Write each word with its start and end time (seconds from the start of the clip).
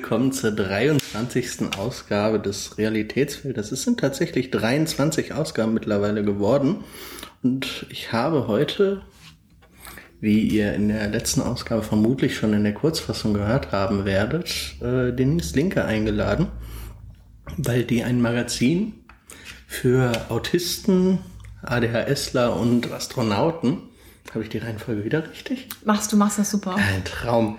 willkommen 0.00 0.32
zur 0.32 0.52
23. 0.52 1.76
Ausgabe 1.76 2.40
des 2.40 2.78
Realitätsfeldes. 2.78 3.70
Es 3.70 3.82
sind 3.82 4.00
tatsächlich 4.00 4.50
23 4.50 5.34
Ausgaben 5.34 5.74
mittlerweile 5.74 6.24
geworden. 6.24 6.84
Und 7.42 7.84
ich 7.90 8.10
habe 8.10 8.48
heute, 8.48 9.02
wie 10.18 10.40
ihr 10.40 10.72
in 10.72 10.88
der 10.88 11.06
letzten 11.08 11.42
Ausgabe 11.42 11.82
vermutlich 11.82 12.34
schon 12.34 12.54
in 12.54 12.64
der 12.64 12.72
Kurzfassung 12.72 13.34
gehört 13.34 13.72
haben 13.72 14.06
werdet, 14.06 14.76
äh, 14.80 15.12
Denise 15.12 15.54
Linke 15.54 15.84
eingeladen, 15.84 16.46
weil 17.58 17.84
die 17.84 18.02
ein 18.02 18.22
Magazin 18.22 18.94
für 19.66 20.12
Autisten, 20.30 21.18
ADHSler 21.60 22.56
und 22.56 22.90
Astronauten, 22.90 23.82
habe 24.32 24.44
ich 24.44 24.48
die 24.48 24.58
Reihenfolge 24.58 25.04
wieder 25.04 25.28
richtig? 25.28 25.68
Machst 25.84 26.10
du, 26.10 26.16
machst 26.16 26.38
das 26.38 26.50
super. 26.50 26.76
Ein 26.76 27.04
Traum. 27.04 27.58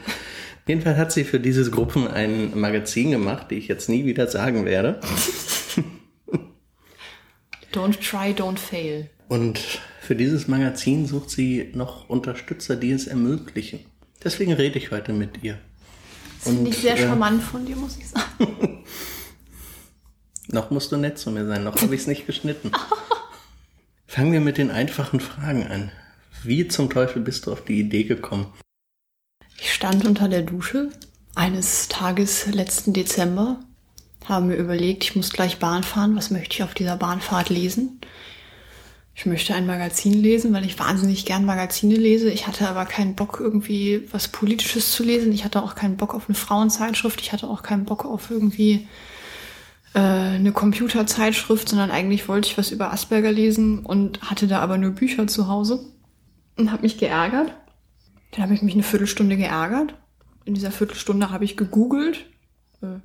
Jedenfalls 0.68 0.98
hat 0.98 1.12
sie 1.12 1.24
für 1.24 1.40
diese 1.40 1.70
Gruppen 1.72 2.08
ein 2.08 2.58
Magazin 2.60 3.12
gemacht, 3.12 3.48
die 3.50 3.56
ich 3.56 3.68
jetzt 3.68 3.90
nie 3.90 4.06
wieder 4.06 4.28
sagen 4.28 4.66
werde. 4.66 5.00
Don't 7.74 8.00
try, 8.02 8.34
don't 8.34 8.58
fail. 8.58 9.10
Und 9.30 9.60
für 10.02 10.16
dieses 10.16 10.50
Magazin 10.50 11.06
sucht 11.06 11.30
sie 11.30 11.72
noch 11.74 12.10
Unterstützer, 12.10 12.76
die 12.76 12.92
es 12.92 13.08
ermöglichen. 13.08 13.80
Deswegen 14.22 14.52
rede 14.52 14.78
ich 14.78 14.92
heute 14.92 15.14
mit 15.14 15.42
ihr. 15.42 15.58
Das 16.44 16.54
finde 16.54 16.70
ich 16.70 16.78
sehr 16.80 16.96
äh, 16.96 16.98
charmant 16.98 17.42
von 17.42 17.66
dir, 17.66 17.78
muss 17.78 17.98
ich 17.98 18.10
sagen. 18.10 18.84
Noch 20.48 20.70
musst 20.70 20.92
du 20.92 20.98
nett 20.98 21.18
zu 21.18 21.32
mir 21.32 21.46
sein, 21.46 21.64
noch 21.64 21.82
habe 21.82 21.96
ich 21.96 22.02
es 22.02 22.08
nicht 22.08 22.26
geschnitten. 22.26 22.72
Fangen 24.06 24.34
wir 24.34 24.42
mit 24.42 24.58
den 24.58 24.70
einfachen 24.70 25.22
Fragen 25.22 25.66
an. 25.66 25.92
Wie 26.44 26.68
zum 26.68 26.90
Teufel 26.90 27.22
bist 27.22 27.46
du 27.46 27.54
auf 27.54 27.64
die 27.64 27.80
Idee 27.80 28.04
gekommen? 28.04 28.48
Ich 29.64 29.72
stand 29.76 30.08
unter 30.08 30.28
der 30.28 30.42
Dusche 30.42 30.90
eines 31.36 31.88
Tages 31.88 32.48
letzten 32.48 32.94
Dezember, 32.94 33.60
habe 34.26 34.48
mir 34.48 34.56
überlegt, 34.56 35.04
ich 35.04 35.16
muss 35.16 35.30
gleich 35.30 35.60
Bahn 35.60 35.84
fahren. 35.84 36.16
Was 36.16 36.32
möchte 36.32 36.56
ich 36.56 36.64
auf 36.64 36.74
dieser 36.74 36.98
Bahnfahrt 36.98 37.50
lesen? 37.50 38.02
Ich 39.14 39.28
möchte 39.28 39.54
ein 39.54 39.68
Magazin 39.68 40.14
lesen, 40.14 40.52
weil 40.52 40.66
ich 40.66 40.80
wahnsinnig 40.80 41.26
gern 41.26 41.46
Magazine 41.46 41.94
lese. 41.94 42.32
Ich 42.32 42.48
hatte 42.48 42.68
aber 42.68 42.86
keinen 42.86 43.14
Bock, 43.14 43.38
irgendwie 43.40 44.08
was 44.12 44.30
Politisches 44.30 44.94
zu 44.94 45.04
lesen. 45.04 45.32
Ich 45.32 45.46
hatte 45.46 45.62
auch 45.62 45.76
keinen 45.76 45.96
Bock 45.96 46.16
auf 46.16 46.28
eine 46.28 46.36
Frauenzeitschrift. 46.36 47.22
Ich 47.22 47.32
hatte 47.32 47.48
auch 47.48 47.62
keinen 47.62 47.86
Bock 47.86 48.04
auf 48.04 48.32
irgendwie 48.32 48.88
äh, 49.94 50.00
eine 50.00 50.54
Computerzeitschrift, 50.54 51.70
sondern 51.70 51.92
eigentlich 51.92 52.28
wollte 52.28 52.48
ich 52.48 52.58
was 52.58 52.72
über 52.72 52.92
Asperger 52.92 53.32
lesen 53.32 53.86
und 53.86 54.24
hatte 54.24 54.48
da 54.48 54.60
aber 54.60 54.80
nur 54.80 54.92
Bücher 54.92 55.28
zu 55.28 55.48
Hause 55.48 55.86
und 56.58 56.72
habe 56.72 56.82
mich 56.82 56.98
geärgert. 56.98 57.54
Dann 58.32 58.44
habe 58.44 58.54
ich 58.54 58.62
mich 58.62 58.74
eine 58.74 58.84
Viertelstunde 58.84 59.38
geärgert. 59.38 59.94
In 60.46 60.54
dieser 60.54 60.72
Viertelstunde 60.72 61.30
habe 61.30 61.46
ich 61.46 61.58
gegoogelt, 61.58 62.26
äh, 62.82 63.00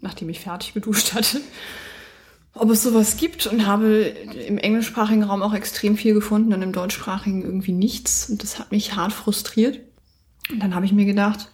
nachdem 0.00 0.28
ich 0.28 0.40
fertig 0.40 0.74
geduscht 0.74 1.14
hatte, 1.14 1.40
ob 2.54 2.70
es 2.70 2.82
sowas 2.82 3.16
gibt 3.16 3.46
und 3.46 3.66
habe 3.66 3.98
im 4.46 4.58
englischsprachigen 4.58 5.22
Raum 5.22 5.42
auch 5.42 5.54
extrem 5.54 5.96
viel 5.96 6.14
gefunden 6.14 6.52
und 6.52 6.62
im 6.62 6.72
deutschsprachigen 6.72 7.42
irgendwie 7.42 7.72
nichts. 7.72 8.28
Und 8.28 8.42
das 8.42 8.58
hat 8.58 8.72
mich 8.72 8.96
hart 8.96 9.12
frustriert. 9.12 9.80
Und 10.50 10.60
dann 10.60 10.74
habe 10.74 10.84
ich 10.84 10.92
mir 10.92 11.04
gedacht, 11.04 11.50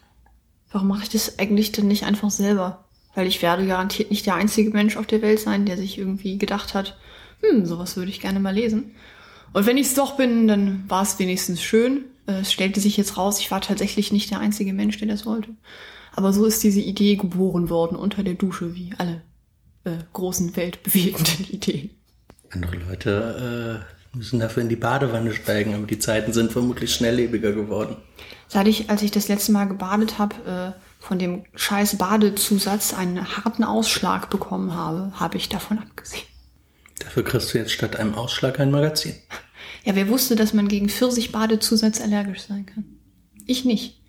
warum 0.72 0.88
mache 0.88 1.02
ich 1.02 1.10
das 1.10 1.38
eigentlich 1.38 1.72
denn 1.72 1.86
nicht 1.88 2.04
einfach 2.04 2.30
selber? 2.30 2.84
Weil 3.14 3.26
ich 3.26 3.42
werde 3.42 3.66
garantiert 3.66 4.10
nicht 4.10 4.26
der 4.26 4.34
einzige 4.34 4.70
Mensch 4.70 4.96
auf 4.96 5.06
der 5.06 5.22
Welt 5.22 5.40
sein, 5.40 5.66
der 5.66 5.76
sich 5.76 5.98
irgendwie 5.98 6.38
gedacht 6.38 6.74
hat, 6.74 6.96
hm, 7.42 7.66
sowas 7.66 7.96
würde 7.96 8.10
ich 8.10 8.20
gerne 8.20 8.40
mal 8.40 8.54
lesen. 8.54 8.94
Und 9.52 9.66
wenn 9.66 9.76
ich 9.76 9.88
es 9.88 9.94
doch 9.94 10.16
bin, 10.16 10.48
dann 10.48 10.84
war 10.88 11.02
es 11.02 11.18
wenigstens 11.18 11.62
schön. 11.62 12.04
Äh, 12.26 12.40
Es 12.40 12.52
stellte 12.52 12.80
sich 12.80 12.96
jetzt 12.96 13.16
raus, 13.16 13.40
ich 13.40 13.50
war 13.50 13.60
tatsächlich 13.60 14.12
nicht 14.12 14.30
der 14.30 14.40
einzige 14.40 14.72
Mensch, 14.72 14.98
der 14.98 15.08
das 15.08 15.26
wollte. 15.26 15.50
Aber 16.14 16.32
so 16.32 16.46
ist 16.46 16.62
diese 16.62 16.80
Idee 16.80 17.16
geboren 17.16 17.68
worden 17.68 17.96
unter 17.96 18.22
der 18.22 18.34
Dusche, 18.34 18.74
wie 18.74 18.94
alle 18.96 19.22
äh, 19.84 19.98
großen 20.12 20.56
weltbewegenden 20.56 21.44
Ideen. 21.50 21.90
Andere 22.50 22.76
Leute 22.76 23.84
äh, 24.14 24.16
müssen 24.16 24.40
dafür 24.40 24.62
in 24.62 24.68
die 24.68 24.76
Badewanne 24.76 25.34
steigen, 25.34 25.74
aber 25.74 25.86
die 25.86 25.98
Zeiten 25.98 26.32
sind 26.32 26.52
vermutlich 26.52 26.94
schnelllebiger 26.94 27.52
geworden. 27.52 27.96
Seit 28.48 28.66
ich, 28.68 28.88
als 28.88 29.02
ich 29.02 29.10
das 29.10 29.28
letzte 29.28 29.52
Mal 29.52 29.66
gebadet 29.66 30.18
habe, 30.18 30.74
äh, 30.76 31.04
von 31.04 31.18
dem 31.18 31.44
scheiß 31.54 31.98
Badezusatz 31.98 32.94
einen 32.94 33.36
harten 33.36 33.62
Ausschlag 33.64 34.30
bekommen 34.30 34.74
habe, 34.74 35.12
habe 35.14 35.36
ich 35.36 35.48
davon 35.48 35.78
abgesehen. 35.78 36.22
Dafür 36.98 37.24
kriegst 37.24 37.52
du 37.52 37.58
jetzt 37.58 37.72
statt 37.72 37.96
einem 37.96 38.14
Ausschlag 38.14 38.58
ein 38.58 38.70
Magazin. 38.70 39.14
Ja, 39.86 39.94
wer 39.94 40.08
wusste, 40.08 40.34
dass 40.34 40.52
man 40.52 40.66
gegen 40.66 40.88
Pfirsich-Badezusatz 40.88 42.00
allergisch 42.00 42.40
sein 42.40 42.66
kann? 42.66 42.84
Ich 43.46 43.64
nicht. 43.64 44.02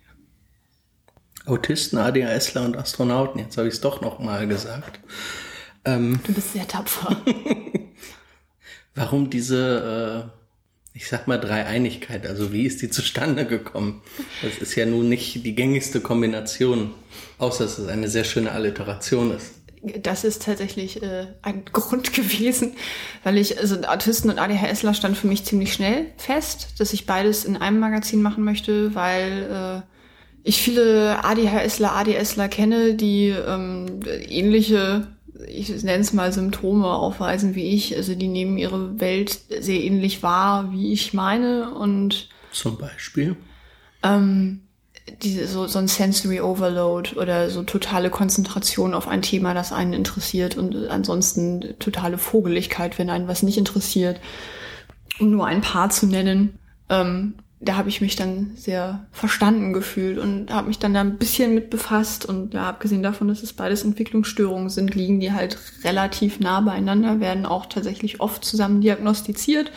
Autisten, 1.46 1.98
ADHSler 1.98 2.64
und 2.64 2.76
Astronauten, 2.76 3.38
jetzt 3.38 3.56
habe 3.56 3.68
ich 3.68 3.74
es 3.74 3.80
doch 3.80 4.00
noch 4.00 4.18
mal 4.18 4.48
gesagt. 4.48 4.98
Ähm, 5.84 6.18
Du 6.26 6.32
bist 6.32 6.52
sehr 6.52 6.66
tapfer. 6.66 7.16
warum 8.96 9.30
diese, 9.30 10.32
äh, 10.34 10.96
ich 10.96 11.06
sag 11.06 11.28
mal, 11.28 11.38
Dreieinigkeit? 11.38 12.26
Also 12.26 12.52
wie 12.52 12.66
ist 12.66 12.82
die 12.82 12.90
zustande 12.90 13.46
gekommen? 13.46 14.02
Das 14.42 14.58
ist 14.58 14.74
ja 14.74 14.84
nun 14.84 15.08
nicht 15.08 15.46
die 15.46 15.54
gängigste 15.54 16.00
Kombination, 16.00 16.92
außer 17.38 17.62
dass 17.62 17.78
es 17.78 17.86
eine 17.86 18.08
sehr 18.08 18.24
schöne 18.24 18.50
Alliteration 18.50 19.30
ist. 19.30 19.52
Das 20.02 20.24
ist 20.24 20.42
tatsächlich 20.42 21.02
äh, 21.02 21.26
ein 21.42 21.64
Grund 21.72 22.12
gewesen, 22.12 22.72
weil 23.24 23.38
ich, 23.38 23.58
also 23.58 23.76
Autisten 23.82 24.30
und 24.30 24.38
ADHSler 24.38 24.94
stand 24.94 25.16
für 25.16 25.26
mich 25.26 25.44
ziemlich 25.44 25.72
schnell 25.72 26.06
fest, 26.16 26.74
dass 26.78 26.92
ich 26.92 27.06
beides 27.06 27.44
in 27.44 27.56
einem 27.56 27.78
Magazin 27.78 28.22
machen 28.22 28.44
möchte, 28.44 28.94
weil 28.94 29.82
äh, 29.84 29.88
ich 30.42 30.62
viele 30.62 31.24
ADHSler, 31.24 31.94
ADSler 31.94 32.48
kenne, 32.48 32.94
die 32.94 33.28
ähm, 33.28 34.00
ähnliche, 34.06 35.08
ich 35.46 35.68
nenne 35.82 36.00
es 36.02 36.12
mal 36.12 36.32
Symptome 36.32 36.86
aufweisen 36.86 37.54
wie 37.54 37.74
ich. 37.74 37.96
Also 37.96 38.14
die 38.14 38.28
nehmen 38.28 38.56
ihre 38.56 38.98
Welt 39.00 39.38
sehr 39.60 39.82
ähnlich 39.82 40.22
wahr, 40.22 40.72
wie 40.72 40.92
ich 40.92 41.12
meine 41.12 41.74
und 41.74 42.28
Zum 42.52 42.78
Beispiel. 42.78 43.36
ähm, 44.02 44.62
diese, 45.22 45.46
so, 45.46 45.66
so 45.66 45.78
ein 45.78 45.88
Sensory 45.88 46.40
Overload 46.40 47.16
oder 47.16 47.50
so 47.50 47.62
totale 47.62 48.10
Konzentration 48.10 48.94
auf 48.94 49.08
ein 49.08 49.22
Thema, 49.22 49.54
das 49.54 49.72
einen 49.72 49.92
interessiert 49.92 50.56
und 50.56 50.88
ansonsten 50.88 51.74
totale 51.78 52.18
Vogeligkeit, 52.18 52.98
wenn 52.98 53.10
einen 53.10 53.28
was 53.28 53.42
nicht 53.42 53.58
interessiert. 53.58 54.20
Um 55.20 55.30
nur 55.30 55.46
ein 55.46 55.60
paar 55.60 55.90
zu 55.90 56.06
nennen, 56.06 56.58
ähm, 56.88 57.34
da 57.60 57.76
habe 57.76 57.88
ich 57.88 58.00
mich 58.00 58.14
dann 58.14 58.52
sehr 58.54 59.06
verstanden 59.10 59.72
gefühlt 59.72 60.18
und 60.18 60.52
habe 60.52 60.68
mich 60.68 60.78
dann 60.78 60.94
da 60.94 61.00
ein 61.00 61.18
bisschen 61.18 61.54
mit 61.54 61.70
befasst 61.70 62.24
und 62.24 62.54
ja, 62.54 62.68
abgesehen 62.68 63.02
davon, 63.02 63.26
dass 63.26 63.42
es 63.42 63.52
beides 63.52 63.82
Entwicklungsstörungen 63.82 64.68
sind, 64.68 64.94
liegen 64.94 65.18
die 65.18 65.32
halt 65.32 65.58
relativ 65.82 66.38
nah 66.38 66.60
beieinander, 66.60 67.18
werden 67.18 67.46
auch 67.46 67.66
tatsächlich 67.66 68.20
oft 68.20 68.44
zusammen 68.44 68.80
diagnostiziert. 68.80 69.72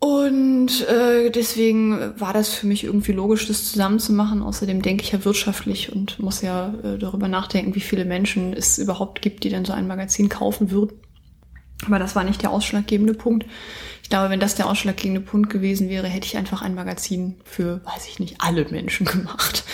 Und 0.00 0.86
äh, 0.86 1.30
deswegen 1.30 2.20
war 2.20 2.32
das 2.32 2.50
für 2.50 2.68
mich 2.68 2.84
irgendwie 2.84 3.12
logisch, 3.12 3.48
das 3.48 3.72
zusammen 3.72 3.98
zu 3.98 4.12
machen. 4.12 4.42
Außerdem 4.42 4.80
denke 4.80 5.02
ich 5.02 5.10
ja 5.10 5.24
wirtschaftlich 5.24 5.92
und 5.92 6.20
muss 6.20 6.40
ja 6.40 6.72
äh, 6.84 6.98
darüber 6.98 7.26
nachdenken, 7.26 7.74
wie 7.74 7.80
viele 7.80 8.04
Menschen 8.04 8.52
es 8.52 8.78
überhaupt 8.78 9.22
gibt, 9.22 9.42
die 9.42 9.48
denn 9.48 9.64
so 9.64 9.72
ein 9.72 9.88
Magazin 9.88 10.28
kaufen 10.28 10.70
würden. 10.70 11.00
Aber 11.86 11.98
das 11.98 12.14
war 12.14 12.22
nicht 12.22 12.42
der 12.42 12.50
ausschlaggebende 12.50 13.14
Punkt. 13.14 13.46
Ich 14.02 14.08
glaube, 14.08 14.30
wenn 14.30 14.40
das 14.40 14.54
der 14.54 14.68
ausschlaggebende 14.68 15.20
Punkt 15.20 15.50
gewesen 15.50 15.88
wäre, 15.88 16.06
hätte 16.06 16.26
ich 16.26 16.36
einfach 16.36 16.62
ein 16.62 16.74
Magazin 16.74 17.36
für, 17.44 17.84
weiß 17.84 18.06
ich 18.08 18.20
nicht, 18.20 18.36
alle 18.38 18.64
Menschen 18.70 19.04
gemacht. 19.06 19.64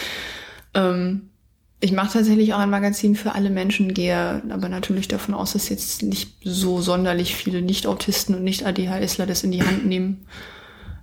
Ähm, 0.73 1.31
ich 1.81 1.93
mache 1.93 2.15
tatsächlich 2.15 2.55
auch 2.55 2.61
ein 2.61 2.71
Magazin 2.71 3.15
für 3.15 3.35
alle 3.35 3.51
Menschen, 3.51 3.93
gehe 3.93 4.43
aber 4.49 4.69
natürlich 4.69 5.09
davon 5.09 5.35
aus, 5.35 5.53
dass 5.53 5.69
jetzt 5.69 6.03
nicht 6.03 6.37
so 6.43 6.81
sonderlich 6.81 7.35
viele 7.35 7.61
Nicht-Autisten 7.61 8.35
und 8.35 8.45
Nicht-ADHSler 8.45 9.27
das 9.27 9.45
in 9.45 9.53
die 9.53 9.63
Hand 9.63 9.85
nehmen. 9.85 10.27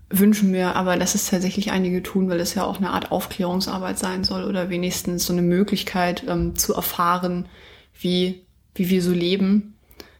Wünschen 0.09 0.51
mir 0.51 0.75
aber, 0.75 0.97
dass 0.97 1.15
es 1.15 1.29
tatsächlich 1.29 1.71
einige 1.71 2.03
tun, 2.03 2.29
weil 2.29 2.39
es 2.39 2.55
ja 2.55 2.63
auch 2.63 2.77
eine 2.77 2.89
Art 2.89 3.11
Aufklärungsarbeit 3.11 3.99
sein 3.99 4.23
soll 4.23 4.43
oder 4.43 4.69
wenigstens 4.69 5.25
so 5.25 5.33
eine 5.33 5.41
Möglichkeit 5.41 6.23
ähm, 6.27 6.55
zu 6.55 6.73
erfahren, 6.73 7.47
wie, 7.99 8.41
wie 8.75 8.89
wir 8.89 9.01
so 9.01 9.11
leben, 9.11 9.75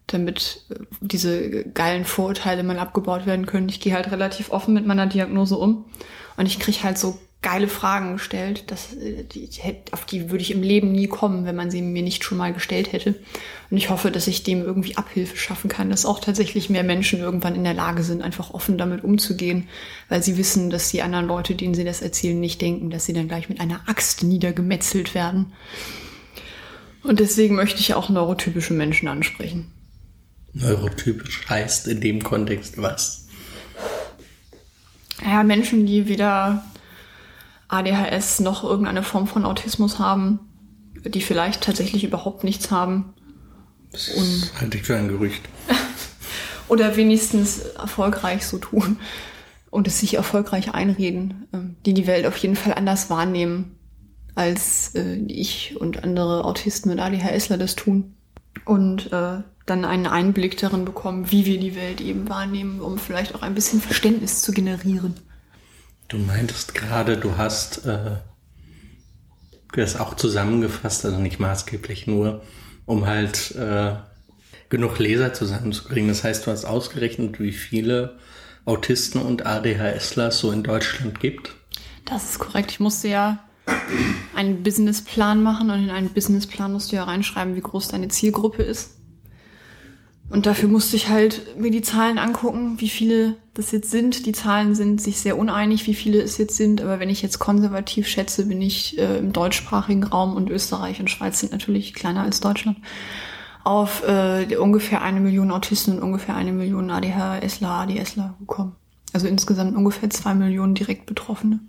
damit 0.08 0.66
äh, 0.70 0.76
diese 1.02 1.64
geilen 1.66 2.06
Vorurteile 2.06 2.64
mal 2.64 2.80
abgebaut 2.80 3.26
werden 3.26 3.48
können. 3.48 3.68
Ich 3.68 3.80
gehe 3.80 3.94
halt 3.94 4.12
relativ 4.12 4.52
offen 4.52 4.74
mit 4.74 4.86
meiner 4.86 5.08
Diagnose 5.08 5.58
um 5.58 5.86
und 6.38 6.46
ich 6.46 6.60
kriege 6.60 6.84
halt 6.84 6.98
so 6.98 7.20
geile 7.42 7.68
Fragen 7.68 8.14
gestellt, 8.14 8.70
dass, 8.70 8.94
äh, 8.94 9.24
die, 9.24 9.50
auf 9.92 10.06
die 10.06 10.30
würde 10.30 10.44
ich 10.44 10.52
im 10.52 10.62
Leben 10.62 10.92
nie 10.92 11.08
kommen, 11.08 11.46
wenn 11.46 11.56
man 11.56 11.72
sie 11.72 11.82
mir 11.82 12.04
nicht 12.04 12.24
schon 12.24 12.38
mal 12.38 12.54
gestellt 12.54 12.94
hätte. 12.94 13.16
Und 13.72 13.78
ich 13.78 13.90
hoffe, 13.90 14.12
dass 14.12 14.28
ich 14.28 14.44
dem 14.44 14.62
irgendwie 14.62 14.96
Abhilfe 14.98 15.38
schaffen 15.38 15.68
kann, 15.70 15.90
dass 15.90 16.06
auch 16.06 16.20
tatsächlich 16.20 16.70
mehr 16.70 16.84
Menschen 16.84 17.20
irgendwann 17.20 17.56
in 17.56 17.64
der 17.64 17.74
Lage 17.74 18.04
sind, 18.04 18.22
einfach 18.22 18.52
offen 18.52 18.78
damit 18.78 19.04
umzugehen, 19.04 19.68
weil 20.08 20.22
sie 20.22 20.38
wissen, 20.38 20.70
dass 20.70 20.92
die 20.92 21.02
anderen 21.02 21.26
Leute, 21.26 21.56
denen 21.56 21.74
sie 21.74 21.84
das 21.84 22.02
erzählen, 22.02 22.40
nicht 22.40 22.62
denken, 22.62 22.92
dass 22.92 23.06
sie 23.06 23.14
dann 23.14 23.28
gleich 23.28 23.50
mit 23.50 23.60
einer 23.60 23.82
Axt 23.88 24.22
niedergemetzelt 24.24 25.16
werden. 25.16 25.54
Und 27.02 27.20
deswegen 27.20 27.56
möchte 27.56 27.80
ich 27.80 27.96
auch 27.96 28.10
neurotypische 28.10 28.76
Menschen 28.76 29.08
ansprechen. 29.08 29.72
Neurotypisch 30.54 31.50
heißt 31.50 31.88
in 31.88 32.02
dem 32.02 32.22
Kontext 32.22 32.80
was? 32.80 33.28
Ja, 35.24 35.44
Menschen, 35.44 35.88
die 35.88 36.08
weder 36.08 36.64
ADHS 37.72 38.42
noch 38.42 38.64
irgendeine 38.64 39.04
Form 39.04 39.28
von 39.28 39.46
Autismus 39.46 39.98
haben, 39.98 40.40
die 41.06 41.22
vielleicht 41.22 41.64
tatsächlich 41.64 42.04
überhaupt 42.04 42.44
nichts 42.44 42.70
haben. 42.70 43.14
Das 43.92 44.10
und 44.10 44.52
halte 44.60 44.78
ich 44.78 44.84
für 44.84 44.98
ein 44.98 45.08
Gerücht. 45.08 45.42
oder 46.68 46.96
wenigstens 46.96 47.60
erfolgreich 47.60 48.46
so 48.46 48.58
tun 48.58 48.98
und 49.70 49.88
es 49.88 50.00
sich 50.00 50.16
erfolgreich 50.16 50.74
einreden, 50.74 51.48
ähm, 51.54 51.76
die 51.86 51.94
die 51.94 52.08
Welt 52.08 52.26
auf 52.26 52.38
jeden 52.38 52.56
Fall 52.56 52.74
anders 52.74 53.10
wahrnehmen, 53.10 53.78
als 54.36 54.94
äh, 54.96 55.16
ich 55.28 55.78
und 55.80 56.04
andere 56.04 56.46
Autisten 56.46 56.92
und 56.92 57.00
ADHSler 57.00 57.58
das 57.58 57.76
tun. 57.76 58.16
Und 58.66 59.12
äh, 59.14 59.40
dann 59.66 59.86
einen 59.86 60.08
Einblick 60.08 60.58
darin 60.58 60.84
bekommen, 60.84 61.32
wie 61.32 61.46
wir 61.46 61.60
die 61.60 61.76
Welt 61.76 62.02
eben 62.02 62.28
wahrnehmen, 62.28 62.82
um 62.82 62.98
vielleicht 62.98 63.34
auch 63.34 63.42
ein 63.42 63.56
bisschen 63.56 63.80
Verständnis 63.80 64.42
zu 64.42 64.52
generieren. 64.52 65.16
Du 66.12 66.18
meintest 66.18 66.76
gerade, 66.76 67.16
du 67.16 67.38
hast 67.38 67.86
äh, 67.86 68.18
das 69.72 69.96
auch 69.96 70.16
zusammengefasst, 70.16 71.06
also 71.06 71.18
nicht 71.18 71.40
maßgeblich 71.40 72.06
nur, 72.06 72.42
um 72.86 73.06
halt 73.06 73.56
äh, 73.56 73.94
genug 74.68 75.00
Leser 75.00 75.32
zusammenzukriegen. 75.32 76.10
Das 76.10 76.26
heißt, 76.26 76.46
du 76.46 76.52
hast 76.52 76.66
ausgerechnet, 76.66 77.40
wie 77.40 77.54
viele 77.54 78.18
Autisten 78.66 79.22
und 79.22 79.46
ADHSler 79.46 80.32
so 80.32 80.52
in 80.52 80.64
Deutschland 80.64 81.22
gibt. 81.22 81.56
Das 82.04 82.32
ist 82.32 82.40
korrekt. 82.40 82.72
Ich 82.72 82.82
musste 82.82 83.08
ja 83.08 83.40
einen 84.36 84.64
Businessplan 84.64 85.42
machen 85.42 85.70
und 85.70 85.82
in 85.82 85.92
einen 85.92 86.10
Businessplan 86.10 86.74
musst 86.74 86.92
du 86.92 86.98
ja 86.98 87.06
reinschreiben, 87.06 87.56
wie 87.56 87.62
groß 87.62 87.88
deine 87.88 88.10
Zielgruppe 88.10 88.64
ist. 88.64 88.98
Und 90.32 90.46
dafür 90.46 90.70
musste 90.70 90.96
ich 90.96 91.10
halt 91.10 91.60
mir 91.60 91.72
die 91.72 91.82
Zahlen 91.82 92.18
angucken, 92.18 92.76
wie 92.80 92.90
viele 92.90 93.36
das 93.54 93.72
jetzt 93.72 93.92
sind. 93.92 94.26
Die 94.26 94.32
Zahlen 94.32 94.76
sind 94.76 95.02
sich 95.02 95.20
sehr 95.20 95.38
uneinig, 95.38 95.88
wie 95.88 95.94
viele 95.94 96.22
es 96.22 96.38
jetzt 96.38 96.56
sind. 96.56 96.82
Aber 96.82 97.00
wenn 97.02 97.10
ich 97.10 97.22
jetzt 97.22 97.40
konservativ 97.40 98.08
schätze, 98.08 98.46
bin 98.46 98.62
ich 98.62 98.98
äh, 98.98 99.18
im 99.18 99.34
deutschsprachigen 99.34 100.04
Raum 100.04 100.36
und 100.36 100.50
Österreich 100.50 101.02
und 101.02 101.10
Schweiz 101.10 101.42
sind 101.42 101.52
natürlich 101.52 101.94
kleiner 101.94 102.22
als 102.24 102.40
Deutschland 102.40 102.78
auf 103.64 104.04
äh, 104.08 104.56
ungefähr 104.56 105.02
eine 105.02 105.20
Million 105.20 105.52
Autisten 105.52 105.98
und 105.98 106.04
ungefähr 106.04 106.36
eine 106.36 106.52
Million 106.52 106.90
ADHSler, 106.90 107.70
ADSler 107.70 108.36
gekommen. 108.40 108.76
Also 109.14 109.28
insgesamt 109.28 109.76
ungefähr 109.76 110.10
zwei 110.10 110.34
Millionen 110.34 110.74
direkt 110.74 111.06
Betroffene. 111.06 111.60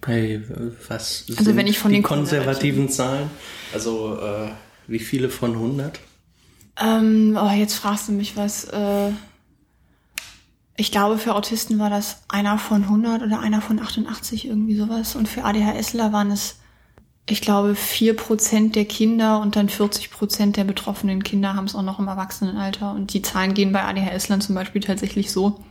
Bei 0.00 0.40
was 0.88 1.24
also 1.28 1.44
sind 1.44 1.56
wenn 1.56 1.66
ich 1.66 1.78
von 1.78 1.90
die 1.90 1.98
den 1.98 2.02
konservativen 2.04 2.88
Zahlen? 2.88 3.30
Also 3.74 4.18
äh, 4.20 4.48
wie 4.86 5.00
viele 5.00 5.28
von 5.28 5.52
100? 5.52 5.98
Ähm, 6.80 7.38
oh, 7.40 7.50
jetzt 7.50 7.74
fragst 7.74 8.08
du 8.08 8.12
mich 8.12 8.36
was. 8.36 8.64
Äh, 8.64 9.12
ich 10.76 10.92
glaube, 10.92 11.18
für 11.18 11.34
Autisten 11.34 11.78
war 11.78 11.88
das 11.88 12.22
einer 12.28 12.58
von 12.58 12.82
100 12.82 13.22
oder 13.22 13.40
einer 13.40 13.62
von 13.62 13.80
88, 13.80 14.46
irgendwie 14.46 14.76
sowas. 14.76 15.16
Und 15.16 15.28
für 15.28 15.44
ADHSler 15.44 16.12
waren 16.12 16.30
es, 16.30 16.58
ich 17.28 17.40
glaube, 17.40 17.74
vier 17.74 18.14
Prozent 18.14 18.76
der 18.76 18.84
Kinder 18.84 19.40
und 19.40 19.56
dann 19.56 19.70
40 19.70 20.10
Prozent 20.10 20.56
der 20.58 20.64
betroffenen 20.64 21.22
Kinder 21.22 21.54
haben 21.54 21.64
es 21.64 21.74
auch 21.74 21.82
noch 21.82 21.98
im 21.98 22.08
Erwachsenenalter. 22.08 22.92
Und 22.92 23.14
die 23.14 23.22
Zahlen 23.22 23.54
gehen 23.54 23.72
bei 23.72 23.84
ADHSlern 23.84 24.42
zum 24.42 24.54
Beispiel 24.54 24.82
tatsächlich 24.82 25.32
so, 25.32 25.64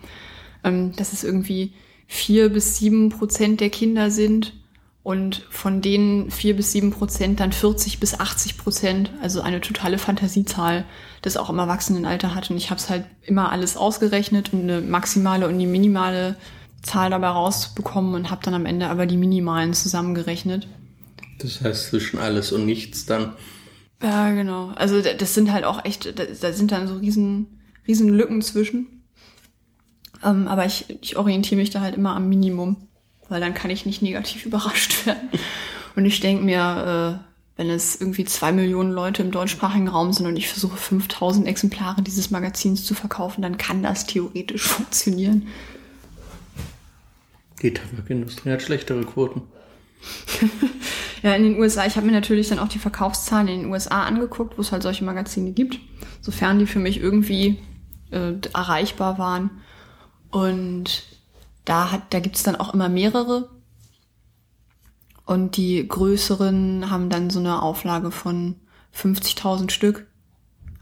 ähm, 0.63 0.95
dass 0.95 1.13
es 1.13 1.23
irgendwie 1.23 1.73
vier 2.07 2.49
bis 2.49 2.77
sieben 2.77 3.09
Prozent 3.09 3.59
der 3.61 3.69
Kinder 3.69 4.09
sind 4.09 4.53
und 5.05 5.45
von 5.51 5.83
denen 5.83 6.31
vier 6.31 6.55
bis 6.55 6.71
sieben 6.71 6.89
Prozent 6.89 7.39
dann 7.39 7.51
40 7.51 7.99
bis 7.99 8.19
80 8.19 8.57
Prozent, 8.57 9.11
also 9.21 9.39
eine 9.41 9.61
totale 9.61 9.99
Fantasiezahl, 9.99 10.83
das 11.21 11.37
auch 11.37 11.51
im 11.51 11.59
Erwachsenenalter 11.59 12.33
hat. 12.33 12.49
Und 12.49 12.57
ich 12.57 12.71
habe 12.71 12.79
es 12.79 12.89
halt 12.89 13.05
immer 13.21 13.51
alles 13.51 13.77
ausgerechnet 13.77 14.51
und 14.51 14.63
eine 14.63 14.81
maximale 14.81 15.47
und 15.47 15.59
die 15.59 15.67
minimale 15.67 16.37
Zahl 16.81 17.11
dabei 17.11 17.27
rausbekommen 17.27 18.15
und 18.15 18.31
habe 18.31 18.41
dann 18.43 18.55
am 18.55 18.65
Ende 18.65 18.87
aber 18.87 19.05
die 19.05 19.17
minimalen 19.17 19.75
zusammengerechnet. 19.75 20.67
Das 21.37 21.61
heißt 21.61 21.89
zwischen 21.89 22.17
alles 22.17 22.51
und 22.51 22.65
nichts 22.65 23.05
dann. 23.05 23.33
Ja, 24.01 24.31
genau. 24.31 24.69
Also 24.69 25.01
das 25.01 25.35
sind 25.35 25.51
halt 25.51 25.65
auch 25.65 25.85
echt, 25.85 26.15
da 26.17 26.51
sind 26.51 26.71
dann 26.71 26.87
so 26.87 26.95
riesen, 26.95 27.61
riesen 27.87 28.09
Lücken 28.09 28.41
zwischen. 28.41 29.03
Ähm, 30.23 30.47
aber 30.47 30.65
ich, 30.65 30.85
ich 31.03 31.15
orientiere 31.15 31.61
mich 31.61 31.69
da 31.69 31.81
halt 31.81 31.93
immer 31.93 32.15
am 32.15 32.27
Minimum 32.27 32.87
weil 33.30 33.42
dann 33.42 33.54
kann 33.54 33.72
ich 33.72 33.86
nicht 33.86 34.01
negativ 34.01 34.45
überrascht 34.45 35.06
werden. 35.06 35.30
Und 35.95 36.06
ich 36.06 36.19
denke 36.19 36.44
mir, 36.44 37.22
äh, 37.22 37.36
wenn 37.57 37.69
es 37.69 38.00
irgendwie 38.00 38.25
zwei 38.25 38.51
Millionen 38.51 38.92
Leute 38.92 39.24
im 39.24 39.31
deutschsprachigen 39.31 39.88
Raum 39.88 40.12
sind 40.12 40.27
und 40.27 40.36
ich 40.36 40.50
versuche 40.50 40.77
5000 40.77 41.48
Exemplare 41.48 42.01
dieses 42.01 42.30
Magazins 42.30 42.83
zu 42.83 42.94
verkaufen, 42.94 43.42
dann 43.42 43.57
kann 43.57 43.81
das 43.81 44.06
theoretisch 44.06 44.63
funktionieren. 44.68 45.48
Die 47.62 47.74
Tabakindustrie 47.74 48.51
hat 48.51 48.62
schlechtere 48.62 49.04
Quoten. 49.04 49.44
ja, 51.24 51.33
in 51.33 51.44
den 51.44 51.60
USA, 51.60 51.86
ich 51.86 51.95
habe 51.95 52.06
mir 52.06 52.12
natürlich 52.12 52.50
dann 52.50 52.60
auch 52.60 52.68
die 52.68 52.80
Verkaufszahlen 52.80 53.48
in 53.48 53.62
den 53.62 53.72
USA 53.72 54.04
angeguckt, 54.04 54.57
wo 54.57 54.62
es 54.62 54.72
halt 54.72 54.83
solche 54.83 55.06
Magazine 55.06 55.51
gibt, 55.51 55.80
sofern 56.22 56.60
die 56.60 56.68
für 56.68 56.80
mich 56.80 57.00
irgendwie 57.00 57.60
äh, 58.12 58.33
erreichbar 58.54 59.18
waren. 59.18 59.50
Und 60.30 61.04
da 61.65 61.91
hat, 61.91 62.13
da 62.13 62.19
gibt's 62.19 62.44
dann 62.44 62.56
auch 62.56 62.73
immer 62.73 62.89
mehrere. 62.89 63.50
Und 65.25 65.57
die 65.57 65.88
größeren 65.88 66.91
haben 66.91 67.09
dann 67.09 67.29
so 67.29 67.39
eine 67.39 67.62
Auflage 67.62 68.12
von 68.12 68.56
50.000 68.95 69.71
Stück. 69.71 70.06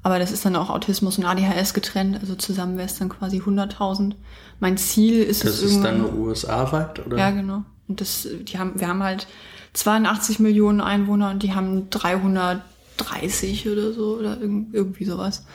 Aber 0.03 0.19
das 0.19 0.33
ist 0.33 0.43
dann 0.43 0.57
auch 0.57 0.69
Autismus 0.69 1.17
und 1.17 1.23
ADHS 1.23 1.73
getrennt, 1.73 2.19
also 2.19 2.35
zusammen 2.35 2.75
wäre 2.75 2.87
es 2.87 2.99
dann 2.99 3.07
quasi 3.07 3.39
100.000. 3.39 4.15
Mein 4.59 4.77
Ziel 4.77 5.23
ist 5.23 5.45
das 5.45 5.55
es 5.55 5.63
ist 5.63 5.81
dann 5.81 6.13
USA-weit, 6.19 7.05
oder? 7.05 7.17
Ja, 7.17 7.31
genau. 7.31 7.63
Und 7.87 8.01
das, 8.01 8.27
die 8.41 8.59
haben, 8.59 8.77
wir 8.79 8.89
haben 8.89 9.01
halt 9.01 9.27
82 9.71 10.39
Millionen 10.39 10.81
Einwohner 10.81 11.31
und 11.31 11.41
die 11.41 11.53
haben 11.53 11.89
330 11.89 13.69
oder 13.69 13.93
so 13.93 14.17
oder 14.17 14.37
irgendwie 14.41 15.05
sowas. 15.05 15.45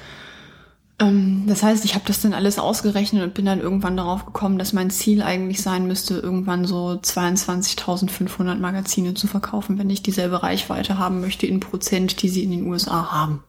Ähm, 1.00 1.44
das 1.46 1.62
heißt, 1.62 1.84
ich 1.84 1.94
habe 1.94 2.04
das 2.06 2.20
dann 2.20 2.34
alles 2.34 2.58
ausgerechnet 2.58 3.22
und 3.22 3.34
bin 3.34 3.44
dann 3.44 3.60
irgendwann 3.60 3.96
darauf 3.96 4.26
gekommen, 4.26 4.58
dass 4.58 4.72
mein 4.72 4.90
Ziel 4.90 5.22
eigentlich 5.22 5.62
sein 5.62 5.86
müsste, 5.86 6.18
irgendwann 6.18 6.64
so 6.64 6.98
22.500 7.02 8.56
Magazine 8.56 9.14
zu 9.14 9.26
verkaufen, 9.26 9.78
wenn 9.78 9.90
ich 9.90 10.02
dieselbe 10.02 10.42
Reichweite 10.42 10.98
haben 10.98 11.20
möchte 11.20 11.46
in 11.46 11.60
Prozent, 11.60 12.22
die 12.22 12.28
sie 12.28 12.42
in 12.42 12.50
den 12.50 12.66
USA 12.66 13.12
haben. 13.12 13.44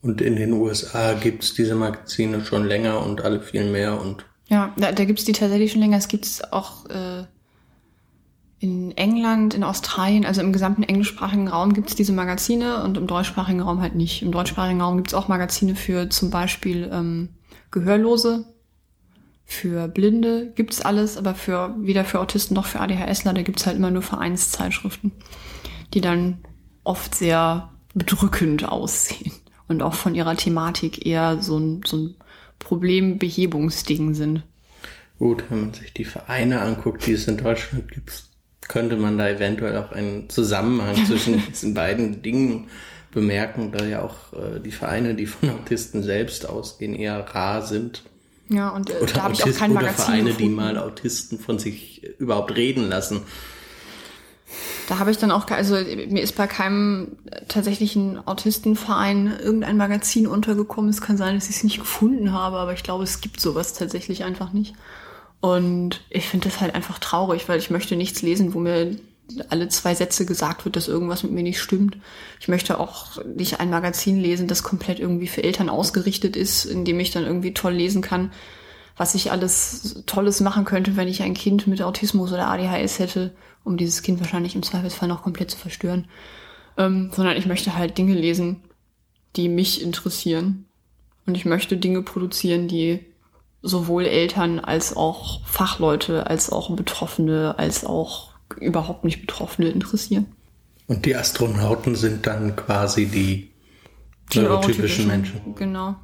Und 0.00 0.20
in 0.20 0.36
den 0.36 0.52
USA 0.52 1.12
gibt's 1.14 1.54
diese 1.54 1.74
Magazine 1.74 2.44
schon 2.44 2.66
länger 2.66 3.04
und 3.04 3.22
alle 3.22 3.40
viel 3.40 3.70
mehr 3.70 4.00
und 4.00 4.24
ja, 4.48 4.70
da, 4.76 4.92
da 4.92 5.04
gibt's 5.06 5.24
die 5.24 5.32
tatsächlich 5.32 5.72
schon 5.72 5.80
länger. 5.80 5.96
Es 5.96 6.08
gibt's 6.08 6.42
auch 6.52 6.84
äh, 6.90 7.24
in 8.62 8.96
England, 8.96 9.54
in 9.54 9.64
Australien, 9.64 10.24
also 10.24 10.40
im 10.40 10.52
gesamten 10.52 10.84
englischsprachigen 10.84 11.48
Raum 11.48 11.72
gibt 11.72 11.88
es 11.90 11.96
diese 11.96 12.12
Magazine 12.12 12.84
und 12.84 12.96
im 12.96 13.08
deutschsprachigen 13.08 13.60
Raum 13.60 13.80
halt 13.80 13.96
nicht. 13.96 14.22
Im 14.22 14.30
deutschsprachigen 14.30 14.80
Raum 14.80 14.98
gibt 14.98 15.08
es 15.08 15.14
auch 15.14 15.26
Magazine 15.26 15.74
für 15.74 16.08
zum 16.10 16.30
Beispiel 16.30 16.88
ähm, 16.92 17.30
Gehörlose, 17.72 18.44
für 19.44 19.88
Blinde 19.88 20.52
gibt's 20.54 20.80
alles, 20.80 21.16
aber 21.16 21.34
für 21.34 21.74
weder 21.78 22.04
für 22.04 22.20
Autisten 22.20 22.54
noch 22.54 22.66
für 22.66 22.80
ADHSler, 22.80 23.34
da 23.34 23.42
gibt's 23.42 23.66
halt 23.66 23.76
immer 23.76 23.90
nur 23.90 24.02
Vereinszeitschriften, 24.02 25.10
die 25.92 26.00
dann 26.00 26.38
oft 26.84 27.14
sehr 27.14 27.70
bedrückend 27.94 28.66
aussehen 28.66 29.32
und 29.66 29.82
auch 29.82 29.94
von 29.94 30.14
ihrer 30.14 30.36
Thematik 30.36 31.04
eher 31.04 31.42
so 31.42 31.58
ein, 31.58 31.82
so 31.84 31.96
ein 31.96 32.14
Problembehebungsding 32.60 34.14
sind. 34.14 34.44
Gut, 35.18 35.44
wenn 35.50 35.60
man 35.60 35.74
sich 35.74 35.92
die 35.92 36.04
Vereine 36.04 36.60
anguckt, 36.60 37.06
die 37.06 37.12
es 37.12 37.28
in 37.28 37.36
Deutschland 37.36 37.90
gibt, 37.90 38.31
könnte 38.68 38.96
man 38.96 39.18
da 39.18 39.28
eventuell 39.28 39.76
auch 39.76 39.92
einen 39.92 40.28
Zusammenhang 40.30 40.96
zwischen 41.06 41.42
diesen 41.46 41.74
beiden 41.74 42.22
Dingen 42.22 42.68
bemerken, 43.12 43.72
da 43.72 43.84
ja 43.84 44.02
auch 44.02 44.32
äh, 44.32 44.60
die 44.60 44.72
Vereine, 44.72 45.14
die 45.14 45.26
von 45.26 45.50
Autisten 45.50 46.02
selbst 46.02 46.48
ausgehen, 46.48 46.94
eher 46.94 47.20
rar 47.20 47.62
sind. 47.62 48.02
Ja, 48.48 48.70
und 48.70 48.90
äh, 48.90 48.94
oder 48.94 49.12
da 49.12 49.22
habe 49.24 49.34
ich 49.34 49.44
auch 49.44 49.54
kein 49.54 49.72
Magazin 49.72 50.04
Vereine, 50.04 50.24
gefunden. 50.24 50.42
die 50.42 50.48
mal 50.48 50.78
Autisten 50.78 51.38
von 51.38 51.58
sich 51.58 52.02
überhaupt 52.18 52.56
reden 52.56 52.88
lassen. 52.88 53.22
Da 54.88 54.98
habe 54.98 55.10
ich 55.10 55.18
dann 55.18 55.30
auch, 55.30 55.48
also 55.48 55.76
mir 55.76 56.22
ist 56.22 56.36
bei 56.36 56.46
keinem 56.46 57.16
tatsächlichen 57.48 58.26
Autistenverein 58.26 59.38
irgendein 59.42 59.76
Magazin 59.76 60.26
untergekommen. 60.26 60.90
Es 60.90 61.00
kann 61.00 61.16
sein, 61.16 61.34
dass 61.34 61.48
ich 61.48 61.56
es 61.56 61.64
nicht 61.64 61.78
gefunden 61.78 62.32
habe, 62.32 62.56
aber 62.56 62.72
ich 62.72 62.82
glaube, 62.82 63.04
es 63.04 63.20
gibt 63.20 63.40
sowas 63.40 63.74
tatsächlich 63.74 64.24
einfach 64.24 64.52
nicht. 64.52 64.74
Und 65.42 66.02
ich 66.08 66.28
finde 66.28 66.48
das 66.48 66.60
halt 66.60 66.72
einfach 66.76 67.00
traurig, 67.00 67.48
weil 67.48 67.58
ich 67.58 67.68
möchte 67.68 67.96
nichts 67.96 68.22
lesen, 68.22 68.54
wo 68.54 68.60
mir 68.60 68.96
alle 69.48 69.68
zwei 69.68 69.92
Sätze 69.92 70.24
gesagt 70.24 70.64
wird, 70.64 70.76
dass 70.76 70.86
irgendwas 70.86 71.24
mit 71.24 71.32
mir 71.32 71.42
nicht 71.42 71.60
stimmt. 71.60 71.96
Ich 72.38 72.46
möchte 72.46 72.78
auch 72.78 73.24
nicht 73.24 73.58
ein 73.58 73.68
Magazin 73.68 74.20
lesen, 74.20 74.46
das 74.46 74.62
komplett 74.62 75.00
irgendwie 75.00 75.26
für 75.26 75.42
Eltern 75.42 75.68
ausgerichtet 75.68 76.36
ist, 76.36 76.64
in 76.64 76.84
dem 76.84 77.00
ich 77.00 77.10
dann 77.10 77.24
irgendwie 77.24 77.52
toll 77.54 77.72
lesen 77.72 78.02
kann, 78.02 78.30
was 78.96 79.16
ich 79.16 79.32
alles 79.32 80.04
Tolles 80.06 80.40
machen 80.40 80.64
könnte, 80.64 80.96
wenn 80.96 81.08
ich 81.08 81.22
ein 81.24 81.34
Kind 81.34 81.66
mit 81.66 81.82
Autismus 81.82 82.32
oder 82.32 82.46
ADHS 82.46 83.00
hätte, 83.00 83.34
um 83.64 83.76
dieses 83.76 84.02
Kind 84.02 84.20
wahrscheinlich 84.20 84.54
im 84.54 84.62
Zweifelsfall 84.62 85.08
noch 85.08 85.24
komplett 85.24 85.50
zu 85.50 85.58
verstören. 85.58 86.06
Ähm, 86.78 87.10
sondern 87.12 87.36
ich 87.36 87.46
möchte 87.46 87.74
halt 87.74 87.98
Dinge 87.98 88.14
lesen, 88.14 88.62
die 89.34 89.48
mich 89.48 89.82
interessieren. 89.82 90.66
Und 91.26 91.36
ich 91.36 91.46
möchte 91.46 91.76
Dinge 91.76 92.02
produzieren, 92.02 92.68
die 92.68 93.00
sowohl 93.62 94.06
Eltern 94.06 94.58
als 94.58 94.96
auch 94.96 95.46
Fachleute, 95.46 96.26
als 96.26 96.50
auch 96.50 96.74
Betroffene, 96.74 97.58
als 97.58 97.86
auch 97.86 98.32
überhaupt 98.60 99.04
nicht 99.04 99.20
Betroffene 99.20 99.68
interessieren. 99.70 100.26
Und 100.88 101.06
die 101.06 101.16
Astronauten 101.16 101.94
sind 101.94 102.26
dann 102.26 102.56
quasi 102.56 103.06
die, 103.06 103.52
Die 104.32 104.40
neurotypischen 104.40 105.06
neurotypischen, 105.06 105.06
Menschen. 105.06 105.54
Genau. 105.54 105.96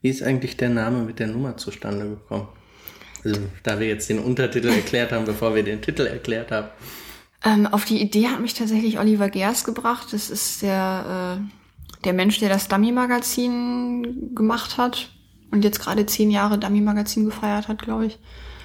Wie 0.00 0.08
ist 0.08 0.22
eigentlich 0.22 0.56
der 0.56 0.70
Name 0.70 1.02
mit 1.02 1.18
der 1.18 1.28
Nummer 1.28 1.56
zustande 1.56 2.08
gekommen? 2.08 2.48
Also, 3.24 3.40
da 3.62 3.78
wir 3.78 3.86
jetzt 3.86 4.08
den 4.08 4.18
Untertitel 4.18 4.68
erklärt 4.68 5.12
haben, 5.12 5.26
bevor 5.26 5.54
wir 5.54 5.62
den 5.62 5.80
Titel 5.80 6.06
erklärt 6.06 6.50
haben. 6.50 6.68
Ähm, 7.44 7.66
auf 7.66 7.84
die 7.84 8.00
Idee 8.00 8.28
hat 8.28 8.40
mich 8.40 8.54
tatsächlich 8.54 8.98
Oliver 8.98 9.28
Gers 9.28 9.62
gebracht. 9.64 10.08
Das 10.12 10.30
ist 10.30 10.62
der, 10.62 11.38
äh, 11.38 12.02
der 12.04 12.14
Mensch, 12.14 12.40
der 12.40 12.48
das 12.48 12.66
Dummy-Magazin 12.66 14.34
gemacht 14.34 14.76
hat 14.76 15.10
und 15.52 15.62
jetzt 15.64 15.80
gerade 15.80 16.04
zehn 16.06 16.30
Jahre 16.30 16.58
Dummy-Magazin 16.58 17.24
gefeiert 17.24 17.68
hat, 17.68 17.80
glaube 17.82 18.06
ich. 18.06 18.18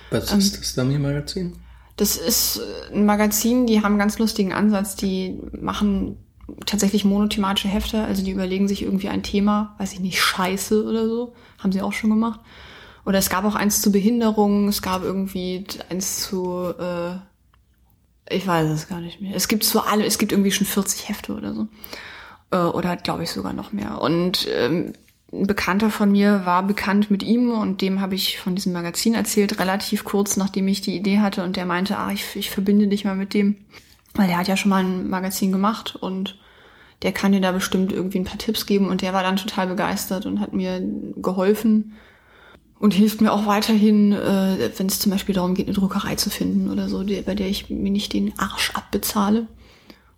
Was 0.10 0.32
Ähm, 0.32 0.40
ist 0.40 0.60
das 0.60 0.74
Dummy-Magazin? 0.74 1.54
Das 1.98 2.16
ist 2.16 2.58
äh, 2.58 2.96
ein 2.96 3.06
Magazin, 3.06 3.68
die 3.68 3.78
haben 3.78 3.94
einen 3.94 4.00
ganz 4.00 4.18
lustigen 4.20 4.54
Ansatz. 4.54 4.96
Die 4.96 5.40
machen 5.60 6.18
tatsächlich 6.66 7.04
monothematische 7.04 7.68
Hefte, 7.68 8.04
also 8.04 8.24
die 8.24 8.32
überlegen 8.32 8.68
sich 8.68 8.82
irgendwie 8.82 9.10
ein 9.10 9.24
Thema, 9.24 9.76
weiß 9.80 9.94
ich 9.94 10.00
nicht, 10.00 10.22
Scheiße 10.22 10.86
oder 10.86 11.08
so, 11.08 11.34
haben 11.60 11.72
sie 11.72 11.82
auch 11.82 11.94
schon 11.94 12.10
gemacht. 12.10 12.40
Oder 13.06 13.20
es 13.20 13.30
gab 13.30 13.46
auch 13.46 13.56
eins 13.56 13.82
zu 13.82 13.92
Behinderung, 13.92 14.68
es 14.68 14.82
gab 14.82 15.04
irgendwie 15.04 15.66
eins 15.90 16.22
zu, 16.24 16.74
äh, 16.80 17.16
ich 18.30 18.46
weiß 18.46 18.70
es 18.70 18.88
gar 18.88 19.02
nicht 19.02 19.22
mehr. 19.22 19.36
Es 19.36 19.48
gibt 19.48 19.64
zu 19.64 19.82
alle, 19.82 20.06
es 20.06 20.18
gibt 20.18 20.32
irgendwie 20.32 20.52
schon 20.52 20.68
40 20.68 21.10
Hefte 21.10 21.34
oder 21.34 21.54
so. 21.54 21.68
Äh, 22.52 22.58
oder 22.58 22.96
glaube 22.98 23.24
ich 23.24 23.32
sogar 23.32 23.54
noch 23.54 23.74
mehr. 23.74 24.02
Und 24.02 24.48
ähm, 24.50 24.94
ein 25.32 25.46
Bekannter 25.46 25.90
von 25.90 26.12
mir 26.12 26.46
war 26.46 26.64
bekannt 26.64 27.12
mit 27.12 27.22
ihm 27.22 27.52
und 27.52 27.82
dem 27.82 28.00
habe 28.00 28.16
ich 28.16 28.40
von 28.40 28.56
diesem 28.56 28.74
Magazin 28.74 29.14
erzählt, 29.14 29.60
relativ 29.60 30.06
kurz 30.06 30.38
nachdem 30.38 30.68
ich 30.68 30.82
die 30.82 30.96
Idee 30.96 31.20
hatte 31.20 31.44
und 31.44 31.58
der 31.58 31.66
meinte, 31.66 31.98
ah, 31.98 32.12
ich, 32.12 32.36
ich 32.36 32.50
verbinde 32.50 32.88
dich 32.88 33.04
mal 33.04 33.16
mit 33.16 33.34
dem, 33.34 33.58
weil 34.14 34.28
der 34.28 34.38
hat 34.38 34.48
ja 34.48 34.56
schon 34.56 34.70
mal 34.70 34.84
ein 34.84 35.10
Magazin 35.10 35.52
gemacht 35.52 35.96
und 35.96 36.38
der 37.02 37.12
kann 37.12 37.34
dir 37.34 37.42
da 37.42 37.52
bestimmt 37.52 37.92
irgendwie 37.92 38.20
ein 38.20 38.26
paar 38.26 38.38
Tipps 38.38 38.66
geben 38.66 38.88
und 38.88 39.02
der 39.02 39.14
war 39.14 39.22
dann 39.22 39.36
total 39.36 39.68
begeistert 39.68 40.26
und 40.26 40.40
hat 40.40 40.54
mir 40.54 40.82
geholfen 41.18 41.94
und 42.80 42.94
hilft 42.94 43.22
mir 43.22 43.34
auch 43.34 43.46
weiterhin, 43.46 44.14
äh, 44.14 44.72
wenn 44.78 44.88
es 44.88 45.00
zum 45.00 45.12
Beispiel 45.12 45.36
darum 45.36 45.56
geht, 45.56 45.68
eine 45.68 45.76
Druckerei 45.76 46.16
zu 46.16 46.30
finden 46.30 46.70
oder 46.70 46.90
so, 46.90 47.04
bei 47.04 47.36
der 47.36 47.48
ich 47.48 47.70
mir 47.70 47.92
nicht 47.92 48.14
den 48.14 48.38
Arsch 48.40 48.72
abbezahle. 48.72 49.48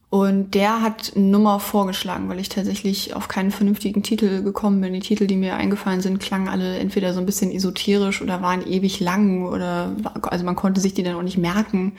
Und 0.09 0.55
der 0.55 0.81
hat 0.81 1.13
eine 1.15 1.25
Nummer 1.25 1.59
vorgeschlagen, 1.59 2.29
weil 2.29 2.39
ich 2.39 2.49
tatsächlich 2.49 3.13
auf 3.13 3.27
keinen 3.27 3.51
vernünftigen 3.51 4.01
Titel 4.01 4.41
gekommen 4.41 4.81
bin. 4.81 4.93
Die 4.93 5.01
Titel, 5.01 5.27
die 5.27 5.35
mir 5.35 5.55
eingefallen 5.55 6.01
sind, 6.01 6.19
klangen 6.19 6.47
alle 6.47 6.79
entweder 6.79 7.13
so 7.13 7.19
ein 7.19 7.27
bisschen 7.27 7.51
esoterisch 7.51 8.21
oder 8.23 8.41
waren 8.41 8.65
ewig 8.65 8.99
lang 8.99 9.45
oder 9.45 9.95
also 10.23 10.43
man 10.43 10.55
konnte 10.55 10.81
sich 10.81 10.95
die 10.95 11.03
dann 11.03 11.15
auch 11.15 11.21
nicht 11.21 11.37
merken. 11.37 11.93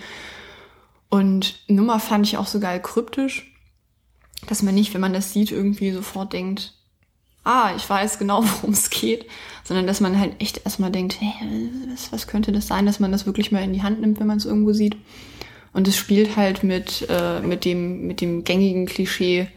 Und 1.09 1.61
Nummer 1.69 2.01
fand 2.01 2.27
ich 2.27 2.37
auch 2.37 2.49
so 2.49 2.59
geil 2.59 2.81
kryptisch, 2.81 3.53
dass 4.49 4.63
man 4.63 4.75
nicht, 4.75 4.93
wenn 4.93 5.01
man 5.01 5.13
das 5.13 5.33
sieht, 5.33 5.53
irgendwie 5.53 5.93
sofort 5.93 6.33
denkt, 6.33 6.75
ah, 7.45 7.73
ich 7.77 7.89
weiß 7.89 8.19
genau, 8.19 8.43
worum 8.45 8.73
es 8.73 8.91
geht, 8.91 9.27
sondern 9.63 9.87
dass 9.87 10.01
man 10.01 10.19
halt 10.19 10.41
echt 10.41 10.65
erstmal 10.65 10.91
denkt, 10.91 11.21
hey, 11.21 11.71
was, 11.91 12.11
was 12.11 12.27
könnte 12.27 12.51
das 12.51 12.67
sein, 12.67 12.87
dass 12.87 12.99
man 12.99 13.13
das 13.13 13.27
wirklich 13.27 13.53
mal 13.53 13.63
in 13.63 13.73
die 13.73 13.83
Hand 13.83 14.01
nimmt, 14.01 14.19
wenn 14.19 14.27
man 14.27 14.39
es 14.39 14.47
irgendwo 14.47 14.73
sieht. 14.73 14.97
Und 15.73 15.87
es 15.87 15.97
spielt 15.97 16.37
halt 16.37 16.63
mit, 16.65 17.07
äh, 17.09 17.41
mit, 17.41 17.65
dem, 17.65 18.07
mit 18.07 18.21
dem 18.21 18.45
gängigen 18.45 18.87
Klischee 18.87 19.49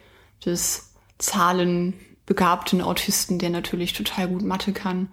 des 0.46 0.94
zahlenbegabten 1.18 2.82
Autisten, 2.82 3.40
der 3.40 3.50
natürlich 3.50 3.94
total 3.94 4.28
gut 4.28 4.44
Mathe 4.44 4.74
kann. 4.74 5.10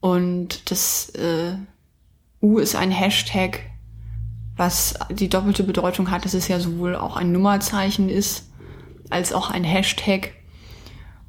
Und 0.00 0.70
das 0.70 1.10
äh, 1.10 1.54
U 2.42 2.58
ist 2.58 2.76
ein 2.76 2.90
Hashtag, 2.90 3.60
was 4.56 4.94
die 5.10 5.28
doppelte 5.28 5.62
Bedeutung 5.64 6.10
hat, 6.10 6.24
dass 6.24 6.34
es 6.34 6.48
ja 6.48 6.60
sowohl 6.60 6.94
auch 6.96 7.16
ein 7.16 7.32
Nummerzeichen 7.32 8.08
ist, 8.08 8.50
als 9.10 9.32
auch 9.32 9.50
ein 9.50 9.64
Hashtag. 9.64 10.32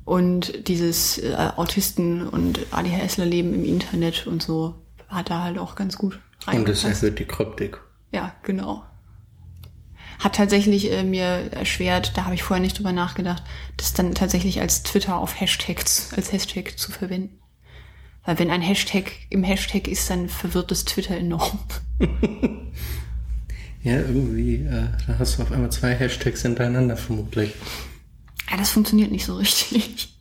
Und 0.06 0.68
dieses 0.68 1.20
äh, 1.20 1.36
Autisten- 1.56 2.28
und 2.28 2.60
ADHSler-Leben 2.72 3.54
im 3.54 3.64
Internet 3.64 4.26
und 4.28 4.42
so 4.42 4.76
hat 5.08 5.30
da 5.30 5.44
halt 5.44 5.58
auch 5.60 5.76
ganz 5.76 5.98
gut 5.98 6.16
Und 6.16 6.22
es 6.68 6.84
reingepasst. 6.84 7.04
erhöht 7.04 7.20
die 7.20 7.26
Kryptik. 7.26 7.80
Ja, 8.12 8.34
genau. 8.44 8.84
Hat 10.20 10.36
tatsächlich 10.36 10.92
äh, 10.92 11.04
mir 11.04 11.52
erschwert, 11.52 12.12
da 12.16 12.26
habe 12.26 12.36
ich 12.36 12.44
vorher 12.44 12.62
nicht 12.62 12.78
drüber 12.78 12.92
nachgedacht, 12.92 13.44
das 13.78 13.94
dann 13.94 14.14
tatsächlich 14.14 14.62
als 14.62 14.84
Twitter 14.84 15.18
auf 15.18 15.40
Hashtags, 15.40 16.14
als 16.16 16.32
Hashtag 16.32 16.78
zu 16.78 16.92
verwenden. 16.92 17.40
Weil 18.26 18.38
wenn 18.38 18.52
ein 18.52 18.62
Hashtag 18.62 19.12
im 19.30 19.44
Hashtag 19.44 19.88
ist, 19.88 20.10
dann 20.10 20.30
verwirrt 20.30 20.72
das 20.72 20.86
Twitter 20.86 21.18
enorm. 21.18 21.60
Ja, 23.82 23.94
irgendwie, 23.94 24.56
äh, 24.56 24.88
da 25.08 25.20
hast 25.20 25.38
du 25.38 25.44
auf 25.44 25.52
einmal 25.52 25.72
zwei 25.72 25.94
Hashtags 25.96 26.42
hintereinander 26.42 26.98
vermutlich. 26.98 27.54
Ja, 28.52 28.58
das 28.58 28.72
funktioniert 28.72 29.12
nicht 29.12 29.26
so 29.26 29.38
richtig. 29.38 30.18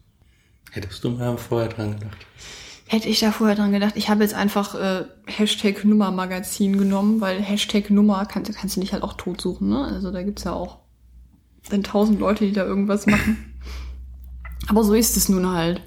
Hättest 0.71 1.03
du 1.03 1.11
mal 1.11 1.37
vorher 1.37 1.69
dran 1.69 1.99
gedacht. 1.99 2.19
Hätte 2.91 3.09
ich 3.11 3.21
da 3.21 3.33
vorher 3.33 3.55
dran 3.55 3.73
gedacht. 3.73 3.95
Ich 3.97 4.09
habe 4.09 4.23
jetzt 4.23 4.35
einfach 4.35 4.75
äh, 4.75 5.05
Hashtag 5.27 5.85
Nummer 5.85 6.11
Magazin 6.11 6.79
genommen, 6.79 7.21
weil 7.21 7.43
Hashtag 7.43 7.91
Nummer 7.91 8.25
kannst, 8.25 8.51
kannst 8.57 8.77
du 8.77 8.81
nicht 8.81 8.95
halt 8.95 9.03
auch 9.03 9.13
tot 9.13 9.43
suchen, 9.43 9.69
ne? 9.69 9.85
Also 9.85 10.11
da 10.11 10.23
gibt's 10.23 10.45
ja 10.45 10.55
auch 10.55 10.79
dann 11.69 11.83
tausend 11.83 12.19
Leute, 12.19 12.47
die 12.47 12.53
da 12.53 12.65
irgendwas 12.65 13.07
machen. 13.07 13.61
Aber 14.69 14.85
so 14.85 14.95
ist 14.95 15.19
es 15.19 15.29
nun 15.29 15.47
halt. 15.47 15.83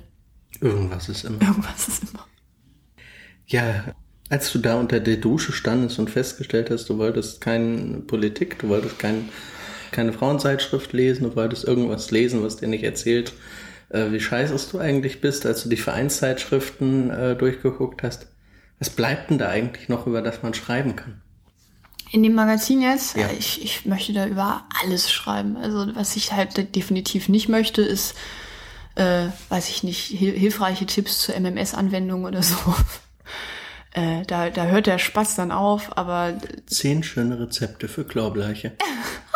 Irgendwas 0.59 1.09
ist 1.09 1.25
immer. 1.25 1.41
Irgendwas 1.41 1.87
ist 1.87 2.03
immer. 2.03 2.27
Ja, 3.47 3.95
als 4.29 4.51
du 4.51 4.59
da 4.59 4.79
unter 4.79 4.99
der 4.99 5.17
Dusche 5.17 5.53
standest 5.53 5.97
und 5.97 6.11
festgestellt 6.11 6.69
hast, 6.69 6.87
du 6.87 6.99
wolltest 6.99 7.41
keine 7.41 8.01
Politik, 8.01 8.59
du 8.59 8.69
wolltest 8.69 8.99
kein, 8.99 9.29
keine 9.91 10.13
Frauenzeitschrift 10.13 10.93
lesen, 10.93 11.23
du 11.23 11.35
wolltest 11.35 11.65
irgendwas 11.65 12.11
lesen, 12.11 12.43
was 12.43 12.57
dir 12.57 12.67
nicht 12.67 12.83
erzählt, 12.83 13.33
äh, 13.93 14.11
wie 14.11 14.19
scheiße 14.19 14.55
du 14.71 14.79
eigentlich 14.79 15.21
bist, 15.21 15.45
als 15.45 15.63
du 15.63 15.69
die 15.69 15.77
Vereinszeitschriften 15.77 17.09
äh, 17.09 17.35
durchgeguckt 17.35 18.03
hast. 18.03 18.27
Was 18.79 18.89
bleibt 18.89 19.29
denn 19.29 19.37
da 19.37 19.49
eigentlich 19.49 19.89
noch, 19.89 20.07
über 20.07 20.21
das 20.21 20.41
man 20.43 20.53
schreiben 20.53 20.95
kann? 20.95 21.21
In 22.11 22.23
dem 22.23 22.33
Magazin 22.33 22.81
jetzt, 22.81 23.15
Ja. 23.15 23.29
ich, 23.37 23.63
ich 23.63 23.85
möchte 23.85 24.11
da 24.11 24.25
über 24.25 24.65
alles 24.83 25.11
schreiben. 25.11 25.55
Also 25.55 25.95
was 25.95 26.15
ich 26.15 26.33
halt 26.33 26.75
definitiv 26.75 27.29
nicht 27.29 27.47
möchte, 27.47 27.81
ist, 27.81 28.15
äh, 28.95 29.27
weiß 29.49 29.69
ich 29.69 29.83
nicht, 29.83 30.01
hil 30.01 30.33
hilfreiche 30.37 30.85
Tipps 30.85 31.21
zur 31.21 31.35
MMS-Anwendung 31.39 32.25
oder 32.25 32.43
so. 32.43 32.55
äh, 33.93 34.23
da, 34.25 34.49
da 34.49 34.65
hört 34.65 34.87
der 34.87 34.99
Spaß 34.99 35.35
dann 35.35 35.51
auf, 35.51 35.97
aber 35.97 36.33
Zehn 36.65 37.03
schöne 37.03 37.39
Rezepte 37.39 37.87
für 37.87 38.03
Chlorbleiche. 38.03 38.73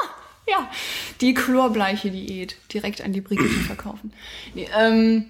ja, 0.47 0.69
die 1.21 1.33
chlorbleiche 1.33 2.11
Diät 2.11 2.57
direkt 2.73 3.01
an 3.01 3.13
die 3.13 3.21
Brigitte 3.21 3.59
verkaufen. 3.65 4.13
Nee, 4.53 4.67
ähm, 4.77 5.25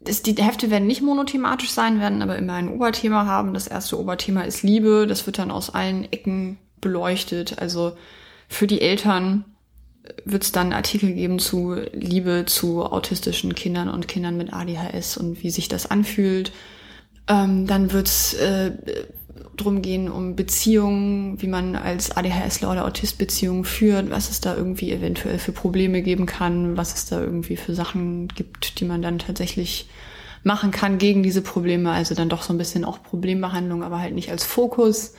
das, 0.00 0.22
die 0.22 0.34
Hefte 0.34 0.70
werden 0.70 0.86
nicht 0.86 1.02
monothematisch 1.02 1.70
sein, 1.70 2.00
werden 2.00 2.22
aber 2.22 2.36
immer 2.36 2.54
ein 2.54 2.68
Oberthema 2.68 3.26
haben. 3.26 3.54
Das 3.54 3.66
erste 3.66 3.98
Oberthema 3.98 4.42
ist 4.42 4.62
Liebe. 4.62 5.06
Das 5.06 5.26
wird 5.26 5.38
dann 5.38 5.50
aus 5.50 5.70
allen 5.70 6.10
Ecken 6.12 6.58
beleuchtet. 6.80 7.58
Also 7.58 7.96
für 8.48 8.66
die 8.66 8.82
Eltern 8.82 9.46
wird 10.24 10.42
es 10.42 10.52
dann 10.52 10.74
Artikel 10.74 11.14
geben 11.14 11.38
zu 11.38 11.76
Liebe 11.92 12.44
zu 12.46 12.84
autistischen 12.84 13.54
Kindern 13.54 13.88
und 13.88 14.08
Kindern 14.08 14.36
mit 14.36 14.52
ADHS 14.52 15.16
und 15.16 15.42
wie 15.42 15.50
sich 15.50 15.68
das 15.68 15.90
anfühlt. 15.90 16.52
Ähm, 17.26 17.66
dann 17.66 17.92
wird 17.92 18.06
es 18.06 18.34
äh, 18.34 18.72
drum 19.56 19.82
gehen 19.82 20.10
um 20.10 20.36
Beziehungen, 20.36 21.40
wie 21.40 21.46
man 21.46 21.76
als 21.76 22.16
ADHSler 22.16 22.70
oder 22.70 22.84
Autist 22.84 23.18
Beziehungen 23.18 23.64
führt, 23.64 24.10
was 24.10 24.30
es 24.30 24.40
da 24.40 24.56
irgendwie 24.56 24.92
eventuell 24.92 25.38
für 25.38 25.52
Probleme 25.52 26.02
geben 26.02 26.26
kann, 26.26 26.76
was 26.76 26.94
es 26.94 27.06
da 27.06 27.20
irgendwie 27.20 27.56
für 27.56 27.74
Sachen 27.74 28.28
gibt, 28.28 28.80
die 28.80 28.84
man 28.84 29.02
dann 29.02 29.18
tatsächlich 29.18 29.88
machen 30.42 30.70
kann 30.70 30.98
gegen 30.98 31.22
diese 31.22 31.42
Probleme. 31.42 31.90
Also 31.90 32.14
dann 32.14 32.28
doch 32.28 32.42
so 32.42 32.52
ein 32.52 32.58
bisschen 32.58 32.84
auch 32.84 33.02
Problembehandlung, 33.02 33.82
aber 33.82 33.98
halt 34.00 34.14
nicht 34.14 34.30
als 34.30 34.44
Fokus. 34.44 35.14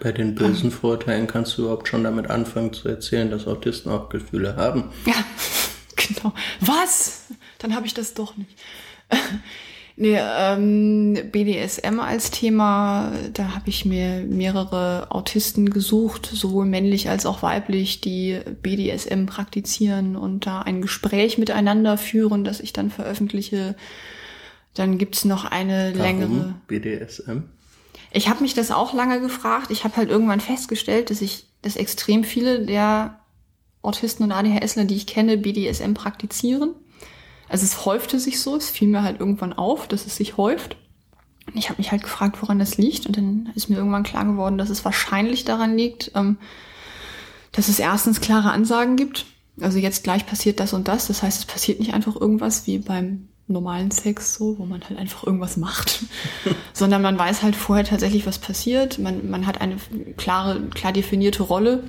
Bei 0.00 0.12
den 0.12 0.34
bösen 0.34 0.70
Vorurteilen 0.70 1.26
kannst 1.26 1.56
du 1.56 1.62
überhaupt 1.62 1.88
schon 1.88 2.02
damit 2.02 2.28
anfangen 2.28 2.72
zu 2.72 2.88
erzählen, 2.88 3.30
dass 3.30 3.46
Autisten 3.46 3.90
auch 3.90 4.08
Gefühle 4.08 4.56
haben. 4.56 4.90
Ja, 5.06 5.14
genau. 5.96 6.34
Was? 6.60 7.26
Dann 7.58 7.74
habe 7.74 7.86
ich 7.86 7.94
das 7.94 8.14
doch 8.14 8.36
nicht. 8.36 8.58
Nee, 9.96 10.18
ähm, 10.18 11.18
BDSM 11.30 12.00
als 12.00 12.30
Thema, 12.30 13.12
da 13.34 13.54
habe 13.54 13.68
ich 13.68 13.84
mir 13.84 14.24
mehrere 14.26 15.08
Autisten 15.10 15.68
gesucht, 15.68 16.26
sowohl 16.32 16.64
männlich 16.64 17.10
als 17.10 17.26
auch 17.26 17.42
weiblich, 17.42 18.00
die 18.00 18.40
BDSM 18.62 19.26
praktizieren 19.26 20.16
und 20.16 20.46
da 20.46 20.62
ein 20.62 20.80
Gespräch 20.80 21.36
miteinander 21.36 21.98
führen, 21.98 22.42
das 22.44 22.60
ich 22.60 22.72
dann 22.72 22.90
veröffentliche. 22.90 23.76
Dann 24.74 24.96
gibt's 24.96 25.26
noch 25.26 25.44
eine 25.44 25.92
längere. 25.92 26.30
Warum 26.30 26.54
BDSM? 26.66 27.38
Ich 28.12 28.28
habe 28.28 28.42
mich 28.42 28.54
das 28.54 28.70
auch 28.70 28.94
lange 28.94 29.20
gefragt. 29.20 29.70
Ich 29.70 29.84
habe 29.84 29.96
halt 29.96 30.10
irgendwann 30.10 30.40
festgestellt, 30.40 31.10
dass 31.10 31.20
ich, 31.20 31.46
dass 31.60 31.76
extrem 31.76 32.24
viele 32.24 32.64
der 32.64 33.18
Autisten 33.82 34.24
und 34.24 34.32
ADHSler, 34.32 34.84
die 34.84 34.96
ich 34.96 35.06
kenne, 35.06 35.36
BDSM 35.36 35.92
praktizieren. 35.92 36.74
Also 37.52 37.64
es 37.66 37.84
häufte 37.84 38.18
sich 38.18 38.40
so, 38.40 38.56
es 38.56 38.70
fiel 38.70 38.88
mir 38.88 39.02
halt 39.02 39.20
irgendwann 39.20 39.52
auf, 39.52 39.86
dass 39.86 40.06
es 40.06 40.16
sich 40.16 40.38
häuft. 40.38 40.78
Und 41.46 41.58
ich 41.58 41.68
habe 41.68 41.76
mich 41.76 41.92
halt 41.92 42.02
gefragt, 42.02 42.40
woran 42.40 42.58
das 42.58 42.78
liegt. 42.78 43.04
Und 43.04 43.18
dann 43.18 43.50
ist 43.54 43.68
mir 43.68 43.76
irgendwann 43.76 44.04
klar 44.04 44.24
geworden, 44.24 44.56
dass 44.56 44.70
es 44.70 44.86
wahrscheinlich 44.86 45.44
daran 45.44 45.76
liegt, 45.76 46.12
ähm, 46.14 46.38
dass 47.52 47.68
es 47.68 47.78
erstens 47.78 48.22
klare 48.22 48.52
Ansagen 48.52 48.96
gibt. 48.96 49.26
Also 49.60 49.78
jetzt 49.78 50.02
gleich 50.02 50.24
passiert 50.24 50.60
das 50.60 50.72
und 50.72 50.88
das. 50.88 51.08
Das 51.08 51.22
heißt, 51.22 51.40
es 51.40 51.44
passiert 51.44 51.78
nicht 51.78 51.92
einfach 51.92 52.16
irgendwas 52.16 52.66
wie 52.66 52.78
beim 52.78 53.28
normalen 53.48 53.90
Sex 53.90 54.32
so, 54.32 54.58
wo 54.58 54.64
man 54.64 54.82
halt 54.88 54.98
einfach 54.98 55.26
irgendwas 55.26 55.58
macht, 55.58 56.04
sondern 56.72 57.02
man 57.02 57.18
weiß 57.18 57.42
halt 57.42 57.54
vorher 57.54 57.84
tatsächlich, 57.84 58.24
was 58.24 58.38
passiert. 58.38 58.98
Man, 58.98 59.28
man 59.30 59.46
hat 59.46 59.60
eine 59.60 59.76
klare, 60.16 60.62
klar 60.70 60.94
definierte 60.94 61.42
Rolle, 61.42 61.84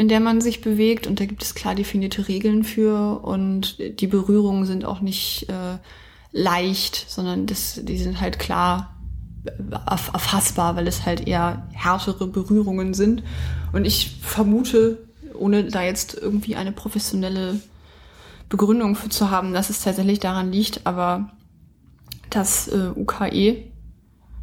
in 0.00 0.08
der 0.08 0.20
man 0.20 0.40
sich 0.40 0.62
bewegt 0.62 1.06
und 1.06 1.20
da 1.20 1.26
gibt 1.26 1.42
es 1.42 1.54
klar 1.54 1.74
definierte 1.74 2.26
Regeln 2.26 2.64
für 2.64 3.20
und 3.22 3.76
die 4.00 4.06
Berührungen 4.06 4.64
sind 4.64 4.86
auch 4.86 5.02
nicht 5.02 5.46
äh, 5.50 5.76
leicht, 6.32 7.04
sondern 7.06 7.44
das, 7.44 7.78
die 7.82 7.98
sind 7.98 8.18
halt 8.18 8.38
klar 8.38 8.96
erfassbar, 9.86 10.74
weil 10.74 10.88
es 10.88 11.04
halt 11.04 11.28
eher 11.28 11.68
härtere 11.72 12.26
Berührungen 12.26 12.94
sind. 12.94 13.22
Und 13.74 13.84
ich 13.84 14.16
vermute, 14.22 15.06
ohne 15.34 15.64
da 15.64 15.82
jetzt 15.82 16.14
irgendwie 16.14 16.56
eine 16.56 16.72
professionelle 16.72 17.60
Begründung 18.48 18.96
für 18.96 19.10
zu 19.10 19.30
haben, 19.30 19.52
dass 19.52 19.68
es 19.68 19.82
tatsächlich 19.82 20.18
daran 20.18 20.50
liegt, 20.50 20.86
aber 20.86 21.30
das 22.30 22.68
äh, 22.68 22.88
UKE, 22.96 23.64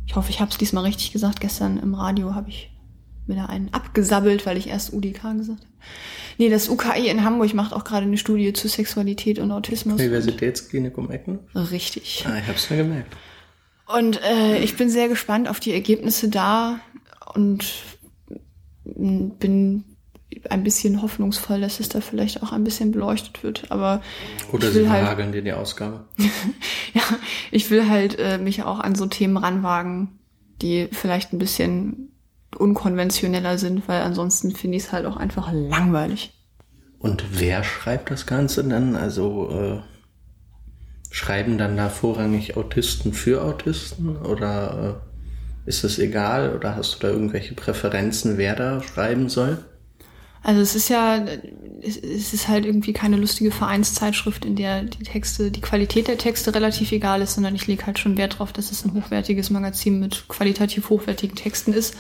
ich 0.06 0.16
hoffe, 0.16 0.30
ich 0.30 0.40
habe 0.40 0.52
es 0.52 0.60
diesmal 0.60 0.84
richtig 0.84 1.14
gesagt, 1.14 1.40
gestern 1.40 1.78
im 1.78 1.96
Radio 1.96 2.36
habe 2.36 2.50
ich 2.50 2.70
wieder 3.28 3.50
einen 3.50 3.74
abgesabbelt, 3.74 4.46
weil 4.46 4.58
ich 4.58 4.68
erst 4.68 4.94
UDK 4.94 5.38
gesagt 5.38 5.60
habe. 5.60 5.78
Nee, 6.38 6.50
das 6.50 6.70
UKE 6.70 7.08
in 7.08 7.24
Hamburg 7.24 7.54
macht 7.54 7.74
auch 7.74 7.84
gerade 7.84 8.06
eine 8.06 8.18
Studie 8.18 8.54
zu 8.54 8.68
Sexualität 8.68 9.40
und 9.40 9.52
Autismus. 9.52 10.00
Universitätsklinikum 10.00 11.10
Ecken? 11.10 11.40
Richtig. 11.56 12.26
Ah, 12.28 12.38
ich 12.38 12.48
habe 12.48 12.58
es 12.58 12.70
mir 12.70 12.78
gemerkt. 12.78 13.16
Und 13.88 14.22
äh, 14.22 14.60
ich 14.60 14.76
bin 14.76 14.90
sehr 14.90 15.08
gespannt 15.08 15.48
auf 15.48 15.60
die 15.60 15.74
Ergebnisse 15.74 16.30
da 16.30 16.80
und 17.34 17.66
bin 18.84 19.84
ein 20.50 20.64
bisschen 20.64 21.02
hoffnungsvoll, 21.02 21.62
dass 21.62 21.80
es 21.80 21.90
da 21.90 22.02
vielleicht 22.02 22.44
auch 22.44 22.52
ein 22.52 22.64
bisschen 22.64 22.92
beleuchtet 22.92 23.44
wird. 23.44 23.72
Aber 23.72 24.02
oder 24.52 24.72
sie 24.72 24.90
halt 24.90 25.02
verhageln 25.02 25.28
halt, 25.28 25.36
dir 25.36 25.42
die 25.42 25.54
Ausgabe. 25.54 26.06
ja, 26.94 27.02
ich 27.52 27.72
will 27.72 27.90
halt 27.90 28.20
äh, 28.20 28.38
mich 28.38 28.64
auch 28.64 28.80
an 28.80 28.96
so 28.96 29.06
Themen 29.08 29.38
ranwagen, 29.38 30.20
die 30.62 30.90
vielleicht 30.92 31.34
ein 31.34 31.40
bisschen 31.40 32.12
unkonventioneller 32.58 33.58
sind, 33.58 33.88
weil 33.88 34.02
ansonsten 34.02 34.52
finde 34.52 34.78
ich 34.78 34.84
es 34.84 34.92
halt 34.92 35.06
auch 35.06 35.18
einfach 35.18 35.52
langweilig. 35.52 36.34
Und 37.00 37.24
wer 37.40 37.64
schreibt 37.64 38.12
das 38.12 38.26
Ganze 38.26 38.64
dann? 38.64 38.96
Also 38.96 39.50
äh, 39.52 39.80
schreiben 41.12 41.58
dann 41.58 41.78
da 41.78 41.90
vorrangig 41.90 42.58
Autisten 42.58 43.14
für 43.14 43.44
Autisten 43.44 44.18
oder 44.18 45.02
äh, 45.66 45.70
ist 45.70 45.84
es 45.84 46.00
egal 46.00 46.56
oder 46.56 46.76
hast 46.76 46.96
du 46.96 47.00
da 47.00 47.10
irgendwelche 47.10 47.54
Präferenzen, 47.54 48.38
wer 48.38 48.56
da 48.56 48.82
schreiben 48.82 49.30
soll? 49.30 49.64
Also 50.44 50.62
es 50.62 50.76
ist 50.76 50.88
ja, 50.88 51.26
es 51.82 52.34
ist 52.34 52.48
halt 52.48 52.66
irgendwie 52.66 52.94
keine 52.94 53.18
lustige 53.18 53.52
Vereinszeitschrift, 53.52 54.46
in 54.46 54.56
der 54.56 54.84
die 54.84 55.04
Texte, 55.04 55.52
die 55.52 55.60
Qualität 55.60 56.08
der 56.08 56.18
Texte 56.18 56.56
relativ 56.56 56.92
egal 56.94 57.22
ist, 57.22 57.34
sondern 57.34 57.54
ich 57.54 57.68
lege 57.68 57.86
halt 57.86 58.00
schon 58.00 58.18
Wert 58.18 58.36
darauf, 58.36 58.54
dass 58.54 58.72
es 58.72 58.86
ein 58.86 58.94
hochwertiges 58.94 59.50
Magazin 59.50 60.00
mit 60.00 60.28
qualitativ 60.30 60.90
hochwertigen 60.90 61.36
Texten 61.36 61.74
ist, 61.74 61.98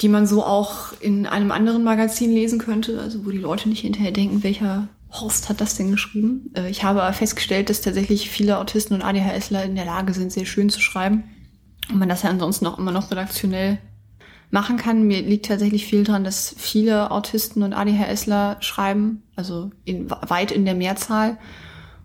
die 0.00 0.08
man 0.08 0.26
so 0.26 0.44
auch 0.44 0.92
in 1.00 1.26
einem 1.26 1.52
anderen 1.52 1.84
Magazin 1.84 2.32
lesen 2.32 2.58
könnte, 2.58 3.00
also 3.00 3.24
wo 3.24 3.30
die 3.30 3.38
Leute 3.38 3.68
nicht 3.68 3.80
hinterher 3.80 4.12
denken, 4.12 4.42
welcher 4.42 4.88
Horst 5.10 5.48
hat 5.48 5.60
das 5.60 5.76
denn 5.76 5.90
geschrieben. 5.90 6.50
Äh, 6.56 6.70
ich 6.70 6.82
habe 6.82 7.12
festgestellt, 7.12 7.70
dass 7.70 7.80
tatsächlich 7.80 8.30
viele 8.30 8.58
Autisten 8.58 8.94
und 8.94 9.02
ADHSler 9.02 9.64
in 9.64 9.76
der 9.76 9.84
Lage 9.84 10.12
sind, 10.12 10.32
sehr 10.32 10.46
schön 10.46 10.70
zu 10.70 10.80
schreiben. 10.80 11.24
Und 11.90 11.98
man 11.98 12.08
das 12.08 12.22
ja 12.22 12.30
ansonsten 12.30 12.66
auch 12.66 12.78
immer 12.78 12.92
noch 12.92 13.10
redaktionell 13.10 13.78
machen 14.50 14.76
kann. 14.76 15.06
Mir 15.06 15.22
liegt 15.22 15.46
tatsächlich 15.46 15.86
viel 15.86 16.04
dran, 16.04 16.24
dass 16.24 16.54
viele 16.56 17.10
Autisten 17.10 17.62
und 17.62 17.72
ADHSler 17.72 18.56
schreiben, 18.60 19.22
also 19.36 19.70
in, 19.84 20.10
weit 20.10 20.50
in 20.50 20.64
der 20.64 20.74
Mehrzahl 20.74 21.38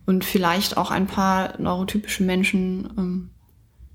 und 0.05 0.25
vielleicht 0.25 0.77
auch 0.77 0.91
ein 0.91 1.07
paar 1.07 1.59
neurotypische 1.59 2.23
Menschen, 2.23 2.89
ähm, 2.97 3.29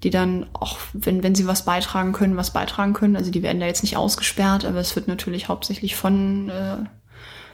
die 0.05 0.11
dann 0.11 0.47
auch, 0.53 0.79
wenn, 0.93 1.23
wenn 1.23 1.35
sie 1.35 1.47
was 1.47 1.65
beitragen 1.65 2.13
können, 2.13 2.37
was 2.37 2.53
beitragen 2.53 2.93
können. 2.93 3.17
Also 3.17 3.31
die 3.31 3.43
werden 3.43 3.59
da 3.59 3.67
jetzt 3.67 3.83
nicht 3.83 3.97
ausgesperrt, 3.97 4.65
aber 4.65 4.79
es 4.79 4.95
wird 4.95 5.09
natürlich 5.09 5.49
hauptsächlich 5.49 5.97
von 5.97 6.51
äh, 6.51 6.77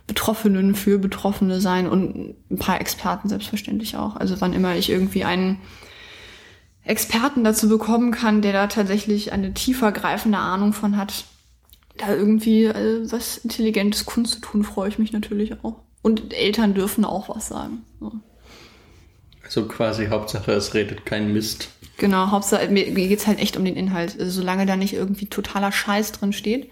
Betroffenen 0.08 0.74
für 0.74 0.98
Betroffene 0.98 1.60
sein 1.60 1.88
und 1.88 2.34
ein 2.50 2.58
paar 2.58 2.80
Experten 2.80 3.28
selbstverständlich 3.28 3.96
auch. 3.96 4.16
Also 4.16 4.40
wann 4.40 4.52
immer 4.52 4.74
ich 4.74 4.90
irgendwie 4.90 5.24
einen 5.24 5.58
Experten 6.82 7.44
dazu 7.44 7.68
bekommen 7.68 8.10
kann, 8.10 8.42
der 8.42 8.52
da 8.52 8.66
tatsächlich 8.66 9.32
eine 9.32 9.54
tiefer 9.54 9.92
greifende 9.92 10.38
Ahnung 10.38 10.72
von 10.72 10.96
hat, 10.96 11.24
da 11.98 12.12
irgendwie 12.12 12.64
äh, 12.64 13.08
was 13.10 13.38
Intelligentes 13.38 14.06
Kunst 14.06 14.34
zu 14.34 14.40
tun, 14.40 14.64
freue 14.64 14.88
ich 14.88 14.98
mich 14.98 15.12
natürlich 15.12 15.62
auch. 15.62 15.76
Und 16.02 16.34
Eltern 16.34 16.74
dürfen 16.74 17.04
auch 17.04 17.28
was 17.28 17.46
sagen. 17.46 17.84
So. 18.00 18.12
Also 19.44 19.68
quasi 19.68 20.06
Hauptsache, 20.06 20.50
es 20.52 20.74
redet 20.74 21.06
kein 21.06 21.32
Mist. 21.32 21.68
Genau, 22.00 22.30
Hauptsache, 22.30 22.66
mir, 22.68 22.90
geht's 22.92 23.26
halt 23.26 23.40
echt 23.40 23.58
um 23.58 23.64
den 23.66 23.76
Inhalt. 23.76 24.18
Also, 24.18 24.40
solange 24.40 24.64
da 24.64 24.74
nicht 24.74 24.94
irgendwie 24.94 25.26
totaler 25.26 25.70
Scheiß 25.70 26.12
drin 26.12 26.32
steht. 26.32 26.70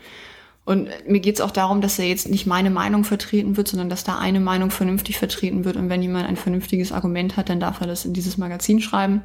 Und 0.64 0.88
mir 1.06 1.20
geht's 1.20 1.42
auch 1.42 1.50
darum, 1.50 1.82
dass 1.82 1.96
da 1.96 2.02
jetzt 2.02 2.30
nicht 2.30 2.46
meine 2.46 2.70
Meinung 2.70 3.04
vertreten 3.04 3.58
wird, 3.58 3.68
sondern 3.68 3.90
dass 3.90 4.04
da 4.04 4.18
eine 4.18 4.40
Meinung 4.40 4.70
vernünftig 4.70 5.18
vertreten 5.18 5.66
wird. 5.66 5.76
Und 5.76 5.90
wenn 5.90 6.00
jemand 6.00 6.26
ein 6.26 6.36
vernünftiges 6.36 6.92
Argument 6.92 7.36
hat, 7.36 7.50
dann 7.50 7.60
darf 7.60 7.82
er 7.82 7.86
das 7.86 8.06
in 8.06 8.14
dieses 8.14 8.38
Magazin 8.38 8.80
schreiben. 8.80 9.20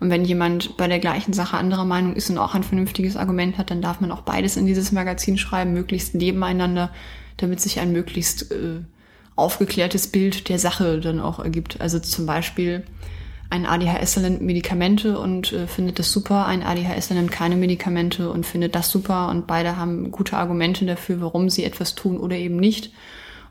Und 0.00 0.10
wenn 0.10 0.24
jemand 0.24 0.76
bei 0.76 0.88
der 0.88 0.98
gleichen 0.98 1.32
Sache 1.32 1.56
anderer 1.56 1.84
Meinung 1.84 2.16
ist 2.16 2.28
und 2.28 2.38
auch 2.38 2.56
ein 2.56 2.64
vernünftiges 2.64 3.16
Argument 3.16 3.56
hat, 3.56 3.70
dann 3.70 3.80
darf 3.80 4.00
man 4.00 4.10
auch 4.10 4.22
beides 4.22 4.56
in 4.56 4.66
dieses 4.66 4.90
Magazin 4.90 5.38
schreiben, 5.38 5.72
möglichst 5.72 6.16
nebeneinander, 6.16 6.90
damit 7.36 7.60
sich 7.60 7.78
ein 7.78 7.92
möglichst 7.92 8.50
äh, 8.50 8.80
aufgeklärtes 9.36 10.08
Bild 10.08 10.48
der 10.48 10.58
Sache 10.58 10.98
dann 10.98 11.20
auch 11.20 11.38
ergibt. 11.38 11.80
Also 11.80 12.00
zum 12.00 12.26
Beispiel 12.26 12.84
ein 13.48 13.66
ADHSler 13.66 14.22
nimmt 14.22 14.42
Medikamente 14.42 15.18
und 15.18 15.52
äh, 15.52 15.66
findet 15.66 15.98
das 15.98 16.10
super, 16.10 16.46
ein 16.46 16.62
ADHSler 16.62 17.16
nimmt 17.16 17.30
keine 17.30 17.56
Medikamente 17.56 18.30
und 18.30 18.44
findet 18.44 18.74
das 18.74 18.90
super 18.90 19.28
und 19.28 19.46
beide 19.46 19.76
haben 19.76 20.10
gute 20.10 20.36
Argumente 20.36 20.84
dafür, 20.84 21.20
warum 21.20 21.48
sie 21.48 21.64
etwas 21.64 21.94
tun 21.94 22.18
oder 22.18 22.36
eben 22.36 22.56
nicht. 22.56 22.92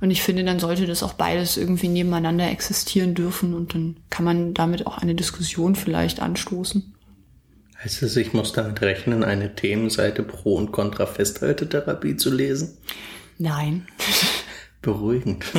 Und 0.02 0.12
ich 0.12 0.22
finde, 0.22 0.44
dann 0.44 0.60
sollte 0.60 0.86
das 0.86 1.04
auch 1.04 1.14
beides 1.14 1.56
irgendwie 1.56 1.88
nebeneinander 1.88 2.50
existieren 2.52 3.16
dürfen 3.16 3.54
und 3.54 3.74
dann 3.74 3.98
kann 4.10 4.26
man 4.26 4.54
damit 4.54 4.86
auch 4.86 4.98
eine 4.98 5.16
Diskussion 5.16 5.76
vielleicht 5.76 6.22
anstoßen. 6.22 6.94
Heißt 7.84 8.04
es, 8.04 8.18
ich 8.18 8.34
muss 8.34 8.52
damit 8.52 8.82
rechnen, 8.82 9.24
eine 9.24 9.56
Themenseite 9.56 10.24
pro 10.24 10.56
und 10.56 10.72
contra 10.72 11.06
Festhaltetherapie 11.06 12.18
zu 12.18 12.34
lesen? 12.34 12.78
Nein. 13.38 13.88
Beruhigend. 14.82 15.46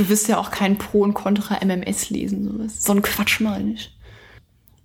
Du 0.00 0.08
wirst 0.08 0.28
ja 0.28 0.38
auch 0.38 0.50
kein 0.50 0.78
Pro 0.78 1.02
und 1.02 1.14
Contra 1.14 1.62
MMS 1.62 2.08
lesen, 2.10 2.44
sowas. 2.44 2.82
So 2.82 2.92
ein 2.92 3.02
Quatsch 3.02 3.40
mal 3.40 3.62
nicht. 3.62 3.94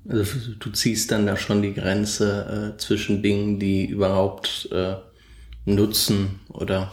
Also 0.07 0.51
du 0.59 0.69
ziehst 0.71 1.11
dann 1.11 1.25
da 1.25 1.37
schon 1.37 1.61
die 1.61 1.73
Grenze 1.73 2.73
äh, 2.75 2.77
zwischen 2.77 3.23
Dingen, 3.23 3.59
die 3.59 3.85
überhaupt 3.85 4.69
äh, 4.71 4.95
nutzen 5.65 6.41
oder 6.49 6.91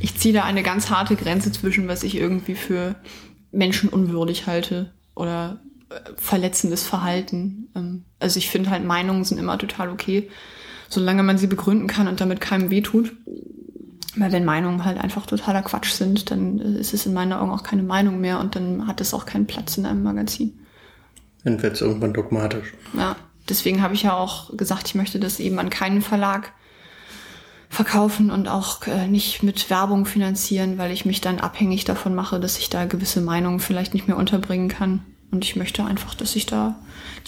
ich 0.00 0.16
ziehe 0.16 0.34
da 0.34 0.44
eine 0.44 0.62
ganz 0.62 0.90
harte 0.90 1.14
Grenze 1.14 1.52
zwischen, 1.52 1.86
was 1.86 2.02
ich 2.02 2.16
irgendwie 2.16 2.54
für 2.54 2.96
menschenunwürdig 3.52 4.46
halte 4.46 4.90
oder 5.14 5.60
äh, 5.90 5.94
verletzendes 6.16 6.84
Verhalten. 6.84 7.68
Ähm, 7.76 8.04
also 8.18 8.38
ich 8.38 8.48
finde 8.48 8.70
halt 8.70 8.84
Meinungen 8.84 9.24
sind 9.24 9.38
immer 9.38 9.58
total 9.58 9.90
okay, 9.90 10.30
solange 10.88 11.22
man 11.22 11.38
sie 11.38 11.46
begründen 11.46 11.86
kann 11.86 12.08
und 12.08 12.20
damit 12.20 12.40
keinem 12.40 12.70
wehtut. 12.70 13.12
Weil 14.16 14.32
wenn 14.32 14.44
Meinungen 14.44 14.84
halt 14.84 14.98
einfach 14.98 15.26
totaler 15.26 15.62
Quatsch 15.62 15.92
sind, 15.92 16.30
dann 16.30 16.58
äh, 16.60 16.80
ist 16.80 16.94
es 16.94 17.06
in 17.06 17.12
meinen 17.12 17.32
Augen 17.32 17.50
auch 17.50 17.62
keine 17.62 17.82
Meinung 17.82 18.20
mehr 18.20 18.40
und 18.40 18.56
dann 18.56 18.86
hat 18.86 19.00
es 19.00 19.14
auch 19.14 19.26
keinen 19.26 19.46
Platz 19.46 19.76
in 19.78 19.86
einem 19.86 20.02
Magazin. 20.02 20.58
Dann 21.44 21.62
wird 21.62 21.74
es 21.74 21.80
irgendwann 21.80 22.12
dogmatisch. 22.12 22.74
Ja, 22.96 23.16
deswegen 23.48 23.82
habe 23.82 23.94
ich 23.94 24.02
ja 24.02 24.14
auch 24.14 24.56
gesagt, 24.56 24.88
ich 24.88 24.94
möchte 24.94 25.18
das 25.18 25.40
eben 25.40 25.58
an 25.58 25.70
keinen 25.70 26.02
Verlag 26.02 26.52
verkaufen 27.68 28.32
und 28.32 28.48
auch 28.48 28.86
äh, 28.88 29.06
nicht 29.06 29.44
mit 29.44 29.70
Werbung 29.70 30.04
finanzieren, 30.04 30.76
weil 30.76 30.90
ich 30.90 31.06
mich 31.06 31.20
dann 31.20 31.38
abhängig 31.38 31.84
davon 31.84 32.16
mache, 32.16 32.40
dass 32.40 32.58
ich 32.58 32.68
da 32.68 32.84
gewisse 32.84 33.20
Meinungen 33.20 33.60
vielleicht 33.60 33.94
nicht 33.94 34.08
mehr 34.08 34.16
unterbringen 34.16 34.68
kann. 34.68 35.02
Und 35.30 35.44
ich 35.44 35.54
möchte 35.54 35.84
einfach, 35.84 36.16
dass 36.16 36.34
ich 36.34 36.46
da 36.46 36.74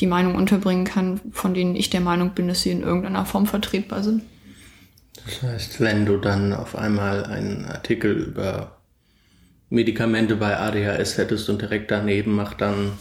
die 0.00 0.08
Meinung 0.08 0.34
unterbringen 0.34 0.84
kann, 0.84 1.20
von 1.30 1.54
denen 1.54 1.76
ich 1.76 1.90
der 1.90 2.00
Meinung 2.00 2.30
bin, 2.30 2.48
dass 2.48 2.62
sie 2.62 2.72
in 2.72 2.82
irgendeiner 2.82 3.24
Form 3.24 3.46
vertretbar 3.46 4.02
sind. 4.02 4.22
Das 5.24 5.42
heißt, 5.42 5.80
wenn 5.80 6.06
du 6.06 6.16
dann 6.16 6.52
auf 6.52 6.76
einmal 6.76 7.24
einen 7.24 7.66
Artikel 7.66 8.12
über 8.12 8.78
Medikamente 9.68 10.36
bei 10.36 10.58
ADHS 10.58 11.18
hättest 11.18 11.48
und 11.48 11.62
direkt 11.62 11.90
daneben 11.90 12.34
macht 12.34 12.60
dann 12.60 12.92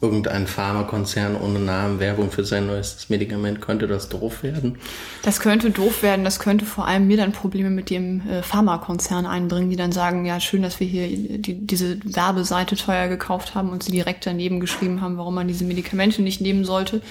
irgendein 0.00 0.46
Pharmakonzern 0.46 1.34
ohne 1.34 1.58
Namen 1.58 1.98
Werbung 1.98 2.30
für 2.30 2.44
sein 2.44 2.68
neuestes 2.68 3.08
Medikament, 3.08 3.60
könnte 3.60 3.88
das 3.88 4.08
doof 4.08 4.44
werden? 4.44 4.78
Das 5.22 5.40
könnte 5.40 5.70
doof 5.70 6.02
werden. 6.04 6.24
Das 6.24 6.38
könnte 6.38 6.64
vor 6.64 6.86
allem 6.86 7.08
mir 7.08 7.16
dann 7.16 7.32
Probleme 7.32 7.70
mit 7.70 7.90
dem 7.90 8.22
äh, 8.28 8.42
Pharmakonzern 8.42 9.26
einbringen, 9.26 9.70
die 9.70 9.76
dann 9.76 9.90
sagen, 9.90 10.24
ja, 10.24 10.38
schön, 10.38 10.62
dass 10.62 10.78
wir 10.78 10.86
hier 10.86 11.08
die, 11.38 11.66
diese 11.66 11.98
Werbeseite 12.04 12.76
teuer 12.76 13.08
gekauft 13.08 13.56
haben 13.56 13.70
und 13.70 13.82
sie 13.82 13.90
direkt 13.90 14.24
daneben 14.24 14.60
geschrieben 14.60 15.00
haben, 15.00 15.18
warum 15.18 15.34
man 15.34 15.48
diese 15.48 15.64
Medikamente 15.64 16.22
nicht 16.22 16.40
nehmen 16.40 16.64
sollte. 16.64 17.02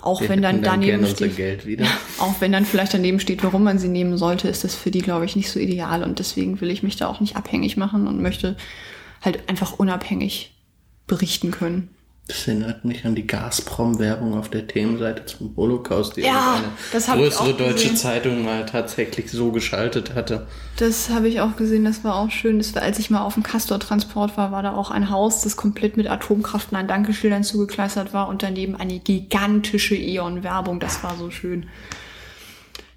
Auch 0.00 0.20
wir 0.20 0.28
wenn 0.28 0.42
dann, 0.42 0.62
dann 0.62 0.80
daneben 0.80 1.06
steht, 1.06 1.32
auch 2.18 2.40
wenn 2.40 2.52
dann 2.52 2.64
vielleicht 2.64 2.94
daneben 2.94 3.18
steht, 3.18 3.42
warum 3.42 3.64
man 3.64 3.78
sie 3.78 3.88
nehmen 3.88 4.16
sollte, 4.16 4.48
ist 4.48 4.62
das 4.62 4.74
für 4.74 4.90
die, 4.90 5.02
glaube 5.02 5.24
ich, 5.24 5.34
nicht 5.34 5.50
so 5.50 5.58
ideal. 5.58 6.04
Und 6.04 6.20
deswegen 6.20 6.60
will 6.60 6.70
ich 6.70 6.82
mich 6.82 6.96
da 6.96 7.08
auch 7.08 7.20
nicht 7.20 7.36
abhängig 7.36 7.76
machen 7.76 8.06
und 8.06 8.22
möchte 8.22 8.56
halt 9.22 9.48
einfach 9.48 9.78
unabhängig 9.78 10.54
berichten 11.06 11.50
können. 11.50 11.90
Das 12.28 12.46
erinnert 12.46 12.84
mich 12.84 13.06
an 13.06 13.14
die 13.14 13.26
Gazprom-Werbung 13.26 14.38
auf 14.38 14.50
der 14.50 14.66
Themenseite 14.66 15.24
zum 15.24 15.56
Holocaust, 15.56 16.14
die 16.14 16.20
ja, 16.20 16.60
eine 16.92 17.02
größere 17.16 17.54
deutsche 17.54 17.94
Zeitung 17.94 18.44
mal 18.44 18.66
tatsächlich 18.66 19.30
so 19.30 19.50
geschaltet 19.50 20.14
hatte. 20.14 20.46
Das 20.76 21.08
habe 21.08 21.28
ich 21.28 21.40
auch 21.40 21.56
gesehen, 21.56 21.86
das 21.86 22.04
war 22.04 22.16
auch 22.16 22.30
schön. 22.30 22.58
Das 22.58 22.74
war, 22.74 22.82
als 22.82 22.98
ich 22.98 23.08
mal 23.08 23.22
auf 23.22 23.32
dem 23.32 23.44
Castor-Transport 23.44 24.36
war, 24.36 24.52
war 24.52 24.62
da 24.62 24.74
auch 24.74 24.90
ein 24.90 25.08
Haus, 25.08 25.40
das 25.40 25.56
komplett 25.56 25.96
mit 25.96 26.06
Atomkraft 26.06 26.70
und 26.70 26.76
an 26.76 26.86
Dankeschildern 26.86 27.44
zugekleistert 27.44 28.12
war 28.12 28.28
und 28.28 28.42
daneben 28.42 28.76
eine 28.76 28.98
gigantische 28.98 29.96
E.ON-Werbung. 29.96 30.80
Das 30.80 31.02
war 31.02 31.16
so 31.16 31.30
schön. 31.30 31.66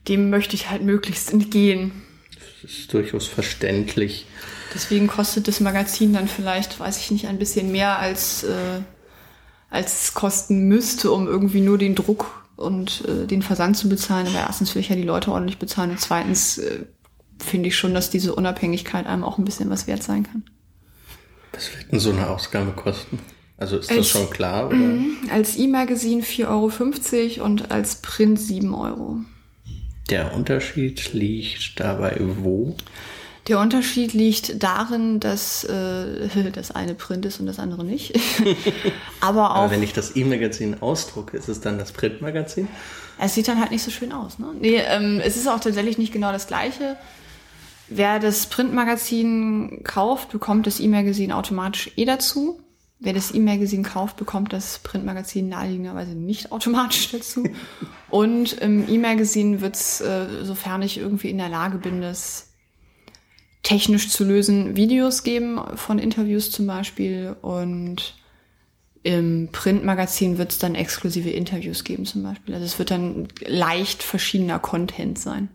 Dem 0.10 0.30
möchte 0.30 0.56
ich 0.56 0.70
halt 0.70 0.82
möglichst 0.82 1.32
entgehen. 1.32 1.94
Das 2.62 2.70
ist 2.70 2.94
durchaus 2.94 3.28
verständlich. 3.28 4.26
Deswegen 4.74 5.08
kostet 5.08 5.48
das 5.48 5.62
Magazin 5.62 6.12
dann 6.12 6.28
vielleicht, 6.28 6.82
weiß 6.82 6.98
ich 6.98 7.12
nicht, 7.12 7.28
ein 7.28 7.40
bisschen 7.40 7.72
mehr 7.72 7.98
als... 7.98 8.44
Äh, 8.44 8.82
als 9.72 10.04
es 10.04 10.14
kosten 10.14 10.68
müsste, 10.68 11.12
um 11.12 11.28
irgendwie 11.28 11.62
nur 11.62 11.80
den 11.80 11.96
Druck 11.96 12.46
und 12.58 13.04
äh, 13.08 13.26
den 13.26 13.42
Versand 13.42 13.76
zu 13.78 13.90
bezahlen. 13.90 14.28
Aber 14.28 14.38
erstens 14.38 14.76
will 14.76 14.82
ich 14.82 14.90
ja 14.90 14.96
die 14.96 15.02
Leute 15.02 15.32
ordentlich 15.32 15.58
bezahlen 15.58 15.90
und 15.90 16.00
zweitens 16.00 16.60
äh, 16.60 16.86
finde 17.40 17.70
ich 17.70 17.76
schon, 17.76 17.96
dass 17.96 18.12
diese 18.12 18.36
Unabhängigkeit 18.36 19.08
einem 19.08 19.24
auch 19.24 19.40
ein 19.40 19.46
bisschen 19.46 19.72
was 19.72 19.88
wert 19.88 20.04
sein 20.04 20.24
kann. 20.24 20.44
Was 21.54 21.76
wird 21.76 21.92
denn 21.92 22.00
so 22.00 22.12
eine 22.12 22.30
Ausgabe 22.30 22.72
kosten? 22.74 23.20
Also 23.58 23.78
ist 23.78 23.90
als, 23.90 24.00
das 24.00 24.10
schon 24.10 24.30
klar? 24.30 24.68
Oder? 24.68 24.76
Mhm. 24.76 25.18
als 25.32 25.58
E-Magazin 25.58 26.24
4,50 26.24 26.48
Euro 27.38 27.46
und 27.46 27.72
als 27.72 27.96
Print 28.02 28.40
7 28.40 28.74
Euro. 28.74 29.18
Der 30.10 30.34
Unterschied 30.34 31.14
liegt 31.14 31.80
dabei 31.80 32.18
wo? 32.20 32.76
Der 33.48 33.60
Unterschied 33.60 34.14
liegt 34.14 34.62
darin, 34.62 35.20
dass 35.20 35.64
äh, 35.64 36.52
das 36.54 36.72
eine 36.72 36.94
Print 36.94 37.26
ist 37.26 37.40
und 37.40 37.48
das 37.48 37.60
andere 37.60 37.84
nicht. 37.84 38.20
Aber 39.20 39.52
auch. 39.52 39.56
Aber 39.56 39.72
wenn 39.72 39.84
ich 39.84 39.94
das 39.94 40.16
E-Magazin 40.16 40.82
ausdrucke, 40.82 41.38
ist 41.38 41.50
es 41.50 41.60
dann 41.60 41.80
das 41.80 41.92
Printmagazin? 41.92 42.68
Es 43.20 43.34
sieht 43.34 43.48
dann 43.48 43.60
halt 43.60 43.72
nicht 43.72 43.84
so 43.84 43.92
schön 43.92 44.14
aus. 44.14 44.40
Ne? 44.40 44.48
Nee, 44.60 44.78
ähm, 44.78 45.22
es 45.24 45.38
ist 45.38 45.48
auch 45.48 45.60
tatsächlich 45.60 45.98
nicht 45.98 46.14
genau 46.14 46.32
das 46.32 46.48
gleiche. 46.48 46.98
Wer 47.88 48.20
das 48.20 48.48
Printmagazin 48.48 49.82
kauft, 49.84 50.32
bekommt 50.32 50.66
das 50.66 50.80
E-Magazin 50.80 51.32
automatisch 51.32 51.92
eh 51.98 52.06
dazu. 52.06 52.62
Wer 53.00 53.14
das 53.14 53.34
E-Magazin 53.34 53.84
kauft, 53.84 54.18
bekommt 54.18 54.54
das 54.54 54.80
Printmagazin 54.80 55.50
naheliegenderweise 55.50 56.12
nicht 56.12 56.52
automatisch 56.52 57.12
dazu. 57.12 57.44
Und 58.12 58.54
im 58.54 58.88
E-Magazin 58.88 59.62
wird 59.62 59.76
es, 59.76 60.00
äh, 60.02 60.28
sofern 60.44 60.84
ich 60.84 61.00
irgendwie 61.00 61.32
in 61.32 61.40
der 61.40 61.50
Lage 61.50 61.80
bin, 61.80 62.02
das 62.02 62.51
technisch 63.64 64.10
zu 64.10 64.24
lösen 64.24 64.76
Videos 64.76 65.24
geben 65.24 65.60
von 65.76 66.00
Interviews 66.00 66.52
zum 66.52 66.68
Beispiel 66.68 67.36
und 67.42 68.16
im 69.04 69.50
Printmagazin 69.52 70.38
wird 70.38 70.52
es 70.52 70.60
dann 70.60 70.76
exklusive 70.76 71.30
Interviews 71.30 71.84
geben 71.84 72.06
zum 72.06 72.24
Beispiel. 72.24 72.54
Also 72.54 72.66
es 72.66 72.78
wird 72.78 72.92
dann 72.92 73.28
leicht 73.46 74.04
verschiedener 74.04 74.60
Content 74.60 75.18
sein. 75.18 75.50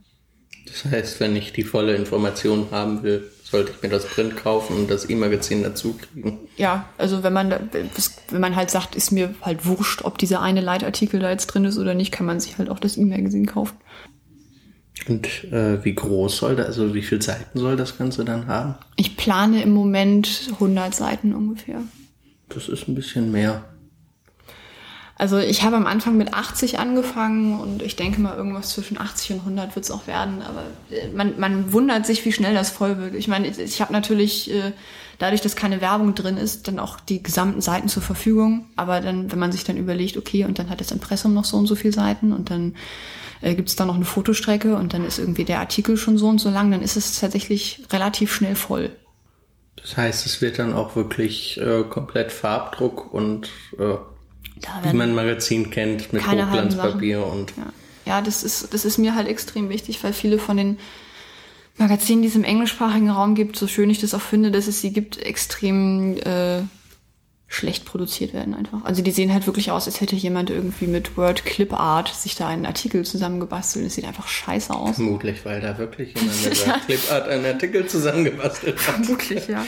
Das 0.66 0.84
heißt, 0.84 1.20
wenn 1.20 1.36
ich 1.36 1.52
die 1.52 1.62
volle 1.62 1.94
Information 1.94 2.68
haben 2.72 3.04
will, 3.04 3.30
sollte 3.44 3.70
ich 3.70 3.82
mir 3.82 3.88
das 3.88 4.06
Print 4.06 4.36
kaufen 4.36 4.76
und 4.76 4.90
das 4.90 5.08
E-Magazin 5.08 5.62
dazu 5.62 5.94
kriegen. 5.94 6.40
Ja, 6.56 6.88
also 6.98 7.22
wenn 7.22 7.32
man 7.32 7.70
wenn 8.30 8.40
man 8.40 8.56
halt 8.56 8.70
sagt, 8.70 8.96
ist 8.96 9.12
mir 9.12 9.34
halt 9.42 9.64
wurscht, 9.66 10.04
ob 10.04 10.18
dieser 10.18 10.42
eine 10.42 10.60
Leitartikel 10.60 11.20
da 11.20 11.30
jetzt 11.30 11.46
drin 11.46 11.64
ist 11.64 11.78
oder 11.78 11.94
nicht, 11.94 12.10
kann 12.10 12.26
man 12.26 12.40
sich 12.40 12.58
halt 12.58 12.68
auch 12.68 12.80
das 12.80 12.96
E-Magazin 12.96 13.46
kaufen. 13.46 13.76
Und 15.08 15.44
äh, 15.52 15.84
wie 15.84 15.94
groß 15.94 16.36
soll 16.38 16.56
das, 16.56 16.66
also 16.66 16.94
wie 16.94 17.02
viele 17.02 17.22
Seiten 17.22 17.58
soll 17.58 17.76
das 17.76 17.98
Ganze 17.98 18.24
dann 18.24 18.46
haben? 18.46 18.74
Ich 18.96 19.16
plane 19.16 19.62
im 19.62 19.72
Moment 19.72 20.48
100 20.52 20.94
Seiten 20.94 21.34
ungefähr. 21.34 21.82
Das 22.48 22.68
ist 22.68 22.88
ein 22.88 22.94
bisschen 22.94 23.30
mehr. 23.30 23.64
Also 25.18 25.38
ich 25.38 25.62
habe 25.62 25.76
am 25.76 25.86
Anfang 25.86 26.18
mit 26.18 26.34
80 26.34 26.78
angefangen 26.78 27.58
und 27.58 27.82
ich 27.82 27.96
denke 27.96 28.20
mal, 28.20 28.36
irgendwas 28.36 28.70
zwischen 28.70 29.00
80 29.00 29.32
und 29.32 29.38
100 29.40 29.74
wird 29.74 29.84
es 29.84 29.90
auch 29.90 30.06
werden. 30.06 30.42
Aber 30.42 30.62
äh, 30.90 31.08
man, 31.08 31.38
man 31.40 31.72
wundert 31.72 32.04
sich, 32.04 32.24
wie 32.26 32.32
schnell 32.32 32.52
das 32.52 32.70
voll 32.70 32.98
wird. 32.98 33.14
Ich 33.14 33.26
meine, 33.26 33.46
ich, 33.48 33.58
ich 33.58 33.80
habe 33.80 33.94
natürlich, 33.94 34.50
äh, 34.52 34.72
dadurch, 35.18 35.40
dass 35.40 35.56
keine 35.56 35.80
Werbung 35.80 36.14
drin 36.14 36.36
ist, 36.36 36.68
dann 36.68 36.78
auch 36.78 37.00
die 37.00 37.22
gesamten 37.22 37.62
Seiten 37.62 37.88
zur 37.88 38.02
Verfügung. 38.02 38.66
Aber 38.76 39.00
dann, 39.00 39.32
wenn 39.32 39.38
man 39.38 39.52
sich 39.52 39.64
dann 39.64 39.78
überlegt, 39.78 40.18
okay, 40.18 40.44
und 40.44 40.58
dann 40.58 40.68
hat 40.68 40.80
das 40.80 40.90
Impressum 40.90 41.32
noch 41.32 41.46
so 41.46 41.56
und 41.56 41.66
so 41.66 41.76
viele 41.76 41.94
Seiten 41.94 42.32
und 42.32 42.50
dann 42.50 42.74
äh, 43.40 43.54
gibt 43.54 43.68
es 43.68 43.76
da 43.76 43.84
noch 43.84 43.96
eine 43.96 44.04
Fotostrecke 44.04 44.76
und 44.76 44.94
dann 44.94 45.04
ist 45.04 45.18
irgendwie 45.18 45.44
der 45.44 45.60
Artikel 45.60 45.96
schon 45.96 46.18
so 46.18 46.28
und 46.28 46.38
so 46.38 46.50
lang, 46.50 46.70
dann 46.70 46.82
ist 46.82 46.96
es 46.96 47.18
tatsächlich 47.18 47.82
relativ 47.90 48.34
schnell 48.34 48.56
voll. 48.56 48.90
Das 49.76 49.96
heißt, 49.96 50.26
es 50.26 50.40
wird 50.42 50.58
dann 50.58 50.72
auch 50.72 50.96
wirklich 50.96 51.60
äh, 51.60 51.84
komplett 51.84 52.32
Farbdruck 52.32 53.12
und 53.12 53.48
äh, 53.78 53.94
wie 54.82 54.96
man 54.96 55.10
ein 55.10 55.14
Magazin 55.14 55.70
kennt 55.70 56.12
mit 56.12 56.26
Hochglanzpapier 56.26 57.24
und. 57.26 57.52
Ja. 57.56 57.72
ja, 58.06 58.22
das 58.22 58.42
ist, 58.42 58.72
das 58.72 58.84
ist 58.84 58.98
mir 58.98 59.14
halt 59.14 59.28
extrem 59.28 59.68
wichtig, 59.68 60.02
weil 60.02 60.12
viele 60.12 60.38
von 60.38 60.56
den 60.56 60.78
Magazinen, 61.76 62.22
die 62.22 62.28
es 62.28 62.36
im 62.36 62.44
englischsprachigen 62.44 63.10
Raum 63.10 63.34
gibt, 63.34 63.56
so 63.56 63.66
schön 63.66 63.90
ich 63.90 64.00
das 64.00 64.14
auch 64.14 64.20
finde, 64.20 64.50
dass 64.50 64.66
es 64.66 64.80
sie 64.80 64.92
gibt, 64.92 65.18
extrem 65.18 66.16
äh, 66.18 66.62
schlecht 67.48 67.84
produziert 67.84 68.34
werden 68.34 68.54
einfach. 68.54 68.84
Also 68.84 69.02
die 69.02 69.12
sehen 69.12 69.32
halt 69.32 69.46
wirklich 69.46 69.70
aus, 69.70 69.86
als 69.86 70.00
hätte 70.00 70.16
jemand 70.16 70.50
irgendwie 70.50 70.86
mit 70.86 71.16
Word 71.16 71.44
Clip 71.44 71.72
Art 71.72 72.08
sich 72.08 72.34
da 72.34 72.48
einen 72.48 72.66
Artikel 72.66 73.04
zusammengebastelt. 73.04 73.86
Es 73.86 73.94
sieht 73.94 74.04
einfach 74.04 74.26
scheiße 74.26 74.74
aus. 74.74 74.96
Vermutlich, 74.96 75.44
weil 75.44 75.60
da 75.60 75.78
wirklich 75.78 76.14
jemand 76.14 76.44
mit 76.44 76.66
Word 76.66 76.86
Clip 76.86 77.12
Art 77.12 77.28
einen 77.28 77.46
Artikel 77.46 77.86
zusammengebastelt 77.86 78.76
hat. 78.76 78.96
Vermutlich, 78.96 79.46
ja. 79.48 79.64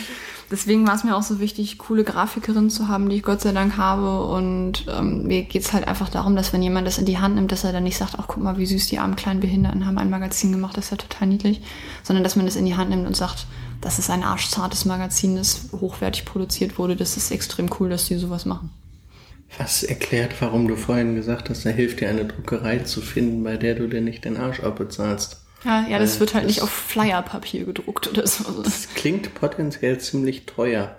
Deswegen 0.50 0.86
war 0.86 0.94
es 0.94 1.04
mir 1.04 1.14
auch 1.14 1.22
so 1.22 1.40
wichtig, 1.40 1.76
coole 1.76 2.04
Grafikerinnen 2.04 2.70
zu 2.70 2.88
haben, 2.88 3.10
die 3.10 3.16
ich 3.16 3.22
Gott 3.22 3.42
sei 3.42 3.52
Dank 3.52 3.76
habe. 3.76 4.24
Und 4.24 4.86
ähm, 4.88 5.26
mir 5.26 5.42
geht's 5.42 5.74
halt 5.74 5.86
einfach 5.86 6.08
darum, 6.08 6.36
dass 6.36 6.52
wenn 6.52 6.62
jemand 6.62 6.86
das 6.86 6.98
in 6.98 7.04
die 7.04 7.18
Hand 7.18 7.34
nimmt, 7.34 7.52
dass 7.52 7.64
er 7.64 7.72
dann 7.72 7.84
nicht 7.84 7.98
sagt, 7.98 8.14
ach 8.18 8.26
guck 8.28 8.42
mal, 8.42 8.56
wie 8.56 8.64
süß 8.64 8.86
die 8.86 8.98
armen 8.98 9.14
kleinen 9.14 9.40
Behinderten 9.40 9.86
haben 9.86 9.98
ein 9.98 10.10
Magazin 10.10 10.50
gemacht, 10.50 10.76
das 10.76 10.86
ist 10.86 10.90
ja 10.92 10.96
total 10.96 11.28
niedlich. 11.28 11.60
Sondern 12.02 12.24
dass 12.24 12.36
man 12.36 12.46
das 12.46 12.56
in 12.56 12.64
die 12.64 12.76
Hand 12.76 12.88
nimmt 12.88 13.06
und 13.06 13.16
sagt, 13.16 13.46
das 13.88 13.98
ist 13.98 14.10
ein 14.10 14.22
arschzartes 14.22 14.84
Magazin, 14.84 15.36
das 15.36 15.70
hochwertig 15.72 16.26
produziert 16.26 16.76
wurde. 16.76 16.94
Das 16.94 17.16
ist 17.16 17.30
extrem 17.30 17.70
cool, 17.80 17.88
dass 17.88 18.04
die 18.04 18.16
sowas 18.16 18.44
machen. 18.44 18.68
Was 19.56 19.82
erklärt, 19.82 20.34
warum 20.40 20.68
du 20.68 20.76
vorhin 20.76 21.14
gesagt 21.14 21.48
hast, 21.48 21.64
da 21.64 21.70
hilft 21.70 22.00
dir 22.00 22.10
eine 22.10 22.26
Druckerei 22.26 22.80
zu 22.80 23.00
finden, 23.00 23.42
bei 23.42 23.56
der 23.56 23.76
du 23.76 23.86
dir 23.86 24.02
nicht 24.02 24.26
den 24.26 24.36
Arsch 24.36 24.60
abbezahlst. 24.60 25.40
Ja, 25.64 25.86
ja, 25.88 25.98
das 25.98 26.16
äh, 26.16 26.20
wird 26.20 26.34
halt 26.34 26.44
das, 26.44 26.50
nicht 26.50 26.62
auf 26.62 26.68
Flyerpapier 26.68 27.64
gedruckt 27.64 28.08
oder 28.08 28.26
so. 28.26 28.44
Das 28.62 28.88
klingt 28.94 29.34
potenziell 29.34 29.98
ziemlich 29.98 30.44
teuer. 30.44 30.94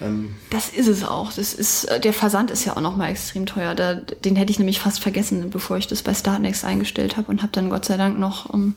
Ähm, 0.00 0.34
das 0.48 0.70
ist 0.70 0.88
es 0.88 1.04
auch. 1.04 1.34
Das 1.34 1.52
ist, 1.52 1.84
äh, 1.84 2.00
der 2.00 2.14
Versand 2.14 2.50
ist 2.50 2.64
ja 2.64 2.74
auch 2.74 2.80
nochmal 2.80 3.10
extrem 3.10 3.44
teuer. 3.44 3.74
Da, 3.74 3.96
den 3.96 4.36
hätte 4.36 4.50
ich 4.50 4.58
nämlich 4.58 4.80
fast 4.80 5.02
vergessen, 5.02 5.50
bevor 5.50 5.76
ich 5.76 5.88
das 5.88 6.00
bei 6.02 6.14
Startnext 6.14 6.64
eingestellt 6.64 7.18
habe 7.18 7.30
und 7.30 7.42
habe 7.42 7.52
dann 7.52 7.68
Gott 7.68 7.84
sei 7.84 7.98
Dank 7.98 8.18
noch 8.18 8.48
um, 8.48 8.62
ähm, 8.62 8.76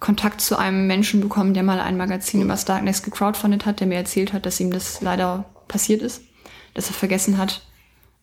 Kontakt 0.00 0.40
zu 0.40 0.58
einem 0.58 0.86
Menschen 0.86 1.20
bekommen, 1.20 1.54
der 1.54 1.62
mal 1.62 1.80
ein 1.80 1.96
Magazin 1.96 2.42
über 2.42 2.56
Starknext 2.56 3.04
gecrowdfundet 3.04 3.64
hat, 3.66 3.80
der 3.80 3.86
mir 3.86 3.96
erzählt 3.96 4.32
hat, 4.32 4.46
dass 4.46 4.60
ihm 4.60 4.70
das 4.70 5.00
leider 5.00 5.46
passiert 5.68 6.02
ist, 6.02 6.22
dass 6.74 6.88
er 6.88 6.94
vergessen 6.94 7.38
hat, 7.38 7.62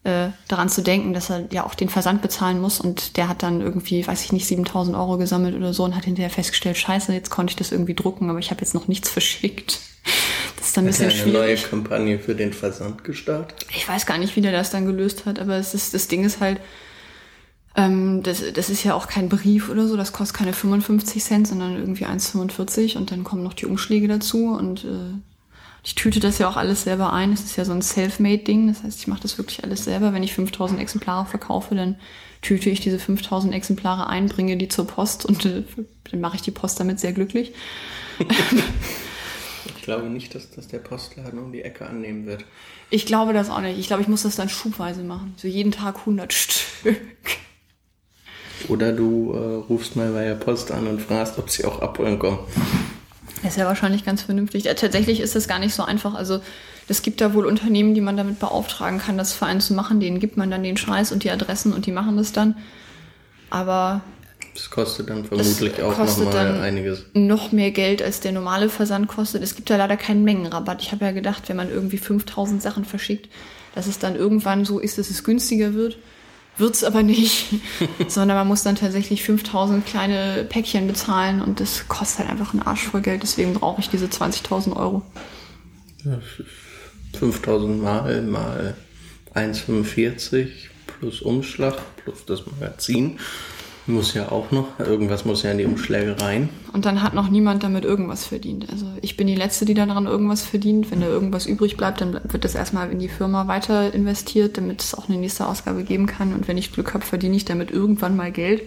äh, 0.03 0.29
daran 0.47 0.69
zu 0.69 0.81
denken, 0.81 1.13
dass 1.13 1.29
er 1.29 1.47
ja 1.51 1.65
auch 1.65 1.75
den 1.75 1.89
Versand 1.89 2.21
bezahlen 2.21 2.59
muss 2.59 2.79
und 2.79 3.17
der 3.17 3.29
hat 3.29 3.41
dann 3.41 3.61
irgendwie, 3.61 4.05
weiß 4.05 4.23
ich 4.23 4.31
nicht, 4.33 4.45
7000 4.45 4.95
Euro 4.97 5.17
gesammelt 5.17 5.55
oder 5.55 5.73
so 5.73 5.83
und 5.85 5.95
hat 5.95 6.05
hinterher 6.05 6.29
festgestellt, 6.29 6.77
scheiße, 6.77 7.13
jetzt 7.13 7.29
konnte 7.29 7.51
ich 7.51 7.55
das 7.55 7.71
irgendwie 7.71 7.93
drucken, 7.93 8.29
aber 8.29 8.39
ich 8.39 8.51
habe 8.51 8.61
jetzt 8.61 8.73
noch 8.73 8.87
nichts 8.87 9.09
verschickt. 9.09 9.79
Das 10.55 10.67
ist 10.69 10.77
dann 10.77 10.85
ein 10.85 10.87
bisschen 10.87 11.07
hat 11.07 11.13
er 11.13 11.23
eine 11.23 11.31
schwierig. 11.31 11.61
neue 11.61 11.69
Kampagne 11.69 12.19
für 12.19 12.35
den 12.35 12.53
Versand 12.53 13.03
gestartet? 13.03 13.65
Ich 13.75 13.87
weiß 13.87 14.05
gar 14.05 14.17
nicht, 14.17 14.35
wie 14.37 14.41
der 14.41 14.53
das 14.53 14.69
dann 14.69 14.85
gelöst 14.85 15.25
hat, 15.25 15.37
aber 15.39 15.57
es 15.57 15.73
ist, 15.73 15.93
das 15.93 16.07
Ding 16.07 16.23
ist 16.23 16.39
halt, 16.39 16.61
ähm, 17.75 18.23
das, 18.23 18.43
das 18.53 18.69
ist 18.69 18.83
ja 18.83 18.93
auch 18.93 19.07
kein 19.07 19.29
Brief 19.29 19.69
oder 19.69 19.87
so, 19.87 19.97
das 19.97 20.13
kostet 20.13 20.37
keine 20.37 20.53
55 20.53 21.23
Cent, 21.23 21.47
sondern 21.47 21.75
irgendwie 21.75 22.05
1,45 22.05 22.97
und 22.97 23.11
dann 23.11 23.23
kommen 23.23 23.43
noch 23.43 23.53
die 23.53 23.65
Umschläge 23.65 24.07
dazu 24.07 24.47
und 24.47 24.83
äh, 24.83 25.13
ich 25.85 25.95
tüte 25.95 26.19
das 26.19 26.37
ja 26.37 26.47
auch 26.47 26.55
alles 26.55 26.83
selber 26.83 27.11
ein. 27.11 27.33
Es 27.33 27.43
ist 27.43 27.57
ja 27.57 27.65
so 27.65 27.73
ein 27.73 27.81
Self-Made-Ding. 27.81 28.67
Das 28.67 28.83
heißt, 28.83 28.99
ich 28.99 29.07
mache 29.07 29.23
das 29.23 29.37
wirklich 29.37 29.65
alles 29.65 29.83
selber. 29.83 30.13
Wenn 30.13 30.23
ich 30.23 30.33
5000 30.33 30.79
Exemplare 30.79 31.25
verkaufe, 31.25 31.75
dann 31.75 31.97
tüte 32.41 32.69
ich 32.69 32.79
diese 32.79 32.99
5000 32.99 33.53
Exemplare 33.53 34.07
ein, 34.07 34.29
bringe 34.29 34.55
die 34.55 34.69
zur 34.69 34.87
Post 34.87 35.25
und 35.25 35.45
äh, 35.45 35.63
dann 36.09 36.21
mache 36.21 36.37
ich 36.37 36.41
die 36.41 36.51
Post 36.51 36.79
damit 36.79 37.01
sehr 37.01 37.11
glücklich. 37.11 37.51
glaube 39.83 40.09
nicht, 40.09 40.33
dass 40.33 40.49
das 40.49 40.67
der 40.67 40.79
Postladen 40.79 41.39
um 41.39 41.51
die 41.51 41.61
Ecke 41.61 41.85
annehmen 41.85 42.25
wird. 42.25 42.45
Ich 42.89 43.05
glaube 43.05 43.33
das 43.33 43.49
auch 43.49 43.61
nicht. 43.61 43.77
Ich 43.77 43.87
glaube, 43.87 44.01
ich 44.01 44.07
muss 44.07 44.23
das 44.23 44.35
dann 44.35 44.49
schubweise 44.49 45.03
machen. 45.03 45.33
So 45.37 45.47
jeden 45.47 45.71
Tag 45.71 45.99
100 45.99 46.33
Stück. 46.33 47.01
Oder 48.69 48.91
du 48.91 49.33
äh, 49.33 49.71
rufst 49.71 49.95
mal 49.95 50.11
bei 50.11 50.25
der 50.25 50.35
Post 50.35 50.71
an 50.71 50.87
und 50.87 51.01
fragst, 51.01 51.37
ob 51.37 51.49
sie 51.49 51.65
auch 51.65 51.81
abholen 51.81 52.19
kommen. 52.19 52.39
Das 53.41 53.53
ist 53.53 53.57
ja 53.57 53.65
wahrscheinlich 53.65 54.05
ganz 54.05 54.21
vernünftig. 54.21 54.67
Äh, 54.67 54.75
tatsächlich 54.75 55.19
ist 55.19 55.35
das 55.35 55.47
gar 55.47 55.59
nicht 55.59 55.73
so 55.73 55.83
einfach. 55.83 56.13
Also 56.13 56.39
es 56.87 57.01
gibt 57.01 57.21
da 57.21 57.33
wohl 57.33 57.45
Unternehmen, 57.45 57.93
die 57.93 58.01
man 58.01 58.17
damit 58.17 58.39
beauftragen 58.39 58.99
kann, 58.99 59.17
das 59.17 59.33
für 59.33 59.45
einen 59.45 59.61
zu 59.61 59.73
machen. 59.73 59.99
Denen 59.99 60.19
gibt 60.19 60.37
man 60.37 60.49
dann 60.49 60.63
den 60.63 60.77
Scheiß 60.77 61.11
und 61.11 61.23
die 61.23 61.31
Adressen 61.31 61.73
und 61.73 61.85
die 61.85 61.91
machen 61.91 62.17
das 62.17 62.31
dann. 62.31 62.55
Aber 63.49 64.01
das 64.53 64.69
kostet 64.69 65.09
dann 65.09 65.25
vermutlich 65.25 65.81
auch 65.81 65.97
nochmal 65.97 66.61
einiges. 66.61 67.05
Noch 67.13 67.51
mehr 67.51 67.71
Geld 67.71 68.01
als 68.01 68.19
der 68.19 68.31
normale 68.31 68.69
Versand 68.69 69.07
kostet. 69.07 69.41
Es 69.41 69.55
gibt 69.55 69.69
da 69.69 69.77
leider 69.77 69.97
keinen 69.97 70.23
Mengenrabatt. 70.23 70.81
Ich 70.81 70.91
habe 70.91 71.05
ja 71.05 71.11
gedacht, 71.11 71.49
wenn 71.49 71.57
man 71.57 71.69
irgendwie 71.69 71.97
5000 71.97 72.61
Sachen 72.61 72.85
verschickt, 72.85 73.29
dass 73.73 73.87
es 73.87 73.97
dann 73.97 74.15
irgendwann 74.15 74.63
so 74.63 74.79
ist, 74.79 74.97
dass 74.97 75.09
es 75.09 75.23
günstiger 75.23 75.73
wird. 75.73 75.97
Wird's 76.57 76.83
aber 76.83 77.01
nicht, 77.01 77.47
sondern 78.07 78.37
man 78.37 78.47
muss 78.47 78.63
dann 78.63 78.75
tatsächlich 78.75 79.23
5000 79.23 79.85
kleine 79.85 80.45
Päckchen 80.47 80.87
bezahlen 80.87 81.41
und 81.41 81.59
das 81.59 81.87
kostet 81.87 82.19
halt 82.19 82.29
einfach 82.29 82.53
einen 82.53 82.61
Arsch 82.61 82.83
voll 82.83 83.01
Geld. 83.01 83.23
Deswegen 83.23 83.53
brauche 83.53 83.81
ich 83.81 83.89
diese 83.89 84.05
20.000 84.05 84.75
Euro. 84.75 85.01
Ja, 86.05 86.19
5000 87.17 87.81
mal 87.81 88.21
mal 88.21 88.75
1,45 89.33 90.47
plus 90.85 91.21
Umschlag 91.21 91.81
plus 92.03 92.25
das 92.25 92.45
Magazin 92.45 93.19
muss 93.85 94.13
ja 94.13 94.31
auch 94.31 94.51
noch, 94.51 94.79
irgendwas 94.79 95.25
muss 95.25 95.43
ja 95.43 95.51
in 95.51 95.57
die 95.57 95.65
Umschläge 95.65 96.19
rein. 96.21 96.49
Und 96.71 96.85
dann 96.85 97.03
hat 97.03 97.13
noch 97.13 97.29
niemand 97.29 97.63
damit 97.63 97.83
irgendwas 97.83 98.25
verdient. 98.25 98.67
Also 98.71 98.85
ich 99.01 99.17
bin 99.17 99.27
die 99.27 99.35
Letzte, 99.35 99.65
die 99.65 99.73
daran 99.73 100.05
irgendwas 100.05 100.41
verdient. 100.41 100.89
Wenn 100.89 101.01
da 101.01 101.07
irgendwas 101.07 101.45
übrig 101.45 101.75
bleibt, 101.75 102.01
dann 102.01 102.19
wird 102.23 102.45
das 102.45 102.55
erstmal 102.55 102.89
in 102.91 102.99
die 102.99 103.09
Firma 103.09 103.47
weiter 103.47 103.93
investiert, 103.93 104.57
damit 104.57 104.81
es 104.81 104.95
auch 104.95 105.09
eine 105.09 105.17
nächste 105.17 105.47
Ausgabe 105.47 105.83
geben 105.83 106.05
kann. 106.05 106.33
Und 106.33 106.47
wenn 106.47 106.57
ich 106.57 106.71
Glück 106.71 106.93
habe, 106.93 107.05
verdiene 107.05 107.35
ich 107.35 107.45
damit 107.45 107.71
irgendwann 107.71 108.15
mal 108.15 108.31
Geld. 108.31 108.63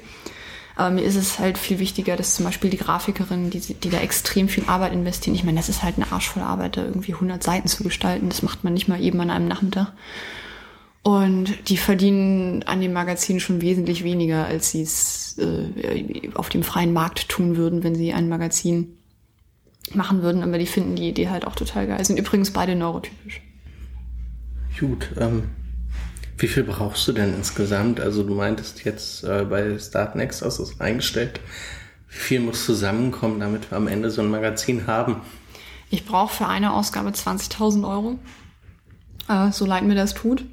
Aber 0.77 0.91
mir 0.91 1.03
ist 1.03 1.17
es 1.17 1.39
halt 1.39 1.57
viel 1.57 1.79
wichtiger, 1.79 2.17
dass 2.17 2.35
zum 2.35 2.45
Beispiel 2.45 2.69
die 2.69 2.77
Grafikerinnen, 2.77 3.49
die, 3.49 3.61
die 3.61 3.89
da 3.89 3.99
extrem 3.99 4.49
viel 4.49 4.65
Arbeit 4.67 4.93
investieren, 4.93 5.35
ich 5.35 5.43
meine, 5.43 5.57
das 5.57 5.71
ist 5.71 5.83
halt 5.83 5.97
eine 5.97 6.13
Arsch 6.13 6.37
Arbeit, 6.37 6.77
da 6.77 6.85
irgendwie 6.85 7.15
100 7.15 7.43
Seiten 7.43 7.67
zu 7.67 7.83
gestalten. 7.83 8.29
Das 8.29 8.43
macht 8.43 8.63
man 8.63 8.75
nicht 8.75 8.87
mal 8.87 9.01
eben 9.01 9.19
an 9.21 9.31
einem 9.31 9.49
Nachmittag. 9.49 9.93
Und 11.07 11.69
die 11.69 11.77
verdienen 11.77 12.65
an 12.65 12.81
dem 12.81 12.93
Magazin 12.93 13.39
schon 13.39 13.61
wesentlich 13.61 14.03
weniger, 14.03 14.45
als 14.45 14.73
sie 14.73 14.83
es 14.83 15.39
äh, 15.39 16.31
auf 16.35 16.49
dem 16.49 16.65
freien 16.65 16.93
Markt 16.93 17.29
tun 17.29 17.57
würden, 17.57 17.85
wenn 17.85 17.95
sie 17.95 18.13
ein 18.13 18.29
Magazin 18.29 18.99
machen 19.95 20.23
würden. 20.23 20.43
Aber 20.43 20.59
die 20.59 20.67
finden 20.67 20.97
die 20.97 21.09
Idee 21.09 21.29
halt 21.29 21.47
auch 21.47 21.55
total 21.55 21.87
geil. 21.87 22.05
Sind 22.05 22.19
übrigens 22.19 22.51
beide 22.51 22.75
neurotypisch. 22.75 23.41
Gut, 24.81 25.13
ähm, 25.17 25.45
wie 26.39 26.49
viel 26.49 26.65
brauchst 26.65 27.07
du 27.07 27.13
denn 27.13 27.37
insgesamt? 27.37 28.01
Also 28.01 28.25
du 28.25 28.35
meintest 28.35 28.85
jetzt 28.85 29.23
äh, 29.23 29.45
bei 29.49 29.79
Start 29.79 30.17
Next 30.17 30.43
hast 30.43 30.59
du 30.59 30.65
es 30.65 30.81
eingestellt. 30.81 31.39
Wie 32.09 32.19
viel 32.19 32.41
muss 32.41 32.65
zusammenkommen, 32.65 33.39
damit 33.39 33.71
wir 33.71 33.77
am 33.77 33.87
Ende 33.87 34.11
so 34.11 34.23
ein 34.23 34.29
Magazin 34.29 34.89
haben? 34.89 35.21
Ich 35.89 36.05
brauche 36.05 36.35
für 36.35 36.49
eine 36.49 36.73
Ausgabe 36.73 37.11
20.000 37.11 37.89
Euro. 37.89 38.19
Äh, 39.29 39.53
so 39.53 39.67
leid 39.67 39.85
mir 39.85 39.95
das 39.95 40.13
tut. 40.13 40.45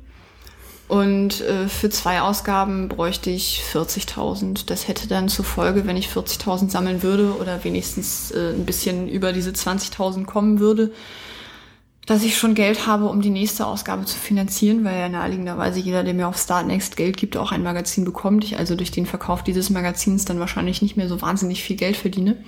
Und 0.87 1.41
äh, 1.41 1.67
für 1.69 1.89
zwei 1.89 2.21
Ausgaben 2.21 2.89
bräuchte 2.89 3.29
ich 3.29 3.63
40.000. 3.73 4.65
Das 4.65 4.87
hätte 4.87 5.07
dann 5.07 5.29
zur 5.29 5.45
Folge, 5.45 5.87
wenn 5.87 5.97
ich 5.97 6.09
40.000 6.09 6.69
sammeln 6.69 7.03
würde 7.03 7.37
oder 7.39 7.63
wenigstens 7.63 8.31
äh, 8.31 8.49
ein 8.49 8.65
bisschen 8.65 9.07
über 9.07 9.31
diese 9.31 9.51
20.000 9.51 10.25
kommen 10.25 10.59
würde, 10.59 10.91
dass 12.05 12.23
ich 12.23 12.37
schon 12.37 12.53
Geld 12.53 12.85
habe, 12.85 13.05
um 13.05 13.21
die 13.21 13.29
nächste 13.29 13.65
Ausgabe 13.65 14.03
zu 14.03 14.17
finanzieren, 14.17 14.83
weil 14.83 14.99
ja 14.99 15.07
naheliegenderweise 15.07 15.79
jeder, 15.79 16.03
der 16.03 16.13
mir 16.13 16.27
auf 16.27 16.37
Startnext 16.37 16.97
Geld 16.97 17.15
gibt, 17.15 17.37
auch 17.37 17.53
ein 17.53 17.63
Magazin 17.63 18.03
bekommt. 18.03 18.43
Ich 18.43 18.57
also 18.57 18.75
durch 18.75 18.91
den 18.91 19.05
Verkauf 19.05 19.41
dieses 19.41 19.69
Magazins 19.69 20.25
dann 20.25 20.39
wahrscheinlich 20.39 20.81
nicht 20.81 20.97
mehr 20.97 21.07
so 21.07 21.21
wahnsinnig 21.21 21.63
viel 21.63 21.77
Geld 21.77 21.95
verdiene. 21.95 22.43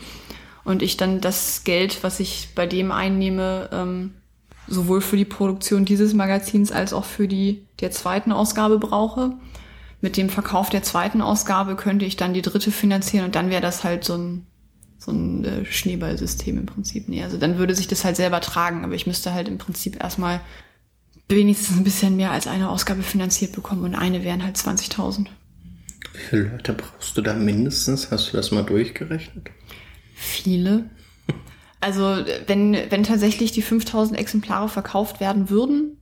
Und 0.65 0.81
ich 0.81 0.97
dann 0.97 1.21
das 1.21 1.63
Geld, 1.63 2.03
was 2.03 2.19
ich 2.19 2.49
bei 2.53 2.67
dem 2.67 2.91
einnehme, 2.91 3.69
ähm, 3.71 4.13
sowohl 4.67 5.01
für 5.01 5.17
die 5.17 5.25
Produktion 5.25 5.85
dieses 5.85 6.13
Magazins 6.13 6.71
als 6.71 6.93
auch 6.93 7.05
für 7.05 7.27
die 7.27 7.65
der 7.79 7.91
zweiten 7.91 8.31
Ausgabe 8.31 8.79
brauche. 8.79 9.33
Mit 10.01 10.17
dem 10.17 10.29
Verkauf 10.29 10.69
der 10.69 10.83
zweiten 10.83 11.21
Ausgabe 11.21 11.75
könnte 11.75 12.05
ich 12.05 12.15
dann 12.15 12.33
die 12.33 12.41
dritte 12.41 12.71
finanzieren 12.71 13.25
und 13.25 13.35
dann 13.35 13.49
wäre 13.49 13.61
das 13.61 13.83
halt 13.83 14.03
so 14.03 14.15
ein, 14.15 14.45
so 14.97 15.11
ein 15.11 15.45
äh, 15.45 15.65
Schneeballsystem 15.65 16.57
im 16.57 16.65
Prinzip. 16.65 17.09
Nee, 17.09 17.23
also 17.23 17.37
dann 17.37 17.57
würde 17.57 17.75
sich 17.75 17.87
das 17.87 18.05
halt 18.05 18.15
selber 18.15 18.41
tragen, 18.41 18.83
aber 18.83 18.93
ich 18.93 19.07
müsste 19.07 19.33
halt 19.33 19.47
im 19.47 19.57
Prinzip 19.57 20.01
erstmal 20.03 20.41
wenigstens 21.27 21.77
ein 21.77 21.83
bisschen 21.83 22.15
mehr 22.15 22.31
als 22.31 22.47
eine 22.47 22.69
Ausgabe 22.69 23.01
finanziert 23.01 23.53
bekommen 23.53 23.83
und 23.83 23.95
eine 23.95 24.23
wären 24.23 24.43
halt 24.43 24.57
20.000. 24.57 25.27
Wie 26.13 26.19
viele 26.29 26.43
Leute 26.43 26.73
brauchst 26.73 27.17
du 27.17 27.21
da 27.21 27.33
mindestens? 27.33 28.11
Hast 28.11 28.31
du 28.31 28.37
das 28.37 28.51
mal 28.51 28.63
durchgerechnet? 28.63 29.49
Viele. 30.13 30.89
Also 31.85 32.17
wenn, 32.47 32.75
wenn 32.89 33.03
tatsächlich 33.03 33.51
die 33.51 33.61
5000 33.61 34.17
Exemplare 34.17 34.69
verkauft 34.69 35.19
werden 35.19 35.51
würden, 35.51 35.99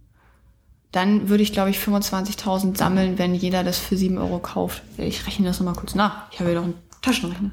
dann 0.93 1.27
würde 1.27 1.43
ich, 1.43 1.51
glaube 1.51 1.71
ich, 1.71 1.77
25.000 1.77 2.77
sammeln, 2.77 3.17
wenn 3.17 3.35
jeder 3.35 3.65
das 3.65 3.79
für 3.79 3.97
7 3.97 4.17
Euro 4.17 4.39
kauft. 4.39 4.81
Ich 4.97 5.27
rechne 5.27 5.45
das 5.45 5.59
nochmal 5.59 5.75
kurz 5.75 5.93
nach. 5.93 6.31
Ich 6.31 6.39
habe 6.39 6.51
ja 6.51 6.55
doch 6.55 6.63
einen 6.63 6.75
Taschenrechner. 7.01 7.51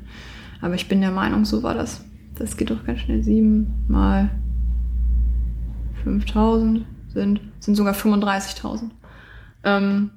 Aber 0.60 0.76
ich 0.76 0.86
bin 0.86 1.00
der 1.00 1.10
Meinung, 1.10 1.44
so 1.44 1.64
war 1.64 1.74
das. 1.74 2.04
Das 2.36 2.56
geht 2.56 2.70
doch 2.70 2.84
ganz 2.84 3.00
schnell. 3.00 3.20
7 3.20 3.86
mal 3.88 4.30
5000 6.04 6.86
sind, 7.12 7.40
sind 7.58 7.74
sogar 7.74 7.94
35.000. 7.94 8.90
Ähm, 9.64 10.10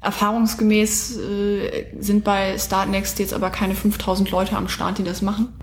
erfahrungsgemäß 0.00 1.18
äh, 1.18 1.84
sind 1.98 2.24
bei 2.24 2.56
Startnext 2.56 3.18
jetzt 3.18 3.34
aber 3.34 3.50
keine 3.50 3.74
5000 3.74 4.30
Leute 4.30 4.56
am 4.56 4.68
Start, 4.68 4.96
die 4.96 5.04
das 5.04 5.20
machen. 5.20 5.59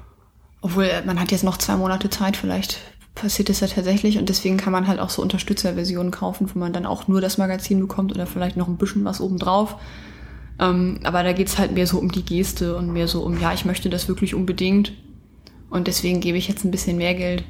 Obwohl, 0.67 0.83
äh, 0.83 1.05
man 1.05 1.17
hat 1.17 1.31
jetzt 1.31 1.45
noch 1.45 1.55
zwei 1.55 1.77
Monate 1.77 2.09
Zeit, 2.09 2.35
vielleicht 2.35 2.79
passiert 3.15 3.49
es 3.49 3.61
ja 3.61 3.67
tatsächlich 3.67 4.17
und 4.17 4.27
deswegen 4.27 4.57
kann 4.57 4.73
man 4.73 4.85
halt 4.85 4.99
auch 4.99 5.09
so 5.09 5.21
Unterstützerversionen 5.21 6.11
kaufen, 6.11 6.49
wo 6.53 6.59
man 6.59 6.73
dann 6.73 6.85
auch 6.85 7.07
nur 7.07 7.21
das 7.21 7.37
Magazin 7.37 7.79
bekommt 7.79 8.11
oder 8.11 8.27
vielleicht 8.27 8.57
noch 8.57 8.67
ein 8.67 8.75
bisschen 8.75 9.05
was 9.05 9.21
obendrauf. 9.21 9.77
Ähm, 10.59 10.99
aber 11.03 11.23
da 11.23 11.31
geht's 11.31 11.57
halt 11.57 11.71
mehr 11.71 11.87
so 11.87 11.99
um 11.99 12.11
die 12.11 12.25
Geste 12.25 12.75
und 12.75 12.91
mehr 12.91 13.07
so 13.07 13.23
um, 13.23 13.39
ja, 13.39 13.53
ich 13.53 13.63
möchte 13.63 13.89
das 13.89 14.09
wirklich 14.09 14.35
unbedingt 14.35 14.91
und 15.69 15.87
deswegen 15.87 16.19
gebe 16.19 16.37
ich 16.37 16.49
jetzt 16.49 16.65
ein 16.65 16.71
bisschen 16.71 16.97
mehr 16.97 17.15
Geld. 17.15 17.45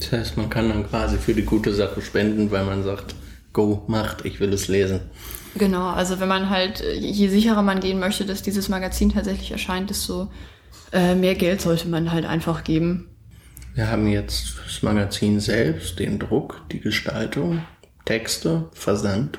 Das 0.00 0.10
heißt, 0.10 0.36
man 0.36 0.50
kann 0.50 0.70
dann 0.70 0.88
quasi 0.88 1.18
für 1.18 1.34
die 1.34 1.44
gute 1.44 1.72
Sache 1.72 2.02
spenden, 2.02 2.50
weil 2.50 2.64
man 2.64 2.82
sagt, 2.82 3.14
go, 3.52 3.84
macht, 3.86 4.24
ich 4.24 4.40
will 4.40 4.52
es 4.52 4.66
lesen. 4.66 5.02
Genau, 5.54 5.90
also 5.90 6.18
wenn 6.18 6.28
man 6.28 6.50
halt, 6.50 6.82
je 6.98 7.28
sicherer 7.28 7.62
man 7.62 7.78
gehen 7.78 8.00
möchte, 8.00 8.24
dass 8.24 8.42
dieses 8.42 8.68
Magazin 8.68 9.12
tatsächlich 9.12 9.52
erscheint, 9.52 9.90
desto 9.90 10.28
äh, 10.92 11.14
mehr 11.14 11.34
Geld 11.34 11.60
sollte 11.60 11.88
man 11.88 12.12
halt 12.12 12.24
einfach 12.24 12.64
geben. 12.64 13.08
Wir 13.74 13.88
haben 13.88 14.06
jetzt 14.06 14.54
das 14.64 14.82
Magazin 14.82 15.40
selbst, 15.40 15.98
den 15.98 16.18
Druck, 16.18 16.62
die 16.70 16.80
Gestaltung, 16.80 17.62
Texte, 18.04 18.68
Versand. 18.72 19.38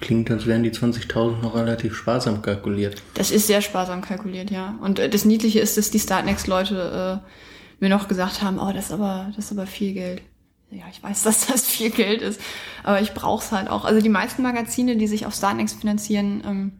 Klingt, 0.00 0.30
als 0.30 0.46
wären 0.46 0.62
die 0.62 0.70
20.000 0.70 1.42
noch 1.42 1.54
relativ 1.54 1.94
sparsam 1.94 2.40
kalkuliert. 2.40 3.02
Das 3.14 3.30
ist 3.30 3.48
sehr 3.48 3.60
sparsam 3.60 4.00
kalkuliert, 4.00 4.50
ja. 4.50 4.78
Und 4.80 4.98
äh, 4.98 5.10
das 5.10 5.24
Niedliche 5.24 5.60
ist, 5.60 5.76
dass 5.76 5.90
die 5.90 5.98
Startnext-Leute 5.98 7.20
äh, 7.22 7.30
mir 7.80 7.90
noch 7.90 8.08
gesagt 8.08 8.42
haben, 8.42 8.58
oh, 8.58 8.72
das 8.72 8.86
ist 8.86 8.92
aber, 8.92 9.32
das 9.36 9.46
ist 9.46 9.52
aber 9.52 9.66
viel 9.66 9.92
Geld. 9.92 10.22
Ja, 10.70 10.84
ich 10.90 11.02
weiß, 11.02 11.22
dass 11.24 11.46
das 11.48 11.66
viel 11.66 11.90
Geld 11.90 12.22
ist, 12.22 12.40
aber 12.84 13.00
ich 13.00 13.12
brauch's 13.12 13.52
halt 13.52 13.68
auch. 13.68 13.84
Also 13.84 14.00
die 14.00 14.08
meisten 14.08 14.42
Magazine, 14.42 14.96
die 14.96 15.06
sich 15.06 15.26
auf 15.26 15.34
Startnext 15.34 15.80
finanzieren, 15.80 16.42
ähm, 16.46 16.72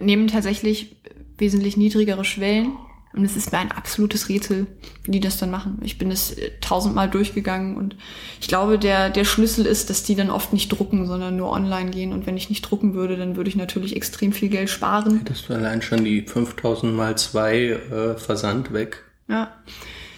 nehmen 0.00 0.26
tatsächlich 0.26 0.96
wesentlich 1.38 1.76
niedrigere 1.76 2.24
Schwellen. 2.24 2.72
Und 3.12 3.24
es 3.24 3.36
ist 3.36 3.52
mir 3.52 3.58
ein 3.58 3.70
absolutes 3.70 4.28
Rätsel, 4.28 4.66
wie 5.04 5.12
die 5.12 5.20
das 5.20 5.38
dann 5.38 5.50
machen. 5.50 5.78
Ich 5.84 5.98
bin 5.98 6.10
es 6.10 6.32
äh, 6.32 6.50
tausendmal 6.60 7.08
durchgegangen 7.08 7.76
und 7.76 7.94
ich 8.40 8.48
glaube, 8.48 8.76
der, 8.76 9.08
der 9.08 9.24
Schlüssel 9.24 9.66
ist, 9.66 9.88
dass 9.88 10.02
die 10.02 10.16
dann 10.16 10.30
oft 10.30 10.52
nicht 10.52 10.68
drucken, 10.68 11.06
sondern 11.06 11.36
nur 11.36 11.50
online 11.50 11.90
gehen. 11.90 12.12
Und 12.12 12.26
wenn 12.26 12.36
ich 12.36 12.48
nicht 12.48 12.62
drucken 12.62 12.94
würde, 12.94 13.16
dann 13.16 13.36
würde 13.36 13.48
ich 13.48 13.54
natürlich 13.54 13.94
extrem 13.94 14.32
viel 14.32 14.48
Geld 14.48 14.68
sparen. 14.68 15.18
Hättest 15.18 15.48
du 15.48 15.54
allein 15.54 15.80
schon 15.80 16.04
die 16.04 16.22
5000 16.22 16.92
mal 16.92 17.16
zwei 17.16 17.56
äh, 17.58 18.16
Versand 18.16 18.72
weg? 18.72 19.04
Ja. 19.28 19.52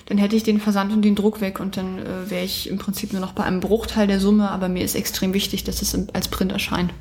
Dann 0.06 0.18
hätte 0.18 0.36
ich 0.36 0.44
den 0.44 0.60
Versand 0.60 0.92
und 0.92 1.02
den 1.02 1.16
Druck 1.16 1.40
weg 1.40 1.60
und 1.60 1.76
dann 1.76 1.98
äh, 1.98 2.30
wäre 2.30 2.44
ich 2.44 2.70
im 2.70 2.78
Prinzip 2.78 3.12
nur 3.12 3.20
noch 3.20 3.32
bei 3.32 3.44
einem 3.44 3.60
Bruchteil 3.60 4.06
der 4.06 4.20
Summe, 4.20 4.50
aber 4.50 4.68
mir 4.68 4.84
ist 4.84 4.94
extrem 4.94 5.34
wichtig, 5.34 5.64
dass 5.64 5.82
es 5.82 5.98
als 6.14 6.28
Print 6.28 6.52
erscheint. 6.52 6.94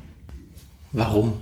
Warum? 0.92 1.40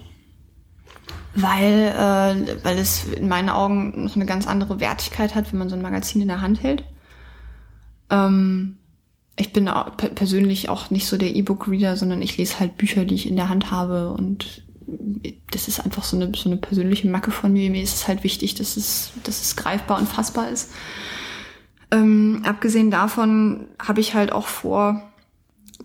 Weil, 1.34 1.94
äh, 1.96 2.64
weil 2.64 2.78
es 2.78 3.04
in 3.04 3.28
meinen 3.28 3.48
Augen 3.48 4.04
noch 4.04 4.16
eine 4.16 4.26
ganz 4.26 4.46
andere 4.46 4.80
Wertigkeit 4.80 5.34
hat, 5.34 5.52
wenn 5.52 5.58
man 5.58 5.68
so 5.68 5.76
ein 5.76 5.82
Magazin 5.82 6.22
in 6.22 6.28
der 6.28 6.40
Hand 6.40 6.62
hält. 6.62 6.84
Ähm, 8.10 8.76
ich 9.36 9.52
bin 9.52 9.68
auch 9.68 9.96
persönlich 9.96 10.68
auch 10.68 10.90
nicht 10.90 11.06
so 11.06 11.16
der 11.16 11.34
E-Book-Reader, 11.34 11.96
sondern 11.96 12.22
ich 12.22 12.36
lese 12.36 12.60
halt 12.60 12.76
Bücher, 12.76 13.04
die 13.04 13.16
ich 13.16 13.28
in 13.28 13.36
der 13.36 13.48
Hand 13.48 13.70
habe 13.70 14.10
und 14.12 14.62
das 15.50 15.66
ist 15.66 15.80
einfach 15.80 16.04
so 16.04 16.16
eine, 16.16 16.30
so 16.36 16.48
eine 16.48 16.58
persönliche 16.58 17.08
Macke 17.08 17.30
von 17.30 17.52
mir. 17.52 17.70
Mir 17.70 17.82
ist 17.82 17.94
es 17.94 18.08
halt 18.08 18.22
wichtig, 18.22 18.54
dass 18.54 18.76
es, 18.76 19.12
dass 19.24 19.40
es 19.40 19.56
greifbar 19.56 19.98
und 19.98 20.08
fassbar 20.08 20.50
ist. 20.50 20.70
Ähm, 21.90 22.42
abgesehen 22.44 22.90
davon 22.90 23.66
habe 23.78 24.00
ich 24.00 24.14
halt 24.14 24.32
auch 24.32 24.46
vor, 24.46 25.02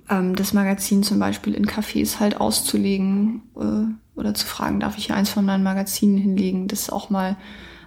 ähm, 0.10 0.36
das 0.36 0.54
Magazin 0.54 1.04
zum 1.04 1.20
Beispiel 1.20 1.54
in 1.54 1.66
Cafés 1.66 2.20
halt 2.20 2.40
auszulegen 2.40 3.44
äh, 3.56 4.09
oder 4.20 4.34
zu 4.34 4.46
fragen, 4.46 4.80
darf 4.80 4.98
ich 4.98 5.08
hier 5.08 5.16
eins 5.16 5.30
von 5.30 5.46
meinen 5.46 5.64
Magazinen 5.64 6.18
hinlegen? 6.18 6.68
Das 6.68 6.82
ist 6.82 6.92
auch 6.92 7.10
mal 7.10 7.38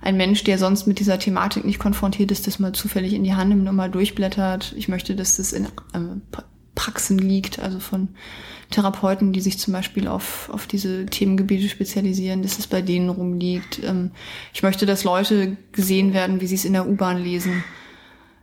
ein 0.01 0.16
Mensch, 0.16 0.42
der 0.45 0.59
sonst 0.59 0.87
mit 0.87 0.99
dieser 0.99 1.18
Thematik 1.18 1.64
nicht 1.64 1.79
konfrontiert 1.79 2.33
ist, 2.33 2.47
das 2.47 2.59
mal 2.59 2.73
zufällig 2.73 3.12
in 3.12 3.25
die 3.25 3.35
Hand 3.35 3.51
nimmt 3.51 3.68
und 3.68 3.77
mal 3.77 3.90
durchblättert. 3.90 4.75
Ich 4.77 4.88
möchte, 4.88 5.14
dass 5.14 5.37
das 5.37 5.53
in 5.53 5.68
ähm, 5.95 6.23
Praxen 6.75 7.18
liegt, 7.18 7.61
also 7.61 7.79
von 7.79 8.09
Therapeuten, 8.71 9.33
die 9.33 9.40
sich 9.40 9.59
zum 9.59 9.73
Beispiel 9.73 10.09
auf, 10.09 10.51
auf 10.51 10.66
diese 10.66 11.07
Themengebiete 11.07 11.68
spezialisieren, 11.68 12.42
dass 12.42 12.59
es 12.59 12.66
bei 12.66 12.83
denen 12.83 13.11
rumliegt. 13.11 13.81
Ähm, 13.85 14.11
ich 14.53 14.62
möchte, 14.62 14.87
dass 14.87 15.05
Leute 15.05 15.57
gesehen 15.71 16.12
werden, 16.12 16.40
wie 16.40 16.47
sie 16.47 16.57
es 16.57 16.64
in 16.64 16.73
der 16.73 16.88
U-Bahn 16.88 17.23
lesen, 17.23 17.62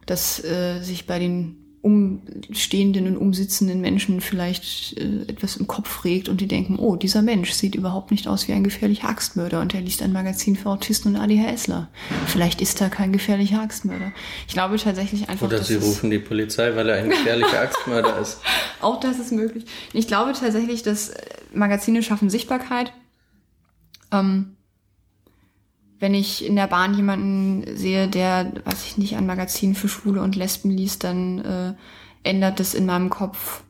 dass 0.05 0.43
äh, 0.43 0.81
sich 0.81 1.07
bei 1.07 1.19
den 1.19 1.58
umstehenden 1.81 3.07
und 3.07 3.17
umsitzenden 3.17 3.79
Menschen 3.79 4.19
vielleicht 4.19 4.97
äh, 4.97 5.21
etwas 5.27 5.55
im 5.55 5.67
Kopf 5.67 6.03
regt 6.03 6.27
und 6.27 6.41
die 6.41 6.47
denken, 6.47 6.77
oh, 6.77 6.97
dieser 6.97 7.21
Mensch 7.21 7.51
sieht 7.51 7.75
überhaupt 7.75 8.11
nicht 8.11 8.27
aus 8.27 8.47
wie 8.47 8.53
ein 8.53 8.65
gefährlicher 8.65 9.07
Axtmörder 9.07 9.61
und 9.61 9.73
er 9.73 9.81
liest 9.81 10.01
ein 10.01 10.11
Magazin 10.11 10.57
für 10.57 10.69
Autisten 10.69 11.15
und 11.15 11.21
ADHSler. 11.21 11.87
Vielleicht 12.27 12.61
ist 12.61 12.81
er 12.81 12.89
kein 12.89 13.13
gefährlicher 13.13 13.61
Axtmörder. 13.61 14.11
Ich 14.47 14.53
glaube 14.53 14.77
tatsächlich 14.77 15.29
einfach. 15.29 15.47
Oder 15.47 15.63
sie 15.63 15.75
rufen 15.75 16.09
die 16.09 16.19
Polizei, 16.19 16.75
weil 16.75 16.89
er 16.89 16.97
ein 16.97 17.09
gefährlicher 17.09 17.59
Axtmörder 17.61 18.19
ist. 18.19 18.39
Auch 18.81 18.99
das 18.99 19.17
ist 19.17 19.31
möglich. 19.31 19.63
Ich 19.93 20.07
glaube 20.07 20.33
tatsächlich, 20.33 20.83
dass 20.83 21.13
Magazine 21.53 22.03
schaffen 22.03 22.29
Sichtbarkeit. 22.29 22.91
Ähm, 24.11 24.57
wenn 25.99 26.13
ich 26.13 26.45
in 26.45 26.55
der 26.55 26.67
Bahn 26.67 26.95
jemanden 26.95 27.75
sehe, 27.75 28.07
der, 28.07 28.53
was 28.63 28.85
ich 28.85 28.97
nicht, 28.97 29.15
ein 29.15 29.25
Magazin 29.25 29.75
für 29.75 29.89
Schwule 29.89 30.21
und 30.21 30.35
Lesben 30.35 30.71
liest, 30.71 31.03
dann 31.03 31.39
äh, 31.39 31.73
ändert 32.23 32.59
das 32.59 32.73
in 32.73 32.85
meinem 32.85 33.09
Kopf 33.09 33.63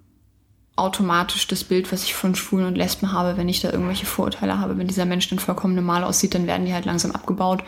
automatisch 0.75 1.47
das 1.47 1.63
Bild, 1.63 1.91
was 1.91 2.03
ich 2.03 2.13
von 2.13 2.35
Schwulen 2.35 2.67
und 2.67 2.75
Lesben 2.75 3.11
habe, 3.11 3.35
wenn 3.35 3.49
ich 3.49 3.59
da 3.59 3.71
irgendwelche 3.71 4.05
Vorurteile 4.05 4.59
habe. 4.59 4.77
Wenn 4.77 4.87
dieser 4.87 5.05
Mensch 5.05 5.27
dann 5.27 5.39
vollkommen 5.39 5.75
normal 5.75 6.03
aussieht, 6.03 6.33
dann 6.35 6.47
werden 6.47 6.65
die 6.65 6.73
halt 6.73 6.85
langsam 6.85 7.11
abgebaut. 7.11 7.63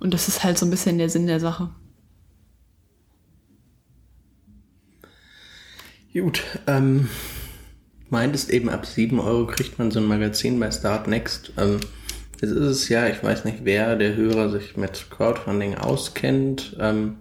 Und 0.00 0.14
das 0.14 0.28
ist 0.28 0.42
halt 0.42 0.58
so 0.58 0.66
ein 0.66 0.70
bisschen 0.70 0.98
der 0.98 1.10
Sinn 1.10 1.26
der 1.26 1.38
Sache. 1.38 1.70
Gut, 6.12 6.42
ähm, 6.66 7.08
meintest 8.08 8.50
eben 8.50 8.68
ab 8.68 8.84
7 8.84 9.20
Euro 9.20 9.46
kriegt 9.46 9.78
man 9.78 9.92
so 9.92 10.00
ein 10.00 10.06
Magazin 10.06 10.58
bei 10.58 10.70
Start 10.72 11.06
Next. 11.06 11.52
Ähm, 11.56 11.78
Jetzt 12.40 12.52
ist 12.52 12.66
es 12.66 12.88
ja, 12.88 13.06
ich 13.06 13.22
weiß 13.22 13.44
nicht, 13.44 13.58
wer 13.64 13.96
der 13.96 14.16
Hörer 14.16 14.48
sich 14.48 14.76
mit 14.78 15.10
Crowdfunding 15.10 15.74
auskennt. 15.74 16.74
Ähm, 16.80 17.18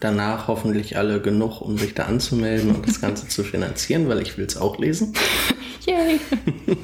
danach 0.00 0.48
hoffentlich 0.48 0.96
alle 0.96 1.20
genug, 1.20 1.60
um 1.60 1.78
sich 1.78 1.94
da 1.94 2.06
anzumelden 2.06 2.74
und 2.74 2.86
das 2.86 3.00
Ganze 3.00 3.28
zu 3.28 3.44
finanzieren, 3.44 4.08
weil 4.08 4.20
ich 4.20 4.36
will 4.36 4.46
es 4.46 4.56
auch 4.56 4.78
lesen. 4.78 5.14
Yay! 5.86 6.18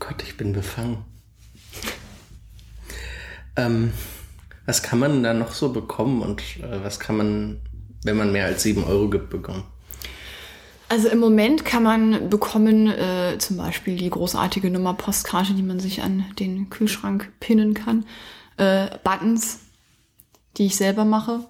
Gott, 0.00 0.22
ich 0.24 0.36
bin 0.36 0.52
befangen. 0.52 1.04
Ähm, 3.54 3.92
was 4.66 4.82
kann 4.82 4.98
man 4.98 5.22
da 5.22 5.32
noch 5.32 5.52
so 5.52 5.72
bekommen 5.72 6.22
und 6.22 6.40
äh, 6.58 6.82
was 6.82 6.98
kann 6.98 7.16
man, 7.16 7.60
wenn 8.02 8.16
man 8.16 8.32
mehr 8.32 8.46
als 8.46 8.64
sieben 8.64 8.82
Euro 8.82 9.10
gibt, 9.10 9.30
bekommen? 9.30 9.62
Also 10.88 11.08
im 11.08 11.18
Moment 11.18 11.64
kann 11.64 11.82
man 11.82 12.28
bekommen 12.28 12.88
äh, 12.88 13.36
zum 13.38 13.56
Beispiel 13.56 13.96
die 13.96 14.10
großartige 14.10 14.70
Nummer 14.70 14.94
Postkarte, 14.94 15.54
die 15.54 15.62
man 15.62 15.80
sich 15.80 16.02
an 16.02 16.24
den 16.38 16.70
Kühlschrank 16.70 17.32
pinnen 17.40 17.74
kann. 17.74 18.04
Äh, 18.56 18.88
Buttons, 19.02 19.60
die 20.56 20.66
ich 20.66 20.76
selber 20.76 21.04
mache. 21.04 21.40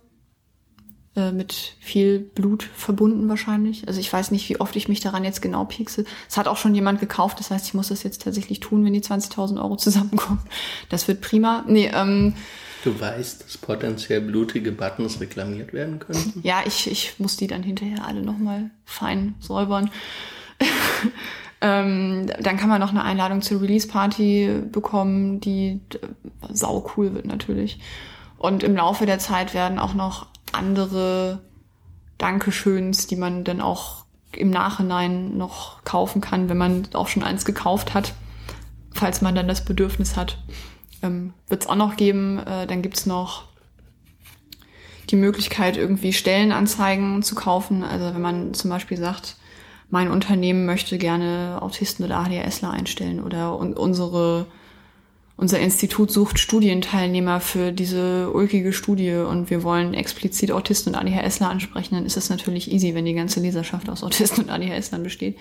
Äh, 1.17 1.31
mit 1.31 1.53
viel 1.79 2.19
Blut 2.19 2.65
verbunden 2.65 3.29
wahrscheinlich. 3.29 3.87
Also 3.87 4.01
ich 4.01 4.13
weiß 4.13 4.33
nicht, 4.33 4.49
wie 4.49 4.59
oft 4.59 4.75
ich 4.75 4.89
mich 4.89 4.99
daran 4.99 5.23
jetzt 5.23 5.43
genau 5.43 5.65
piekse. 5.65 6.05
Es 6.29 6.37
hat 6.37 6.49
auch 6.49 6.57
schon 6.57 6.75
jemand 6.75 6.99
gekauft, 6.99 7.39
das 7.39 7.53
heißt, 7.53 7.67
ich 7.69 7.75
muss 7.75 7.89
das 7.89 8.03
jetzt 8.03 8.23
tatsächlich 8.23 8.59
tun, 8.59 8.85
wenn 8.85 8.93
die 8.93 9.01
20.000 9.01 9.63
Euro 9.63 9.77
zusammenkommen. 9.77 10.41
Das 10.89 11.07
wird 11.07 11.21
prima. 11.21 11.65
Nee, 11.69 11.89
ähm, 11.95 12.35
Du 12.85 13.01
weißt, 13.01 13.47
dass 13.47 13.57
potenziell 13.57 14.21
blutige 14.21 14.71
Buttons 14.71 15.19
reklamiert 15.19 15.73
werden 15.73 16.01
könnten? 16.01 16.41
Ja, 16.43 16.61
ich, 16.67 16.91
ich 16.91 17.19
muss 17.19 17.39
die 17.39 17.47
dann 17.47 17.63
hinterher 17.63 18.07
alle 18.07 18.21
nochmal 18.21 18.71
fein 18.85 19.37
säubern. 19.41 19.91
ähm, 21.63 22.27
dann 22.41 22.59
kann 22.59 22.69
man 22.69 22.83
noch 22.83 22.91
eine 22.91 23.03
Einladung 23.03 23.41
zur 23.41 23.63
Release-Party 23.63 24.65
bekommen, 24.71 25.41
die 25.41 25.81
sau 26.53 26.87
cool 26.95 27.15
wird 27.15 27.25
natürlich. 27.25 27.81
Und 28.37 28.63
im 28.63 28.77
Laufe 28.77 29.07
der 29.07 29.19
Zeit 29.19 29.55
werden 29.55 29.79
auch 29.79 29.95
noch 29.95 30.27
andere 30.53 31.41
Dankeschöns, 32.19 33.07
die 33.07 33.17
man 33.17 33.45
dann 33.45 33.63
auch 33.63 34.05
im 34.33 34.51
Nachhinein 34.51 35.39
noch 35.39 35.83
kaufen 35.85 36.21
kann, 36.21 36.51
wenn 36.51 36.59
man 36.59 36.87
auch 36.93 37.09
schon 37.09 37.23
eins 37.23 37.47
gekauft 37.47 37.95
hat, 37.95 38.13
falls 38.93 39.23
man 39.23 39.35
dann 39.35 39.49
das 39.49 39.65
Bedürfnis 39.65 40.19
hat 40.19 40.37
ähm, 41.05 41.35
wird 41.49 41.63
es 41.63 41.69
auch 41.69 41.77
noch 41.77 41.97
geben. 41.97 42.39
Äh, 42.39 42.67
dann 42.67 42.83
gibt's 42.83 43.07
noch 43.07 43.45
die 45.11 45.17
Möglichkeit, 45.17 45.77
irgendwie 45.77 46.13
Stellenanzeigen 46.13 47.23
zu 47.23 47.35
kaufen. 47.35 47.85
Also 47.85 48.15
wenn 48.15 48.23
man 48.23 48.55
zum 48.55 48.71
Beispiel 48.71 48.97
sagt, 48.97 49.37
mein 49.91 50.11
Unternehmen 50.11 50.67
möchte 50.67 50.99
gerne 50.99 51.59
Autisten 51.61 52.05
oder 52.05 52.19
ADHSler 52.19 52.71
einstellen 52.71 53.23
oder 53.23 53.59
un 53.59 53.75
unsere 53.75 54.47
unser 55.37 55.59
Institut 55.59 56.13
sucht 56.13 56.39
Studienteilnehmer 56.39 57.41
für 57.41 57.73
diese 57.73 58.31
ulkige 58.31 58.73
Studie 58.73 59.15
und 59.15 59.51
wir 59.51 59.65
wollen 59.65 59.93
explizit 59.93 60.53
Autisten 60.53 60.95
und 60.95 61.01
ADHSler 61.01 61.51
ansprechen, 61.51 61.97
dann 61.97 62.07
ist 62.07 62.17
es 62.17 62.31
natürlich 62.31 62.71
easy, 62.71 62.95
wenn 62.95 63.05
die 63.05 63.15
ganze 63.15 63.41
Leserschaft 63.41 63.89
aus 63.89 64.05
Autisten 64.05 64.45
und 64.45 64.51
ADHSlern 64.51 65.03
besteht. 65.03 65.37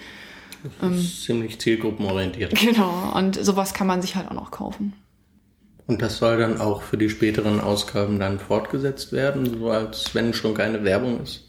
Das 0.64 0.72
ist 0.74 0.82
ähm, 0.82 1.26
ziemlich 1.26 1.60
zielgruppenorientiert. 1.60 2.56
Genau, 2.60 3.14
und 3.16 3.36
sowas 3.44 3.76
kann 3.76 3.86
man 3.86 4.02
sich 4.02 4.16
halt 4.16 4.30
auch 4.30 4.36
noch 4.36 4.50
kaufen. 4.50 4.94
Und 5.86 6.02
das 6.02 6.18
soll 6.18 6.38
dann 6.38 6.62
auch 6.62 6.82
für 6.82 6.98
die 6.98 7.10
späteren 7.10 7.60
Ausgaben 7.60 8.20
dann 8.20 8.40
fortgesetzt 8.40 9.12
werden, 9.12 9.60
so 9.60 9.70
als 9.70 10.16
wenn 10.16 10.34
schon 10.34 10.54
keine 10.54 10.84
Werbung 10.84 11.22
ist. 11.22 11.42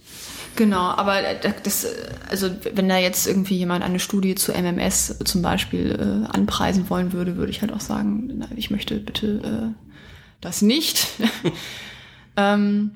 Genau, 0.57 0.83
aber 0.83 1.21
das, 1.63 1.87
also 2.31 2.49
wenn 2.75 2.89
da 2.89 2.97
jetzt 2.97 3.27
irgendwie 3.27 3.57
jemand 3.57 3.85
eine 3.85 3.99
Studie 3.99 4.37
zu 4.37 4.53
MMS 4.53 5.19
zum 5.25 5.43
Beispiel 5.43 5.93
äh, 5.93 6.33
anpreisen 6.33 6.89
wollen 6.91 7.13
würde, 7.13 7.37
würde 7.37 7.51
ich 7.51 7.61
halt 7.61 7.73
auch 7.73 7.81
sagen, 7.81 8.31
na, 8.37 8.49
ich 8.55 8.71
möchte 8.71 8.97
bitte 8.99 9.27
äh, 9.27 9.85
das 10.41 10.63
nicht. 10.63 11.09
ähm, 12.37 12.93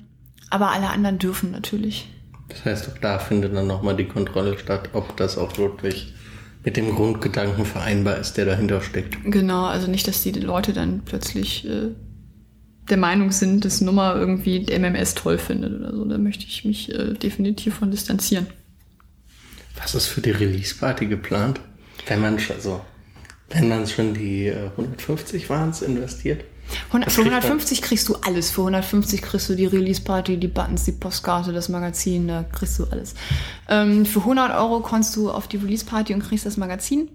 aber 0.49 0.71
alle 0.71 0.89
anderen 0.89 1.19
dürfen 1.19 1.51
natürlich. 1.51 2.07
Das 2.47 2.65
heißt, 2.65 2.89
auch 2.89 2.97
da 2.99 3.19
findet 3.19 3.53
dann 3.53 3.67
nochmal 3.67 3.95
die 3.95 4.07
Kontrolle 4.07 4.57
statt, 4.57 4.89
ob 4.93 5.17
das 5.17 5.37
auch 5.37 5.57
wirklich 5.57 6.13
mit 6.63 6.77
dem 6.77 6.93
Grundgedanken 6.93 7.65
vereinbar 7.65 8.17
ist, 8.17 8.33
der 8.33 8.45
dahinter 8.45 8.81
steckt. 8.81 9.17
Genau, 9.23 9.65
also 9.65 9.89
nicht, 9.89 10.07
dass 10.07 10.23
die 10.23 10.31
Leute 10.31 10.73
dann 10.73 11.01
plötzlich 11.05 11.65
äh, 11.67 11.89
der 12.89 12.97
Meinung 12.97 13.31
sind, 13.31 13.63
dass 13.65 13.81
Nummer 13.81 14.15
irgendwie 14.15 14.65
MMS 14.65 15.15
toll 15.15 15.37
findet 15.37 15.79
oder 15.79 15.95
so. 15.95 16.05
Da 16.05 16.17
möchte 16.17 16.45
ich 16.45 16.65
mich 16.65 16.93
äh, 16.93 17.13
definitiv 17.13 17.75
von 17.75 17.91
distanzieren. 17.91 18.47
Was 19.81 19.95
ist 19.95 20.07
für 20.07 20.21
die 20.21 20.31
Release-Party 20.31 21.05
geplant? 21.05 21.61
Wenn 22.07 22.21
man 22.21 22.39
schon, 22.39 22.55
also, 22.57 22.81
wenn 23.49 23.69
man 23.69 23.87
schon 23.87 24.13
die 24.13 24.47
äh, 24.47 24.69
150 24.71 25.49
waren, 25.49 25.73
investiert? 25.85 26.43
100, 26.87 27.11
für 27.11 27.21
150 27.21 27.81
kriegst 27.81 28.09
du 28.09 28.15
alles. 28.15 28.51
Für 28.51 28.61
150 28.61 29.21
kriegst 29.21 29.49
du 29.49 29.55
die 29.55 29.65
Release-Party, 29.65 30.37
die 30.37 30.47
Buttons, 30.47 30.85
die 30.85 30.91
Postkarte, 30.91 31.53
das 31.53 31.69
Magazin, 31.69 32.27
da 32.27 32.43
kriegst 32.43 32.79
du 32.79 32.85
alles. 32.85 33.15
Ähm, 33.67 34.05
für 34.05 34.19
100 34.19 34.55
Euro 34.55 34.81
kommst 34.81 35.15
du 35.15 35.31
auf 35.31 35.47
die 35.47 35.57
Release-Party 35.57 36.13
und 36.13 36.21
kriegst 36.21 36.45
das 36.45 36.57
Magazin. 36.57 37.09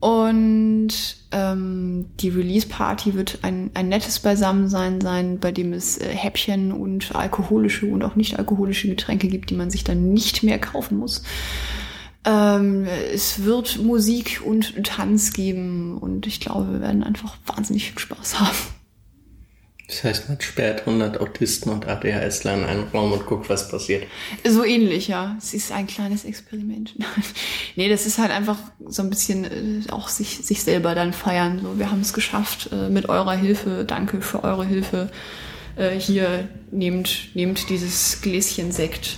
Und 0.00 0.88
ähm, 1.30 2.06
die 2.20 2.30
Release-Party 2.30 3.14
wird 3.14 3.40
ein, 3.42 3.70
ein 3.74 3.88
nettes 3.88 4.18
Beisammensein 4.18 5.00
sein, 5.02 5.38
bei 5.38 5.52
dem 5.52 5.74
es 5.74 5.98
äh, 5.98 6.08
Häppchen 6.08 6.72
und 6.72 7.14
alkoholische 7.14 7.84
und 7.86 8.02
auch 8.02 8.16
nicht 8.16 8.38
alkoholische 8.38 8.88
Getränke 8.88 9.28
gibt, 9.28 9.50
die 9.50 9.54
man 9.54 9.70
sich 9.70 9.84
dann 9.84 10.14
nicht 10.14 10.42
mehr 10.42 10.58
kaufen 10.58 10.96
muss. 10.96 11.22
Ähm, 12.24 12.86
es 13.12 13.44
wird 13.44 13.78
Musik 13.78 14.42
und 14.44 14.84
Tanz 14.84 15.32
geben 15.32 15.96
und 15.98 16.26
ich 16.26 16.40
glaube, 16.40 16.72
wir 16.72 16.80
werden 16.80 17.02
einfach 17.02 17.36
wahnsinnig 17.46 17.90
viel 17.90 17.98
Spaß 17.98 18.40
haben. 18.40 18.56
Das 19.90 20.04
heißt, 20.04 20.28
man 20.28 20.40
sperrt 20.40 20.86
100 20.86 21.20
Autisten 21.20 21.72
und 21.72 21.88
ADHSler 21.88 22.54
in 22.54 22.64
einen 22.64 22.84
Raum 22.88 23.10
und 23.10 23.26
guckt, 23.26 23.48
was 23.50 23.68
passiert. 23.68 24.06
So 24.48 24.64
ähnlich, 24.64 25.08
ja. 25.08 25.34
Es 25.36 25.52
ist 25.52 25.72
ein 25.72 25.88
kleines 25.88 26.24
Experiment. 26.24 26.94
nee, 27.76 27.88
das 27.88 28.06
ist 28.06 28.18
halt 28.18 28.30
einfach 28.30 28.56
so 28.86 29.02
ein 29.02 29.10
bisschen 29.10 29.44
äh, 29.44 29.90
auch 29.90 30.08
sich, 30.08 30.38
sich 30.42 30.62
selber 30.62 30.94
dann 30.94 31.12
feiern. 31.12 31.58
So, 31.60 31.78
wir 31.78 31.90
haben 31.90 32.02
es 32.02 32.12
geschafft 32.12 32.70
äh, 32.72 32.88
mit 32.88 33.08
eurer 33.08 33.34
Hilfe. 33.34 33.84
Danke 33.84 34.20
für 34.20 34.44
eure 34.44 34.64
Hilfe. 34.64 35.10
Äh, 35.74 35.98
hier 35.98 36.48
nehmt, 36.70 37.34
nehmt 37.34 37.68
dieses 37.68 38.20
Gläschen 38.20 38.70
Sekt. 38.70 39.16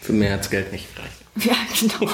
Für 0.00 0.12
mehr 0.12 0.32
hat's 0.32 0.50
Geld 0.50 0.72
nicht 0.72 0.86
reicht. 0.98 1.17
Ja, 1.44 1.54
genau. 1.78 2.10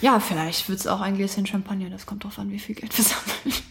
ja, 0.00 0.20
vielleicht 0.20 0.68
wird 0.68 0.80
es 0.80 0.86
auch 0.86 1.00
ein 1.00 1.16
Gläschen 1.16 1.46
Champagner. 1.46 1.90
Das 1.90 2.06
kommt 2.06 2.24
drauf 2.24 2.38
an, 2.38 2.50
wie 2.50 2.58
viel 2.58 2.74
Geld 2.74 2.96
wir 2.96 3.04
sammeln. 3.04 3.62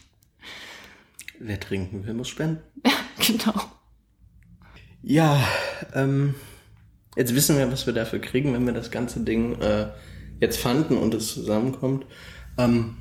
Wer 1.39 1.59
trinken 1.59 2.05
will, 2.05 2.13
muss 2.13 2.30
spenden. 2.30 2.61
Ja, 2.86 2.91
genau. 3.26 3.61
Ja, 5.01 5.43
ähm, 5.93 6.36
jetzt 7.17 7.36
wissen 7.36 7.57
wir, 7.57 7.72
was 7.72 7.86
wir 7.86 7.93
dafür 7.93 8.19
kriegen, 8.19 8.53
wenn 8.53 8.65
wir 8.65 8.74
das 8.74 8.91
ganze 8.91 9.22
Ding 9.22 9.59
äh, 9.59 9.88
jetzt 10.39 10.59
fanden 10.59 10.97
und 10.97 11.13
es 11.13 11.34
zusammenkommt. 11.34 12.05
Ähm, 12.57 12.97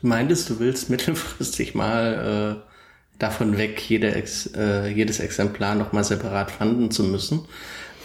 du 0.00 0.06
meintest, 0.06 0.48
du 0.48 0.58
willst 0.60 0.88
mittelfristig 0.90 1.74
mal 1.74 2.62
äh, 2.64 3.18
davon 3.18 3.58
weg, 3.58 3.80
jede 3.90 4.14
Ex, 4.14 4.46
äh, 4.54 4.88
jedes 4.88 5.18
Exemplar 5.18 5.74
nochmal 5.74 6.04
separat 6.04 6.50
fanden 6.50 6.90
zu 6.90 7.02
müssen. 7.02 7.46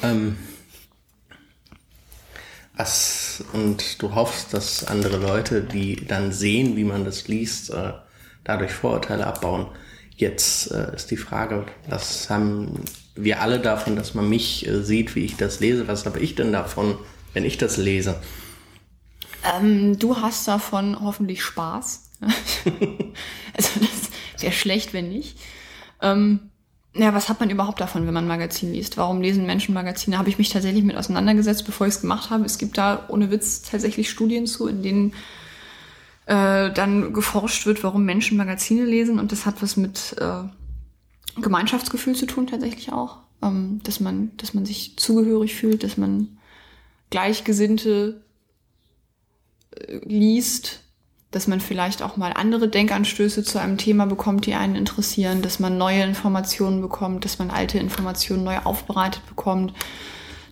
Ähm, 0.01 0.35
was, 2.75 3.43
und 3.53 4.01
du 4.01 4.15
hoffst, 4.15 4.53
dass 4.53 4.85
andere 4.85 5.17
Leute, 5.17 5.61
die 5.61 5.95
dann 5.95 6.31
sehen, 6.31 6.75
wie 6.75 6.83
man 6.83 7.05
das 7.05 7.27
liest, 7.27 7.69
äh, 7.69 7.93
dadurch 8.43 8.71
Vorurteile 8.71 9.27
abbauen. 9.27 9.67
Jetzt 10.15 10.71
äh, 10.71 10.95
ist 10.95 11.11
die 11.11 11.17
Frage, 11.17 11.65
was 11.87 12.29
haben 12.29 12.83
wir 13.15 13.41
alle 13.41 13.59
davon, 13.59 13.95
dass 13.95 14.13
man 14.13 14.27
mich 14.27 14.67
äh, 14.67 14.83
sieht, 14.83 15.15
wie 15.15 15.25
ich 15.25 15.37
das 15.37 15.59
lese? 15.59 15.87
Was 15.87 16.05
habe 16.05 16.19
ich 16.19 16.35
denn 16.35 16.51
davon, 16.51 16.97
wenn 17.33 17.45
ich 17.45 17.57
das 17.57 17.77
lese? 17.77 18.19
Ähm, 19.43 19.99
du 19.99 20.17
hast 20.17 20.47
davon 20.47 20.99
hoffentlich 20.99 21.43
Spaß. 21.43 22.09
also 22.21 23.79
das 23.79 24.41
wäre 24.41 24.53
schlecht, 24.53 24.93
wenn 24.93 25.09
nicht. 25.09 25.37
Ähm, 26.01 26.51
ja, 26.95 27.13
was 27.13 27.27
hat 27.27 27.39
man 27.39 27.49
überhaupt 27.49 27.81
davon, 27.81 28.05
wenn 28.05 28.13
man 28.13 28.25
ein 28.25 28.27
Magazin 28.27 28.71
liest? 28.71 28.97
Warum 28.97 29.21
lesen 29.21 29.45
Menschen 29.45 29.73
Magazine? 29.73 30.17
Habe 30.17 30.29
ich 30.29 30.37
mich 30.37 30.49
tatsächlich 30.49 30.83
mit 30.83 30.95
auseinandergesetzt, 30.95 31.65
bevor 31.65 31.87
ich 31.87 31.95
es 31.95 32.01
gemacht 32.01 32.29
habe. 32.29 32.45
Es 32.45 32.59
gibt 32.59 32.77
da 32.77 33.05
ohne 33.07 33.31
Witz 33.31 33.63
tatsächlich 33.63 34.09
Studien 34.09 34.45
zu, 34.45 34.67
in 34.67 34.83
denen 34.83 35.13
äh, 36.27 36.71
dann 36.71 37.11
geforscht 37.11 37.65
wird, 37.65 37.83
warum 37.83 38.05
Menschen 38.05 38.37
Magazine 38.37 38.85
lesen. 38.85 39.19
Und 39.19 39.31
das 39.31 39.47
hat 39.47 39.63
was 39.63 39.75
mit 39.75 40.15
äh, 40.19 40.43
Gemeinschaftsgefühl 41.41 42.15
zu 42.15 42.27
tun 42.27 42.45
tatsächlich 42.45 42.93
auch. 42.93 43.17
Ähm, 43.41 43.81
dass 43.83 43.99
man, 43.99 44.31
dass 44.37 44.53
man 44.53 44.65
sich 44.65 44.95
zugehörig 44.97 45.55
fühlt, 45.55 45.83
dass 45.83 45.97
man 45.97 46.37
Gleichgesinnte 47.09 48.21
äh, 49.71 49.97
liest, 50.05 50.82
dass 51.33 51.47
man 51.47 51.59
vielleicht 51.59 52.03
auch 52.03 52.15
mal 52.15 52.31
andere 52.31 52.67
Denkanstöße 52.69 53.43
zu 53.43 53.59
einem 53.59 53.77
Thema 53.77 54.05
bekommt, 54.05 54.45
die 54.45 54.53
einen 54.53 54.75
interessieren, 54.75 55.41
dass 55.41 55.59
man 55.59 55.79
neue 55.79 56.03
Informationen 56.03 56.79
bekommt, 56.79 57.25
dass 57.25 57.39
man 57.39 57.49
alte 57.49 57.79
Informationen 57.79 58.43
neu 58.43 58.59
aufbereitet 58.59 59.25
bekommt, 59.25 59.73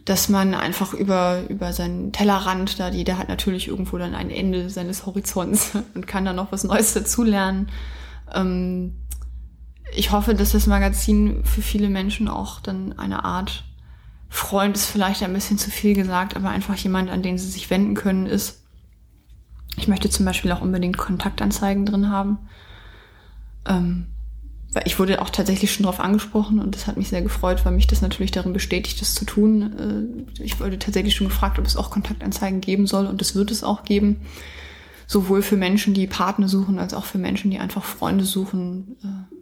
dass 0.05 0.27
man 0.27 0.55
einfach 0.55 0.95
über, 0.95 1.43
über 1.49 1.71
seinen 1.71 2.11
Tellerrand, 2.11 2.79
da 2.79 2.89
jeder 2.89 3.19
hat 3.19 3.29
natürlich 3.29 3.67
irgendwo 3.67 3.99
dann 3.99 4.15
ein 4.15 4.31
Ende 4.31 4.71
seines 4.71 5.05
Horizonts 5.05 5.73
und 5.93 6.07
kann 6.07 6.25
dann 6.25 6.35
noch 6.35 6.51
was 6.51 6.63
Neues 6.63 6.93
dazulernen. 6.93 7.69
Ähm, 8.33 8.95
ich 9.95 10.11
hoffe, 10.11 10.33
dass 10.33 10.53
das 10.53 10.65
Magazin 10.65 11.43
für 11.43 11.61
viele 11.61 11.89
Menschen 11.89 12.27
auch 12.27 12.59
dann 12.59 12.97
eine 12.97 13.23
Art 13.23 13.65
Freund 14.33 14.77
ist 14.77 14.85
vielleicht 14.85 15.21
ein 15.21 15.33
bisschen 15.33 15.57
zu 15.57 15.69
viel 15.69 15.93
gesagt, 15.93 16.37
aber 16.37 16.49
einfach 16.49 16.75
jemand, 16.77 17.09
an 17.09 17.21
den 17.21 17.37
sie 17.37 17.49
sich 17.49 17.69
wenden 17.69 17.95
können, 17.95 18.25
ist, 18.25 18.60
ich 19.77 19.87
möchte 19.87 20.09
zum 20.09 20.25
Beispiel 20.25 20.51
auch 20.51 20.61
unbedingt 20.61 20.97
Kontaktanzeigen 20.97 21.85
drin 21.85 22.09
haben. 22.09 22.39
Ähm, 23.67 24.07
ich 24.85 24.99
wurde 24.99 25.21
auch 25.21 25.29
tatsächlich 25.29 25.73
schon 25.73 25.83
darauf 25.83 25.99
angesprochen 25.99 26.59
und 26.59 26.75
das 26.75 26.87
hat 26.87 26.95
mich 26.95 27.09
sehr 27.09 27.21
gefreut, 27.21 27.65
weil 27.65 27.73
mich 27.73 27.87
das 27.87 28.01
natürlich 28.01 28.31
darin 28.31 28.53
bestätigt, 28.53 29.01
das 29.01 29.15
zu 29.15 29.25
tun. 29.25 30.25
Äh, 30.39 30.43
ich 30.43 30.59
wurde 30.59 30.79
tatsächlich 30.79 31.15
schon 31.15 31.27
gefragt, 31.27 31.59
ob 31.59 31.65
es 31.65 31.75
auch 31.75 31.89
Kontaktanzeigen 31.89 32.61
geben 32.61 32.87
soll 32.87 33.05
und 33.05 33.19
das 33.19 33.35
wird 33.35 33.51
es 33.51 33.63
auch 33.63 33.83
geben. 33.83 34.21
Sowohl 35.07 35.41
für 35.41 35.57
Menschen, 35.57 35.93
die 35.93 36.07
Partner 36.07 36.47
suchen, 36.47 36.79
als 36.79 36.93
auch 36.93 37.03
für 37.03 37.17
Menschen, 37.17 37.51
die 37.51 37.59
einfach 37.59 37.83
Freunde 37.83 38.23
suchen. 38.23 38.95
Äh, 39.03 39.35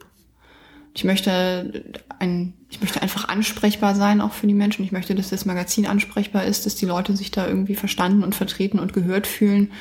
ich 0.95 1.03
möchte 1.03 1.93
ein, 2.17 2.53
ich 2.71 2.81
möchte 2.81 3.03
einfach 3.03 3.29
ansprechbar 3.29 3.93
sein, 3.93 4.21
auch 4.21 4.33
für 4.33 4.47
die 4.47 4.55
Menschen. 4.55 4.83
Ich 4.83 4.91
möchte, 4.91 5.13
dass 5.13 5.29
das 5.29 5.45
Magazin 5.45 5.85
ansprechbar 5.85 6.45
ist, 6.45 6.65
dass 6.65 6.75
die 6.75 6.87
Leute 6.87 7.15
sich 7.15 7.29
da 7.29 7.47
irgendwie 7.47 7.75
verstanden 7.75 8.23
und 8.23 8.33
vertreten 8.33 8.79
und 8.79 8.93
gehört 8.93 9.27
fühlen 9.27 9.71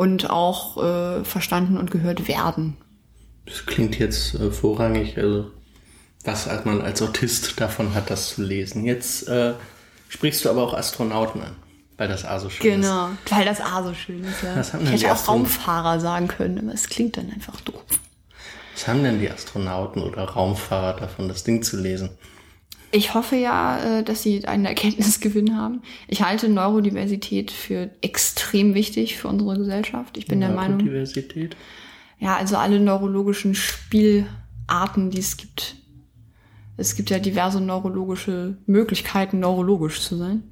und 0.00 0.30
auch 0.30 0.82
äh, 0.82 1.24
verstanden 1.24 1.76
und 1.76 1.90
gehört 1.90 2.26
werden. 2.26 2.78
Das 3.44 3.66
klingt 3.66 3.98
jetzt 3.98 4.34
äh, 4.34 4.50
vorrangig, 4.50 5.18
also 5.18 5.50
was 6.24 6.48
man 6.64 6.80
als 6.80 7.02
Autist 7.02 7.60
davon 7.60 7.94
hat, 7.94 8.08
das 8.08 8.30
zu 8.30 8.42
lesen. 8.42 8.86
Jetzt 8.86 9.28
äh, 9.28 9.52
sprichst 10.08 10.42
du 10.42 10.48
aber 10.48 10.62
auch 10.62 10.72
Astronauten 10.72 11.42
an, 11.42 11.54
weil 11.98 12.08
das 12.08 12.24
A 12.24 12.40
so 12.40 12.48
schön 12.48 12.80
genau, 12.80 13.08
ist. 13.08 13.26
Genau, 13.26 13.38
weil 13.38 13.44
das 13.44 13.60
A 13.60 13.82
so 13.82 13.92
schön 13.92 14.24
ist, 14.24 14.42
ja. 14.42 14.56
Was 14.56 14.72
haben 14.72 14.86
ich 14.86 14.90
hätte 14.90 15.12
auch 15.12 15.28
Raumfahrer 15.28 16.00
sagen 16.00 16.28
können, 16.28 16.58
aber 16.58 16.72
es 16.72 16.88
klingt 16.88 17.18
dann 17.18 17.30
einfach 17.30 17.60
doof. 17.60 17.84
Was 18.72 18.88
haben 18.88 19.02
denn 19.02 19.20
die 19.20 19.30
Astronauten 19.30 20.02
oder 20.02 20.24
Raumfahrer 20.24 20.98
davon, 20.98 21.28
das 21.28 21.44
Ding 21.44 21.62
zu 21.62 21.76
lesen? 21.76 22.08
Ich 22.92 23.14
hoffe 23.14 23.36
ja, 23.36 23.98
äh, 23.98 24.02
dass 24.02 24.22
sie 24.22 24.44
einen 24.46 24.64
Erkenntnisgewinn 24.64 25.56
haben. 25.56 25.82
Ich 26.08 26.22
halte 26.22 26.48
Neurodiversität 26.48 27.50
für 27.50 27.90
extrem 28.00 28.74
wichtig 28.74 29.16
für 29.16 29.28
unsere 29.28 29.56
Gesellschaft. 29.56 30.16
Ich 30.16 30.26
bin 30.26 30.40
der 30.40 30.50
Meinung. 30.50 30.78
Neurodiversität? 30.78 31.56
Ja, 32.18 32.36
also 32.36 32.56
alle 32.56 32.80
neurologischen 32.80 33.54
Spielarten, 33.54 35.10
die 35.10 35.18
es 35.18 35.36
gibt. 35.36 35.76
Es 36.76 36.96
gibt 36.96 37.10
ja 37.10 37.18
diverse 37.18 37.60
neurologische 37.60 38.56
Möglichkeiten, 38.66 39.40
neurologisch 39.40 40.00
zu 40.00 40.16
sein. 40.16 40.44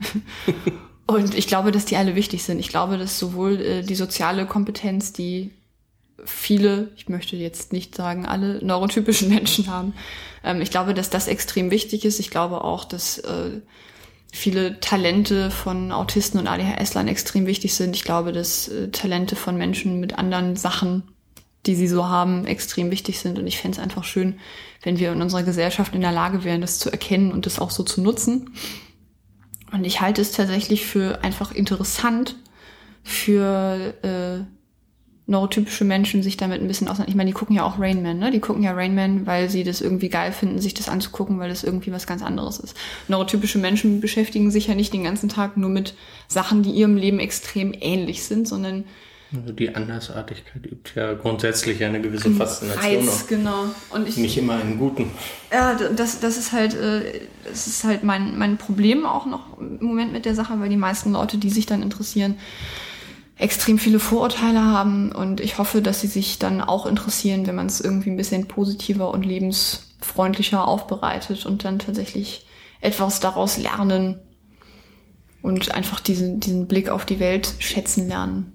Und 1.06 1.34
ich 1.34 1.46
glaube, 1.46 1.72
dass 1.72 1.86
die 1.86 1.96
alle 1.96 2.14
wichtig 2.14 2.44
sind. 2.44 2.58
Ich 2.58 2.68
glaube, 2.68 2.98
dass 2.98 3.18
sowohl 3.18 3.60
äh, 3.60 3.82
die 3.82 3.94
soziale 3.94 4.46
Kompetenz, 4.46 5.12
die 5.12 5.52
viele, 6.24 6.90
ich 6.96 7.08
möchte 7.08 7.36
jetzt 7.36 7.72
nicht 7.72 7.94
sagen 7.94 8.26
alle 8.26 8.64
neurotypischen 8.64 9.28
Menschen 9.34 9.68
haben. 9.68 9.94
Ähm, 10.44 10.60
ich 10.60 10.70
glaube, 10.70 10.94
dass 10.94 11.10
das 11.10 11.28
extrem 11.28 11.70
wichtig 11.70 12.04
ist. 12.04 12.20
Ich 12.20 12.30
glaube 12.30 12.64
auch, 12.64 12.84
dass 12.84 13.18
äh, 13.18 13.60
viele 14.32 14.80
Talente 14.80 15.50
von 15.50 15.92
Autisten 15.92 16.38
und 16.38 16.46
ADHS-Lern 16.46 17.08
extrem 17.08 17.46
wichtig 17.46 17.74
sind. 17.74 17.96
Ich 17.96 18.04
glaube, 18.04 18.32
dass 18.32 18.68
äh, 18.68 18.88
Talente 18.90 19.36
von 19.36 19.56
Menschen 19.56 20.00
mit 20.00 20.18
anderen 20.18 20.56
Sachen, 20.56 21.04
die 21.66 21.74
sie 21.74 21.88
so 21.88 22.06
haben, 22.06 22.46
extrem 22.46 22.90
wichtig 22.90 23.20
sind. 23.20 23.38
Und 23.38 23.46
ich 23.46 23.58
fände 23.58 23.78
es 23.78 23.82
einfach 23.82 24.04
schön, 24.04 24.38
wenn 24.82 24.98
wir 24.98 25.12
in 25.12 25.22
unserer 25.22 25.42
Gesellschaft 25.42 25.94
in 25.94 26.00
der 26.00 26.12
Lage 26.12 26.44
wären, 26.44 26.60
das 26.60 26.78
zu 26.78 26.90
erkennen 26.90 27.32
und 27.32 27.46
das 27.46 27.58
auch 27.58 27.70
so 27.70 27.82
zu 27.82 28.00
nutzen. 28.00 28.54
Und 29.72 29.84
ich 29.84 30.00
halte 30.00 30.22
es 30.22 30.32
tatsächlich 30.32 30.86
für 30.86 31.22
einfach 31.22 31.52
interessant, 31.52 32.36
für 33.02 33.94
äh, 34.02 34.57
neurotypische 35.28 35.84
Menschen 35.84 36.22
sich 36.22 36.38
damit 36.38 36.60
ein 36.60 36.68
bisschen 36.68 36.88
auseinander. 36.88 37.10
Ich 37.10 37.14
meine, 37.14 37.28
die 37.28 37.34
gucken 37.34 37.54
ja 37.54 37.62
auch 37.62 37.78
Rain 37.78 38.02
Man, 38.02 38.18
ne? 38.18 38.30
Die 38.30 38.40
gucken 38.40 38.62
ja 38.62 38.72
Rain 38.72 38.94
Man, 38.94 39.26
weil 39.26 39.50
sie 39.50 39.62
das 39.62 39.82
irgendwie 39.82 40.08
geil 40.08 40.32
finden, 40.32 40.58
sich 40.58 40.72
das 40.72 40.88
anzugucken, 40.88 41.38
weil 41.38 41.50
das 41.50 41.64
irgendwie 41.64 41.92
was 41.92 42.06
ganz 42.06 42.22
anderes 42.22 42.58
ist. 42.58 42.74
Neurotypische 43.08 43.58
Menschen 43.58 44.00
beschäftigen 44.00 44.50
sich 44.50 44.68
ja 44.68 44.74
nicht 44.74 44.92
den 44.92 45.04
ganzen 45.04 45.28
Tag 45.28 45.58
nur 45.58 45.68
mit 45.68 45.94
Sachen, 46.28 46.62
die 46.62 46.70
ihrem 46.70 46.96
Leben 46.96 47.20
extrem 47.20 47.74
ähnlich 47.78 48.24
sind, 48.24 48.48
sondern 48.48 48.84
also 49.34 49.52
die 49.52 49.74
Andersartigkeit 49.74 50.64
übt 50.64 50.92
ja 50.94 51.12
grundsätzlich 51.12 51.84
eine 51.84 52.00
gewisse 52.00 52.30
Faszination. 52.30 52.82
Reiz, 52.82 53.26
genau. 53.26 53.64
Und 53.90 54.08
ich, 54.08 54.16
nicht 54.16 54.38
immer 54.38 54.54
einen 54.54 54.78
guten. 54.78 55.10
Ja, 55.52 55.74
das, 55.74 56.20
das 56.20 56.38
ist 56.38 56.52
halt, 56.52 56.72
äh, 56.72 57.20
das 57.44 57.66
ist 57.66 57.84
halt 57.84 58.04
mein, 58.04 58.38
mein 58.38 58.56
Problem 58.56 59.04
auch 59.04 59.26
noch 59.26 59.58
im 59.58 59.84
Moment 59.84 60.14
mit 60.14 60.24
der 60.24 60.34
Sache, 60.34 60.58
weil 60.60 60.70
die 60.70 60.78
meisten 60.78 61.12
Leute, 61.12 61.36
die 61.36 61.50
sich 61.50 61.66
dann 61.66 61.82
interessieren, 61.82 62.38
extrem 63.38 63.78
viele 63.78 64.00
Vorurteile 64.00 64.62
haben 64.62 65.12
und 65.12 65.40
ich 65.40 65.58
hoffe, 65.58 65.80
dass 65.80 66.00
sie 66.00 66.08
sich 66.08 66.38
dann 66.38 66.60
auch 66.60 66.86
interessieren, 66.86 67.46
wenn 67.46 67.54
man 67.54 67.66
es 67.66 67.80
irgendwie 67.80 68.10
ein 68.10 68.16
bisschen 68.16 68.48
positiver 68.48 69.12
und 69.12 69.24
lebensfreundlicher 69.24 70.66
aufbereitet 70.66 71.46
und 71.46 71.64
dann 71.64 71.78
tatsächlich 71.78 72.46
etwas 72.80 73.20
daraus 73.20 73.56
lernen 73.56 74.18
und 75.40 75.72
einfach 75.72 76.00
diesen, 76.00 76.40
diesen 76.40 76.66
Blick 76.66 76.88
auf 76.88 77.06
die 77.06 77.20
Welt 77.20 77.54
schätzen 77.60 78.08
lernen. 78.08 78.52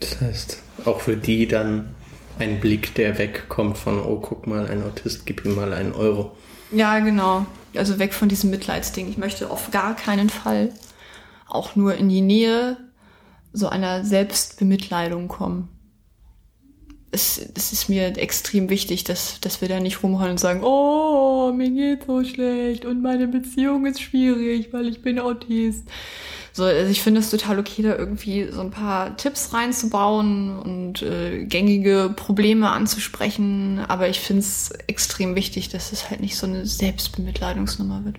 Das 0.00 0.20
heißt, 0.20 0.62
auch 0.86 1.00
für 1.00 1.16
die 1.16 1.46
dann 1.46 1.94
ein 2.38 2.60
Blick, 2.60 2.94
der 2.94 3.18
wegkommt 3.18 3.76
von, 3.76 4.00
oh, 4.00 4.18
guck 4.20 4.46
mal, 4.46 4.66
ein 4.66 4.82
Autist, 4.82 5.26
gib 5.26 5.44
ihm 5.44 5.54
mal 5.54 5.72
einen 5.72 5.92
Euro. 5.92 6.36
Ja, 6.70 6.98
genau. 7.00 7.46
Also 7.74 7.98
weg 7.98 8.14
von 8.14 8.28
diesem 8.28 8.50
Mitleidsding. 8.50 9.08
Ich 9.08 9.18
möchte 9.18 9.50
auf 9.50 9.70
gar 9.70 9.94
keinen 9.94 10.30
Fall 10.30 10.70
auch 11.48 11.76
nur 11.76 11.94
in 11.94 12.08
die 12.08 12.22
Nähe 12.22 12.76
so 13.56 13.68
einer 13.68 14.04
Selbstbemitleidung 14.04 15.28
kommen. 15.28 15.68
Es, 17.10 17.40
es 17.54 17.72
ist 17.72 17.88
mir 17.88 18.18
extrem 18.18 18.68
wichtig, 18.68 19.04
dass, 19.04 19.40
dass 19.40 19.62
wir 19.62 19.68
da 19.68 19.80
nicht 19.80 20.02
rumheulen 20.02 20.32
und 20.32 20.40
sagen, 20.40 20.62
oh, 20.62 21.52
mir 21.56 21.70
geht 21.70 22.06
so 22.06 22.22
schlecht 22.22 22.84
und 22.84 23.00
meine 23.00 23.28
Beziehung 23.28 23.86
ist 23.86 24.02
schwierig, 24.02 24.72
weil 24.72 24.86
ich 24.88 25.00
bin 25.00 25.18
Autist. 25.18 25.84
So, 26.52 26.64
also 26.64 26.90
ich 26.90 27.02
finde 27.02 27.20
es 27.20 27.30
total 27.30 27.58
okay, 27.58 27.82
da 27.82 27.96
irgendwie 27.96 28.48
so 28.50 28.60
ein 28.60 28.70
paar 28.70 29.16
Tipps 29.16 29.54
reinzubauen 29.54 30.58
und 30.58 31.02
äh, 31.02 31.44
gängige 31.44 32.12
Probleme 32.14 32.70
anzusprechen, 32.70 33.80
aber 33.88 34.08
ich 34.08 34.20
finde 34.20 34.40
es 34.40 34.70
extrem 34.86 35.34
wichtig, 35.34 35.70
dass 35.70 35.92
es 35.92 36.10
halt 36.10 36.20
nicht 36.20 36.36
so 36.36 36.46
eine 36.46 36.66
Selbstbemitleidungsnummer 36.66 38.04
wird. 38.04 38.16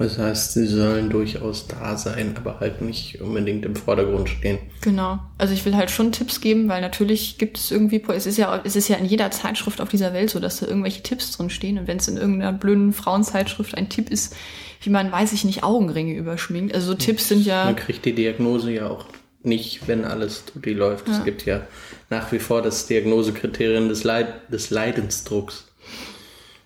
Das 0.00 0.16
heißt, 0.16 0.54
sie 0.54 0.66
sollen 0.66 1.10
durchaus 1.10 1.66
da 1.66 1.94
sein, 1.98 2.34
aber 2.38 2.58
halt 2.58 2.80
nicht 2.80 3.20
unbedingt 3.20 3.66
im 3.66 3.76
Vordergrund 3.76 4.30
stehen. 4.30 4.58
Genau. 4.80 5.18
Also 5.36 5.52
ich 5.52 5.66
will 5.66 5.76
halt 5.76 5.90
schon 5.90 6.10
Tipps 6.10 6.40
geben, 6.40 6.70
weil 6.70 6.80
natürlich 6.80 7.36
gibt 7.36 7.58
es 7.58 7.70
irgendwie, 7.70 8.02
es 8.08 8.24
ist 8.24 8.38
ja, 8.38 8.62
es 8.64 8.76
ist 8.76 8.88
ja 8.88 8.96
in 8.96 9.04
jeder 9.04 9.30
Zeitschrift 9.30 9.78
auf 9.78 9.90
dieser 9.90 10.14
Welt 10.14 10.30
so, 10.30 10.40
dass 10.40 10.60
da 10.60 10.66
irgendwelche 10.66 11.02
Tipps 11.02 11.36
drin 11.36 11.50
stehen. 11.50 11.78
Und 11.78 11.86
wenn 11.86 11.98
es 11.98 12.08
in 12.08 12.16
irgendeiner 12.16 12.54
blöden 12.54 12.94
Frauenzeitschrift 12.94 13.74
ein 13.74 13.90
Tipp 13.90 14.08
ist, 14.10 14.34
wie 14.80 14.88
man, 14.88 15.12
weiß 15.12 15.34
ich 15.34 15.44
nicht, 15.44 15.64
Augenringe 15.64 16.14
überschminkt. 16.14 16.74
Also 16.74 16.92
so 16.92 16.94
Tipps 16.94 17.28
sind 17.28 17.44
ja. 17.44 17.66
Man 17.66 17.76
kriegt 17.76 18.02
die 18.06 18.14
Diagnose 18.14 18.72
ja 18.72 18.88
auch 18.88 19.04
nicht, 19.42 19.86
wenn 19.86 20.06
alles 20.06 20.46
tutti 20.46 20.72
läuft. 20.72 21.08
Ja. 21.08 21.18
Es 21.18 21.24
gibt 21.24 21.44
ja 21.44 21.60
nach 22.08 22.32
wie 22.32 22.38
vor 22.38 22.62
das 22.62 22.86
Diagnosekriterium 22.86 23.90
des, 23.90 24.02
Leid 24.04 24.50
des 24.50 24.70
Leidensdrucks. 24.70 25.66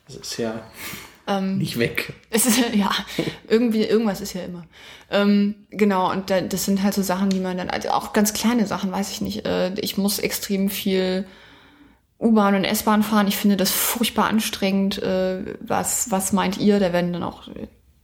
Das 0.06 0.16
ist 0.18 0.38
ja 0.38 0.62
ähm, 1.26 1.58
nicht 1.58 1.78
weg. 1.78 2.12
Es 2.30 2.46
ist 2.46 2.58
ja, 2.74 2.90
irgendwie, 3.48 3.84
irgendwas 3.84 4.20
ist 4.20 4.34
ja 4.34 4.42
immer. 4.42 4.66
Ähm, 5.10 5.54
genau, 5.70 6.10
und 6.10 6.30
da, 6.30 6.40
das 6.40 6.64
sind 6.64 6.82
halt 6.82 6.94
so 6.94 7.02
Sachen, 7.02 7.30
die 7.30 7.40
man 7.40 7.56
dann, 7.56 7.70
also 7.70 7.90
auch 7.90 8.12
ganz 8.12 8.32
kleine 8.32 8.66
Sachen, 8.66 8.90
weiß 8.90 9.10
ich 9.10 9.20
nicht. 9.20 9.46
Äh, 9.46 9.74
ich 9.80 9.96
muss 9.96 10.18
extrem 10.18 10.68
viel 10.68 11.26
U-Bahn 12.18 12.54
und 12.54 12.64
S-Bahn 12.64 13.02
fahren. 13.02 13.28
Ich 13.28 13.36
finde 13.36 13.56
das 13.56 13.70
furchtbar 13.70 14.26
anstrengend. 14.26 15.02
Äh, 15.02 15.56
was, 15.60 16.10
was 16.10 16.32
meint 16.32 16.58
ihr? 16.58 16.80
Da 16.80 16.92
werden 16.92 17.12
dann 17.12 17.22
auch 17.22 17.48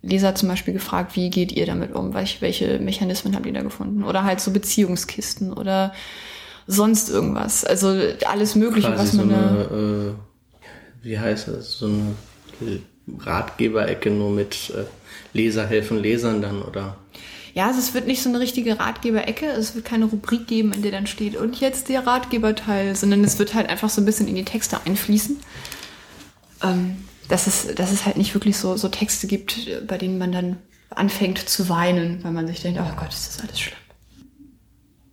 Leser 0.03 0.35
zum 0.35 0.49
Beispiel 0.49 0.75
gefragt, 0.75 1.17
wie 1.17 1.31
geht 1.31 1.53
ihr 1.53 1.67
damit 1.67 1.95
um? 1.95 2.15
Welche, 2.15 2.41
welche 2.41 2.79
Mechanismen 2.79 3.35
habt 3.35 3.47
ihr 3.47 3.53
da 3.53 3.63
gefunden? 3.63 4.05
Oder 4.05 4.25
halt 4.25 4.41
so 4.41 4.51
Beziehungskisten 4.51 5.53
oder 5.53 5.93
sonst 6.67 7.11
irgendwas. 7.11 7.65
Also 7.65 7.99
alles 8.27 8.55
Mögliche, 8.55 8.89
Quasi 8.89 9.03
was 9.03 9.13
man 9.15 9.29
so 9.29 9.35
eine, 9.35 10.15
äh, 10.15 11.05
wie 11.05 11.19
heißt 11.19 11.49
das, 11.49 11.73
so 11.79 11.87
eine 11.87 12.15
Ratgeberecke 13.19 14.11
nur 14.11 14.31
mit 14.31 14.73
äh, 14.77 14.85
Leser 15.33 15.67
helfen 15.67 15.99
Lesern 15.99 16.43
dann, 16.43 16.63
oder? 16.63 16.97
Ja, 17.55 17.67
also 17.67 17.81
es 17.81 17.95
wird 17.95 18.07
nicht 18.07 18.23
so 18.23 18.29
eine 18.29 18.39
richtige 18.39 18.79
Ratgeberecke, 18.79 19.47
es 19.47 19.75
wird 19.75 19.85
keine 19.85 20.05
Rubrik 20.05 20.47
geben, 20.47 20.73
in 20.73 20.83
der 20.83 20.93
dann 20.93 21.07
steht, 21.07 21.37
und 21.37 21.61
jetzt 21.61 21.89
der 21.89 22.07
Ratgeberteil, 22.07 22.95
sondern 22.95 23.25
es 23.25 23.39
wird 23.39 23.55
halt 23.55 23.69
einfach 23.69 23.91
so 23.91 24.01
ein 24.01 24.05
bisschen 24.05 24.29
in 24.29 24.37
die 24.37 24.45
Texte 24.45 24.79
einfließen. 24.85 25.37
Ähm, 26.63 26.97
dass, 27.29 27.47
es, 27.47 27.75
dass 27.75 27.93
es 27.93 28.07
halt 28.07 28.17
nicht 28.17 28.35
wirklich 28.35 28.57
so, 28.57 28.77
so 28.77 28.89
Texte 28.89 29.27
gibt, 29.27 29.69
bei 29.87 29.99
denen 29.99 30.19
man 30.19 30.33
dann 30.33 30.57
anfängt 30.91 31.39
zu 31.39 31.69
weinen, 31.69 32.23
weil 32.25 32.33
man 32.33 32.47
sich 32.47 32.61
denkt, 32.61 32.81
oh 32.83 32.97
Gott, 32.99 33.11
ist 33.11 33.29
das 33.29 33.41
alles 33.41 33.61
schlimm. 33.61 33.79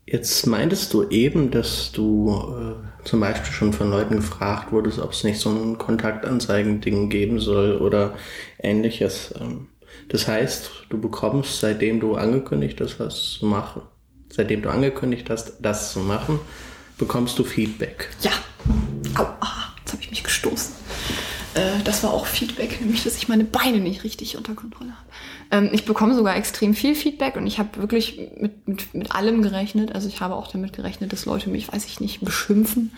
Jetzt 0.06 0.48
meintest 0.48 0.94
du 0.94 1.08
eben, 1.10 1.52
dass 1.52 1.92
du 1.92 2.32
äh, 2.32 2.87
zum 3.08 3.22
Beispiel 3.22 3.54
schon 3.54 3.72
von 3.72 3.90
Leuten 3.90 4.18
gefragt 4.18 4.72
wurdest, 4.72 5.00
ob 5.00 5.14
es 5.14 5.24
nicht 5.24 5.40
so 5.40 5.50
ein 5.50 5.78
Kontaktanzeigen-Ding 5.78 7.10
geben 7.10 7.40
soll 7.40 7.78
oder 7.78 8.16
ähnliches. 8.60 9.34
Ähm, 9.40 9.68
das 10.10 10.28
heißt, 10.28 10.70
du 10.90 11.00
bekommst, 11.00 11.62
seitdem 11.62 12.02
du 12.02 12.16
angekündigt 12.16 12.82
hast, 12.82 13.00
was 13.00 13.38
zu 13.40 13.46
machen, 13.46 13.82
seitdem 14.30 14.62
du 14.62 14.70
angekündigt 14.70 15.30
hast, 15.30 15.54
das 15.62 15.94
zu 15.94 16.00
machen, 16.00 16.40
bekommst 16.98 17.40
du 17.40 17.46
Feedback. 17.46 18.10
Ja. 18.22 18.32
Au, 19.16 19.24
ah, 19.40 19.74
jetzt 19.80 19.94
habe 19.94 20.04
ich 20.04 20.10
mich 20.10 20.24
gestoßen. 20.24 20.76
Äh, 21.54 21.84
das 21.86 22.04
war 22.04 22.14
auch 22.14 22.26
Feedback, 22.26 22.82
nämlich, 22.82 23.06
dass 23.06 23.16
ich 23.16 23.30
meine 23.30 23.46
Beine 23.46 23.80
nicht 23.80 24.04
richtig 24.04 24.36
unter 24.36 24.54
Kontrolle 24.54 24.92
habe. 24.92 25.08
Ähm, 25.52 25.70
ich 25.72 25.86
bekomme 25.86 26.16
sogar 26.16 26.36
extrem 26.36 26.74
viel 26.74 26.96
Feedback 26.96 27.36
und 27.36 27.48
ich 27.48 27.60
habe 27.60 27.78
wirklich 27.78 28.20
mit, 28.40 28.68
mit, 28.68 28.94
mit 28.94 29.12
allem 29.14 29.42
gerechnet. 29.42 29.94
Also 29.94 30.08
ich 30.08 30.22
habe 30.22 30.36
auch 30.36 30.48
damit 30.48 30.74
gerechnet, 30.74 31.14
dass 31.14 31.26
Leute 31.26 31.50
mich, 31.50 31.72
weiß 31.72 31.86
ich 31.86 32.00
nicht, 32.00 32.22
beschimpfen 32.22 32.92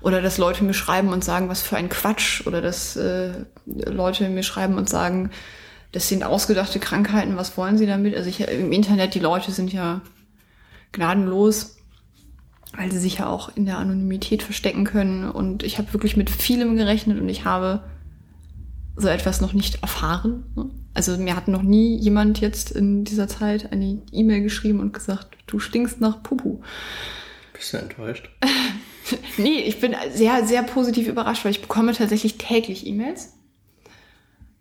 oder 0.00 0.22
dass 0.22 0.38
Leute 0.38 0.64
mir 0.64 0.74
schreiben 0.74 1.08
und 1.08 1.24
sagen, 1.24 1.48
was 1.48 1.62
für 1.62 1.76
ein 1.76 1.88
Quatsch 1.88 2.46
oder 2.46 2.60
dass 2.60 2.96
äh, 2.96 3.32
Leute 3.66 4.28
mir 4.28 4.42
schreiben 4.42 4.76
und 4.76 4.88
sagen, 4.88 5.30
das 5.92 6.08
sind 6.08 6.24
ausgedachte 6.24 6.80
Krankheiten, 6.80 7.36
was 7.36 7.56
wollen 7.56 7.76
sie 7.76 7.86
damit? 7.86 8.16
Also 8.16 8.28
ich, 8.28 8.40
im 8.40 8.72
Internet, 8.72 9.14
die 9.14 9.20
Leute 9.20 9.52
sind 9.52 9.72
ja 9.72 10.00
gnadenlos 10.92 11.76
weil 12.76 12.90
sie 12.90 12.98
sich 12.98 13.18
ja 13.18 13.28
auch 13.28 13.54
in 13.54 13.66
der 13.66 13.78
Anonymität 13.78 14.42
verstecken 14.42 14.84
können. 14.84 15.30
Und 15.30 15.62
ich 15.62 15.78
habe 15.78 15.92
wirklich 15.92 16.16
mit 16.16 16.30
vielem 16.30 16.76
gerechnet 16.76 17.20
und 17.20 17.28
ich 17.28 17.44
habe 17.44 17.84
so 18.96 19.08
etwas 19.08 19.40
noch 19.40 19.52
nicht 19.52 19.82
erfahren. 19.82 20.44
Ne? 20.56 20.70
Also 20.94 21.16
mir 21.16 21.36
hat 21.36 21.48
noch 21.48 21.62
nie 21.62 21.96
jemand 21.96 22.40
jetzt 22.40 22.70
in 22.70 23.04
dieser 23.04 23.28
Zeit 23.28 23.72
eine 23.72 24.02
E-Mail 24.12 24.42
geschrieben 24.42 24.80
und 24.80 24.92
gesagt, 24.92 25.36
du 25.46 25.58
stinkst 25.58 26.00
nach 26.00 26.22
Pupu. 26.22 26.60
Bist 27.54 27.72
du 27.72 27.78
enttäuscht? 27.78 28.28
nee, 29.38 29.60
ich 29.60 29.80
bin 29.80 29.94
sehr, 30.12 30.46
sehr 30.46 30.62
positiv 30.62 31.08
überrascht, 31.08 31.44
weil 31.44 31.52
ich 31.52 31.62
bekomme 31.62 31.92
tatsächlich 31.92 32.36
täglich 32.36 32.86
E-Mails. 32.86 33.32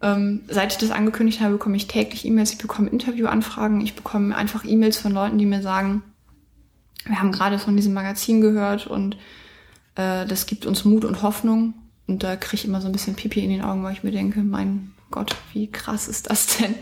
Ähm, 0.02 0.44
seit 0.48 0.72
ich 0.72 0.78
das 0.78 0.92
angekündigt 0.92 1.42
habe, 1.42 1.54
bekomme 1.54 1.76
ich 1.76 1.88
täglich 1.88 2.26
E-Mails, 2.26 2.54
ich 2.54 2.58
bekomme 2.58 2.90
Interviewanfragen, 2.90 3.82
ich 3.82 3.96
bekomme 3.96 4.36
einfach 4.36 4.64
E-Mails 4.66 4.98
von 4.98 5.12
Leuten, 5.12 5.38
die 5.38 5.46
mir 5.46 5.62
sagen, 5.62 6.02
wir 7.06 7.20
haben 7.20 7.32
gerade 7.32 7.60
von 7.60 7.76
diesem 7.76 7.94
Magazin 7.94 8.42
gehört 8.42 8.88
und 8.88 9.16
äh, 9.96 10.26
das 10.26 10.46
gibt 10.46 10.66
uns 10.66 10.86
Mut 10.86 11.06
und 11.06 11.22
Hoffnung. 11.22 11.74
Und 12.08 12.24
da 12.24 12.36
kriege 12.36 12.56
ich 12.56 12.66
immer 12.66 12.82
so 12.82 12.88
ein 12.88 12.92
bisschen 12.92 13.16
Pipi 13.16 13.42
in 13.42 13.52
den 13.52 13.62
Augen, 13.62 13.84
weil 13.84 13.94
ich 13.94 14.04
mir 14.04 14.12
denke, 14.12 14.42
mein 14.42 14.92
Gott, 15.12 15.36
wie 15.54 15.70
krass 15.70 16.08
ist 16.08 16.30
das 16.30 16.58
denn? 16.58 16.76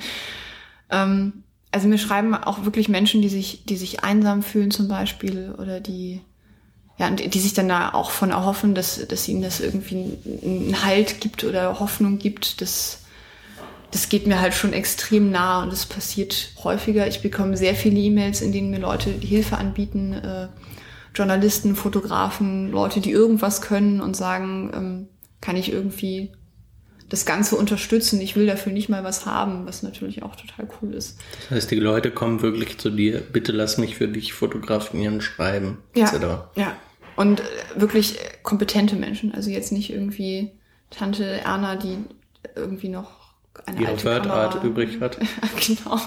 Ähm, 0.89 1.43
also 1.71 1.88
mir 1.88 1.97
schreiben 1.97 2.34
auch 2.34 2.65
wirklich 2.65 2.89
Menschen, 2.89 3.21
die 3.21 3.30
sich, 3.30 3.65
die 3.65 3.77
sich 3.77 4.03
einsam 4.03 4.41
fühlen 4.41 4.71
zum 4.71 4.88
Beispiel 4.88 5.53
oder 5.57 5.80
die, 5.80 6.21
ja, 6.97 7.09
die 7.11 7.39
sich 7.39 7.53
dann 7.53 7.69
da 7.69 7.93
auch 7.93 8.11
von 8.11 8.32
erhoffen, 8.32 8.73
dass, 8.73 9.05
dass 9.07 9.27
ihnen 9.27 9.41
das 9.41 9.59
irgendwie 9.59 10.17
einen 10.43 10.84
Halt 10.84 11.21
gibt 11.21 11.43
oder 11.43 11.80
Hoffnung 11.80 12.17
gibt, 12.17 12.61
dass 12.61 13.03
das 13.91 14.09
geht 14.09 14.27
mir 14.27 14.39
halt 14.39 14.53
schon 14.53 14.73
extrem 14.73 15.32
nah 15.32 15.63
und 15.63 15.73
es 15.73 15.86
passiert 15.86 16.51
häufiger. 16.63 17.07
Ich 17.07 17.21
bekomme 17.21 17.57
sehr 17.57 17.73
viele 17.73 17.99
E-Mails, 17.99 18.41
in 18.41 18.51
denen 18.51 18.69
mir 18.69 18.80
Leute 18.80 19.11
die 19.13 19.27
Hilfe 19.27 19.57
anbieten, 19.57 20.13
äh, 20.13 20.47
Journalisten, 21.15 21.75
Fotografen, 21.75 22.69
Leute, 22.71 23.01
die 23.01 23.09
irgendwas 23.11 23.61
können 23.61 23.99
und 23.99 24.15
sagen, 24.15 24.71
ähm, 24.75 25.07
kann 25.41 25.55
ich 25.55 25.71
irgendwie 25.71 26.32
das 27.10 27.26
Ganze 27.26 27.55
unterstützen. 27.55 28.22
Ich 28.22 28.36
will 28.36 28.45
dafür 28.45 28.72
nicht 28.72 28.88
mal 28.88 29.03
was 29.03 29.26
haben, 29.26 29.66
was 29.66 29.84
natürlich 29.84 30.24
auch 30.24 30.36
total 30.36 30.68
cool 30.82 30.93
ist. 30.93 31.18
Das 31.41 31.57
heißt, 31.57 31.72
die 31.72 31.80
Leute 31.80 32.12
kommen 32.12 32.41
wirklich 32.41 32.78
zu 32.78 32.89
dir, 32.89 33.20
bitte 33.20 33.51
lass 33.51 33.78
mich 33.78 33.95
für 33.95 34.07
dich 34.07 34.34
fotografieren, 34.34 35.20
schreiben, 35.22 35.80
ja, 35.95 36.05
etc. 36.05 36.26
Ja, 36.55 36.78
und 37.16 37.41
äh, 37.41 37.43
wirklich 37.76 38.18
kompetente 38.43 38.95
Menschen. 38.95 39.34
Also 39.34 39.49
jetzt 39.49 39.72
nicht 39.72 39.91
irgendwie 39.91 40.51
Tante 40.91 41.26
Erna, 41.26 41.76
die 41.76 41.97
irgendwie 42.55 42.89
noch 42.89 43.18
eine 43.65 43.81
ihre 43.81 44.03
Wordart 44.03 44.63
übrig 44.63 44.99
hat. 45.01 45.17
genau. 45.67 45.99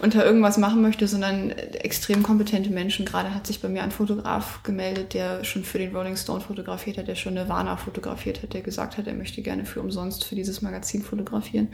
Und 0.00 0.14
da 0.14 0.24
irgendwas 0.24 0.58
machen 0.58 0.82
möchte, 0.82 1.06
sondern 1.06 1.50
extrem 1.50 2.22
kompetente 2.22 2.70
Menschen. 2.70 3.06
Gerade 3.06 3.34
hat 3.34 3.46
sich 3.46 3.60
bei 3.60 3.68
mir 3.68 3.82
ein 3.82 3.90
Fotograf 3.90 4.62
gemeldet, 4.62 5.14
der 5.14 5.44
schon 5.44 5.64
für 5.64 5.78
den 5.78 5.94
Rolling 5.94 6.16
Stone 6.16 6.40
fotografiert 6.40 6.98
hat, 6.98 7.08
der 7.08 7.14
schon 7.14 7.38
eine 7.38 7.48
Warner 7.48 7.76
fotografiert 7.76 8.42
hat, 8.42 8.54
der 8.54 8.62
gesagt 8.62 8.98
hat, 8.98 9.06
er 9.06 9.14
möchte 9.14 9.42
gerne 9.42 9.64
für 9.64 9.80
umsonst 9.80 10.24
für 10.24 10.34
dieses 10.34 10.62
Magazin 10.62 11.02
fotografieren. 11.02 11.68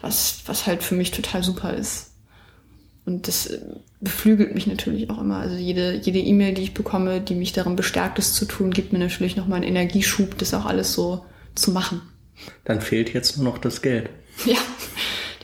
Was, 0.00 0.42
was 0.46 0.66
halt 0.66 0.82
für 0.82 0.94
mich 0.94 1.10
total 1.10 1.42
super 1.42 1.74
ist. 1.74 2.10
Und 3.06 3.28
das 3.28 3.46
äh, 3.46 3.60
beflügelt 4.00 4.54
mich 4.54 4.66
natürlich 4.66 5.10
auch 5.10 5.20
immer. 5.20 5.38
Also 5.38 5.56
jede 5.56 5.96
jede 5.96 6.18
E-Mail, 6.18 6.54
die 6.54 6.62
ich 6.62 6.74
bekomme, 6.74 7.20
die 7.20 7.34
mich 7.34 7.52
darin 7.52 7.76
bestärkt, 7.76 8.18
es 8.18 8.34
zu 8.34 8.44
tun, 8.44 8.70
gibt 8.70 8.92
mir 8.92 8.98
natürlich 8.98 9.36
nochmal 9.36 9.56
einen 9.56 9.68
Energieschub, 9.68 10.38
das 10.38 10.54
auch 10.54 10.66
alles 10.66 10.92
so 10.92 11.24
zu 11.54 11.72
machen. 11.72 12.02
Dann 12.64 12.80
fehlt 12.80 13.12
jetzt 13.12 13.36
nur 13.36 13.46
noch 13.46 13.58
das 13.58 13.82
Geld. 13.82 14.10
Ja, 14.44 14.58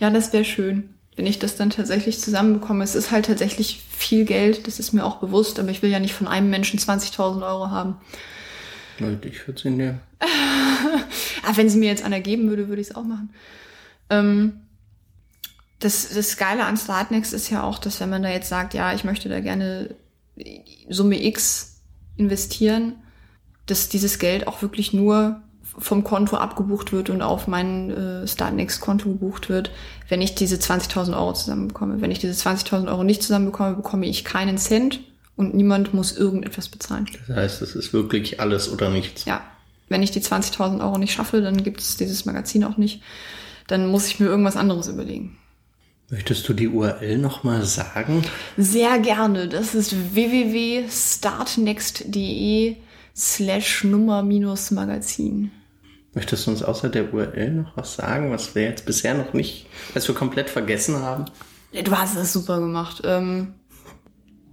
ja, 0.00 0.10
das 0.10 0.32
wäre 0.32 0.44
schön, 0.44 0.90
wenn 1.16 1.26
ich 1.26 1.38
das 1.38 1.56
dann 1.56 1.70
tatsächlich 1.70 2.20
zusammenbekomme. 2.20 2.84
Es 2.84 2.94
ist 2.94 3.10
halt 3.10 3.26
tatsächlich 3.26 3.82
viel 3.90 4.24
Geld, 4.24 4.66
das 4.66 4.78
ist 4.78 4.92
mir 4.92 5.04
auch 5.04 5.16
bewusst, 5.16 5.58
aber 5.58 5.70
ich 5.70 5.82
will 5.82 5.90
ja 5.90 6.00
nicht 6.00 6.14
von 6.14 6.28
einem 6.28 6.50
Menschen 6.50 6.78
20.000 6.78 7.46
Euro 7.46 7.70
haben. 7.70 7.96
Ich 8.98 9.46
würde 9.46 9.60
sie 9.60 9.70
nehmen. 9.70 10.00
aber 11.44 11.56
wenn 11.56 11.68
sie 11.68 11.78
mir 11.78 11.90
jetzt 11.90 12.04
einer 12.04 12.20
geben 12.20 12.48
würde, 12.48 12.68
würde 12.68 12.80
ich 12.80 12.88
es 12.88 12.96
auch 12.96 13.04
machen. 13.04 13.30
Ähm, 14.08 14.60
das, 15.78 16.08
das 16.14 16.36
Geile 16.36 16.64
an 16.64 16.76
Startnext 16.76 17.34
ist 17.34 17.50
ja 17.50 17.62
auch, 17.62 17.78
dass 17.78 18.00
wenn 18.00 18.08
man 18.08 18.22
da 18.22 18.30
jetzt 18.30 18.48
sagt, 18.48 18.74
ja, 18.74 18.94
ich 18.94 19.04
möchte 19.04 19.28
da 19.28 19.40
gerne 19.40 19.94
Summe 20.88 21.22
X 21.22 21.82
investieren, 22.16 22.94
dass 23.66 23.88
dieses 23.88 24.18
Geld 24.18 24.46
auch 24.46 24.62
wirklich 24.62 24.92
nur 24.92 25.42
vom 25.78 26.04
Konto 26.04 26.36
abgebucht 26.36 26.92
wird 26.92 27.10
und 27.10 27.22
auf 27.22 27.46
mein 27.46 27.90
äh, 27.90 28.26
Startnext-Konto 28.26 29.10
gebucht 29.10 29.48
wird, 29.48 29.70
wenn 30.08 30.22
ich 30.22 30.34
diese 30.34 30.56
20.000 30.56 31.16
Euro 31.16 31.34
zusammenbekomme. 31.34 32.00
Wenn 32.00 32.10
ich 32.10 32.18
diese 32.18 32.32
20.000 32.32 32.88
Euro 32.88 33.04
nicht 33.04 33.22
zusammenbekomme, 33.22 33.76
bekomme 33.76 34.06
ich 34.06 34.24
keinen 34.24 34.58
Cent 34.58 35.00
und 35.36 35.54
niemand 35.54 35.94
muss 35.94 36.16
irgendetwas 36.16 36.68
bezahlen. 36.68 37.06
Das 37.26 37.36
heißt, 37.36 37.62
es 37.62 37.74
ist 37.74 37.92
wirklich 37.92 38.40
alles 38.40 38.72
oder 38.72 38.90
nichts. 38.90 39.24
Ja. 39.24 39.42
Wenn 39.88 40.02
ich 40.02 40.10
die 40.10 40.20
20.000 40.20 40.80
Euro 40.80 40.98
nicht 40.98 41.12
schaffe, 41.12 41.40
dann 41.40 41.62
gibt 41.62 41.80
es 41.80 41.96
dieses 41.96 42.24
Magazin 42.24 42.64
auch 42.64 42.76
nicht. 42.76 43.02
Dann 43.68 43.88
muss 43.88 44.08
ich 44.08 44.18
mir 44.18 44.26
irgendwas 44.26 44.56
anderes 44.56 44.88
überlegen. 44.88 45.38
Möchtest 46.08 46.48
du 46.48 46.52
die 46.52 46.68
URL 46.68 47.18
nochmal 47.18 47.64
sagen? 47.64 48.22
Sehr 48.56 49.00
gerne. 49.00 49.48
Das 49.48 49.74
ist 49.74 50.14
www.startnext.de 50.14 52.76
slash 53.16 53.82
Nummer 53.84 54.22
minus 54.22 54.70
Magazin. 54.70 55.50
Möchtest 56.16 56.46
du 56.46 56.50
uns 56.50 56.62
außer 56.62 56.88
der 56.88 57.12
URL 57.12 57.50
noch 57.50 57.76
was 57.76 57.96
sagen, 57.96 58.32
was 58.32 58.54
wir 58.54 58.62
jetzt 58.62 58.86
bisher 58.86 59.12
noch 59.12 59.34
nicht, 59.34 59.66
was 59.92 60.08
wir 60.08 60.14
komplett 60.14 60.48
vergessen 60.48 61.02
haben? 61.02 61.26
Du 61.84 61.92
hast 61.92 62.16
das 62.16 62.32
super 62.32 62.58
gemacht. 62.58 63.02
Ähm, 63.04 63.52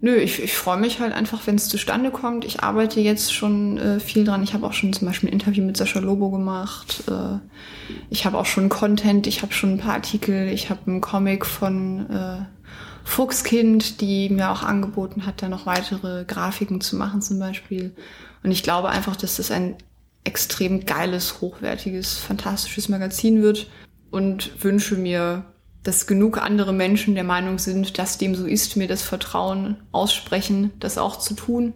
nö, 0.01 0.13
ich, 0.13 0.43
ich 0.43 0.57
freue 0.57 0.77
mich 0.77 0.99
halt 0.99 1.13
einfach, 1.13 1.47
wenn 1.47 1.55
es 1.55 1.69
zustande 1.69 2.11
kommt. 2.11 2.43
Ich 2.43 2.61
arbeite 2.61 2.99
jetzt 2.99 3.33
schon 3.33 3.77
äh, 3.77 4.01
viel 4.01 4.25
dran. 4.25 4.43
Ich 4.43 4.53
habe 4.53 4.67
auch 4.67 4.73
schon 4.73 4.91
zum 4.91 5.07
Beispiel 5.07 5.29
ein 5.29 5.31
Interview 5.31 5.63
mit 5.63 5.77
Sascha 5.77 5.99
Lobo 5.99 6.31
gemacht. 6.31 7.05
Äh, 7.07 7.39
ich 8.09 8.25
habe 8.25 8.37
auch 8.37 8.45
schon 8.45 8.67
Content, 8.67 9.25
ich 9.25 9.41
habe 9.41 9.53
schon 9.53 9.75
ein 9.75 9.77
paar 9.77 9.93
Artikel, 9.93 10.49
ich 10.49 10.69
habe 10.69 10.81
einen 10.85 10.99
Comic 10.99 11.45
von 11.45 12.09
äh, 12.09 12.45
Fuchskind, 13.05 14.01
die 14.01 14.27
mir 14.27 14.51
auch 14.51 14.63
angeboten 14.63 15.25
hat, 15.25 15.41
da 15.41 15.47
noch 15.47 15.65
weitere 15.65 16.25
Grafiken 16.25 16.81
zu 16.81 16.97
machen 16.97 17.21
zum 17.21 17.39
Beispiel. 17.39 17.95
Und 18.43 18.51
ich 18.51 18.63
glaube 18.63 18.89
einfach, 18.89 19.15
dass 19.15 19.37
das 19.37 19.49
ein 19.49 19.77
extrem 20.23 20.85
geiles, 20.85 21.41
hochwertiges, 21.41 22.17
fantastisches 22.17 22.89
Magazin 22.89 23.41
wird 23.41 23.67
und 24.11 24.63
wünsche 24.63 24.95
mir, 24.95 25.45
dass 25.83 26.07
genug 26.07 26.37
andere 26.37 26.71
Menschen 26.71 27.15
der 27.15 27.25
Meinung 27.25 27.59
sind, 27.59 27.97
dass 27.97 28.17
dem 28.17 28.35
so 28.35 28.45
ist, 28.45 28.77
mir 28.77 28.87
das 28.87 29.01
Vertrauen 29.01 29.77
aussprechen, 29.91 30.71
das 30.79 30.97
auch 30.97 31.19
zu 31.19 31.33
tun 31.33 31.73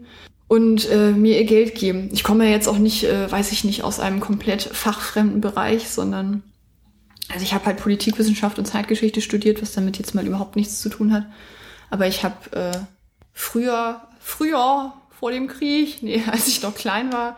und 0.48 0.90
äh, 0.90 1.12
mir 1.12 1.38
ihr 1.38 1.46
Geld 1.46 1.76
geben. 1.76 2.10
Ich 2.14 2.24
komme 2.24 2.46
ja 2.46 2.52
jetzt 2.52 2.70
auch 2.70 2.78
nicht, 2.78 3.04
äh, 3.04 3.30
weiß 3.30 3.52
ich 3.52 3.64
nicht, 3.64 3.84
aus 3.84 4.00
einem 4.00 4.22
komplett 4.22 4.62
fachfremden 4.62 5.42
Bereich, 5.42 5.90
sondern 5.90 6.44
also 7.30 7.44
ich 7.44 7.54
habe 7.54 7.66
halt 7.66 7.78
Politikwissenschaft 7.78 8.58
und 8.58 8.66
Zeitgeschichte 8.66 9.22
studiert, 9.22 9.62
was 9.62 9.74
damit 9.74 9.98
jetzt 9.98 10.16
mal 10.16 10.26
überhaupt 10.26 10.56
nichts 10.56 10.80
zu 10.80 10.88
tun 10.90 11.12
hat. 11.12 11.26
Aber 11.90 12.08
ich 12.08 12.24
habe 12.24 12.56
äh, 12.56 12.78
früher, 13.34 14.02
früher 14.20 14.94
vor 15.20 15.32
dem 15.32 15.48
Krieg, 15.48 16.02
nee, 16.02 16.24
als 16.32 16.48
ich 16.48 16.62
noch 16.62 16.76
klein 16.76 17.12
war, 17.12 17.38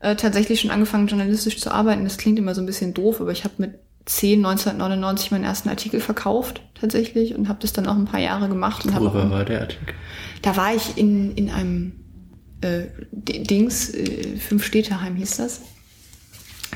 äh, 0.00 0.16
tatsächlich 0.16 0.60
schon 0.60 0.70
angefangen, 0.70 1.06
journalistisch 1.06 1.58
zu 1.60 1.70
arbeiten. 1.70 2.04
Das 2.04 2.18
klingt 2.18 2.38
immer 2.38 2.54
so 2.54 2.60
ein 2.60 2.66
bisschen 2.66 2.94
doof, 2.94 3.20
aber 3.20 3.32
ich 3.32 3.44
habe 3.44 3.54
mit 3.58 3.78
10, 4.06 4.44
1999 4.44 5.30
meinen 5.30 5.44
ersten 5.44 5.68
Artikel 5.68 6.00
verkauft 6.00 6.62
tatsächlich 6.74 7.34
und 7.34 7.48
habe 7.48 7.60
das 7.60 7.72
dann 7.72 7.86
auch 7.86 7.96
ein 7.96 8.06
paar 8.06 8.20
Jahre 8.20 8.48
gemacht. 8.48 8.84
Und 8.84 8.94
Worüber 8.94 9.26
auch, 9.26 9.30
war 9.30 9.44
der 9.44 9.60
Artikel? 9.60 9.94
Da 10.42 10.56
war 10.56 10.74
ich 10.74 10.96
in, 10.96 11.32
in 11.36 11.50
einem 11.50 11.92
äh, 12.62 12.86
Dings, 13.12 13.90
äh, 13.90 14.36
Fünf-Städteheim 14.36 15.16
hieß 15.16 15.36
das. 15.36 15.62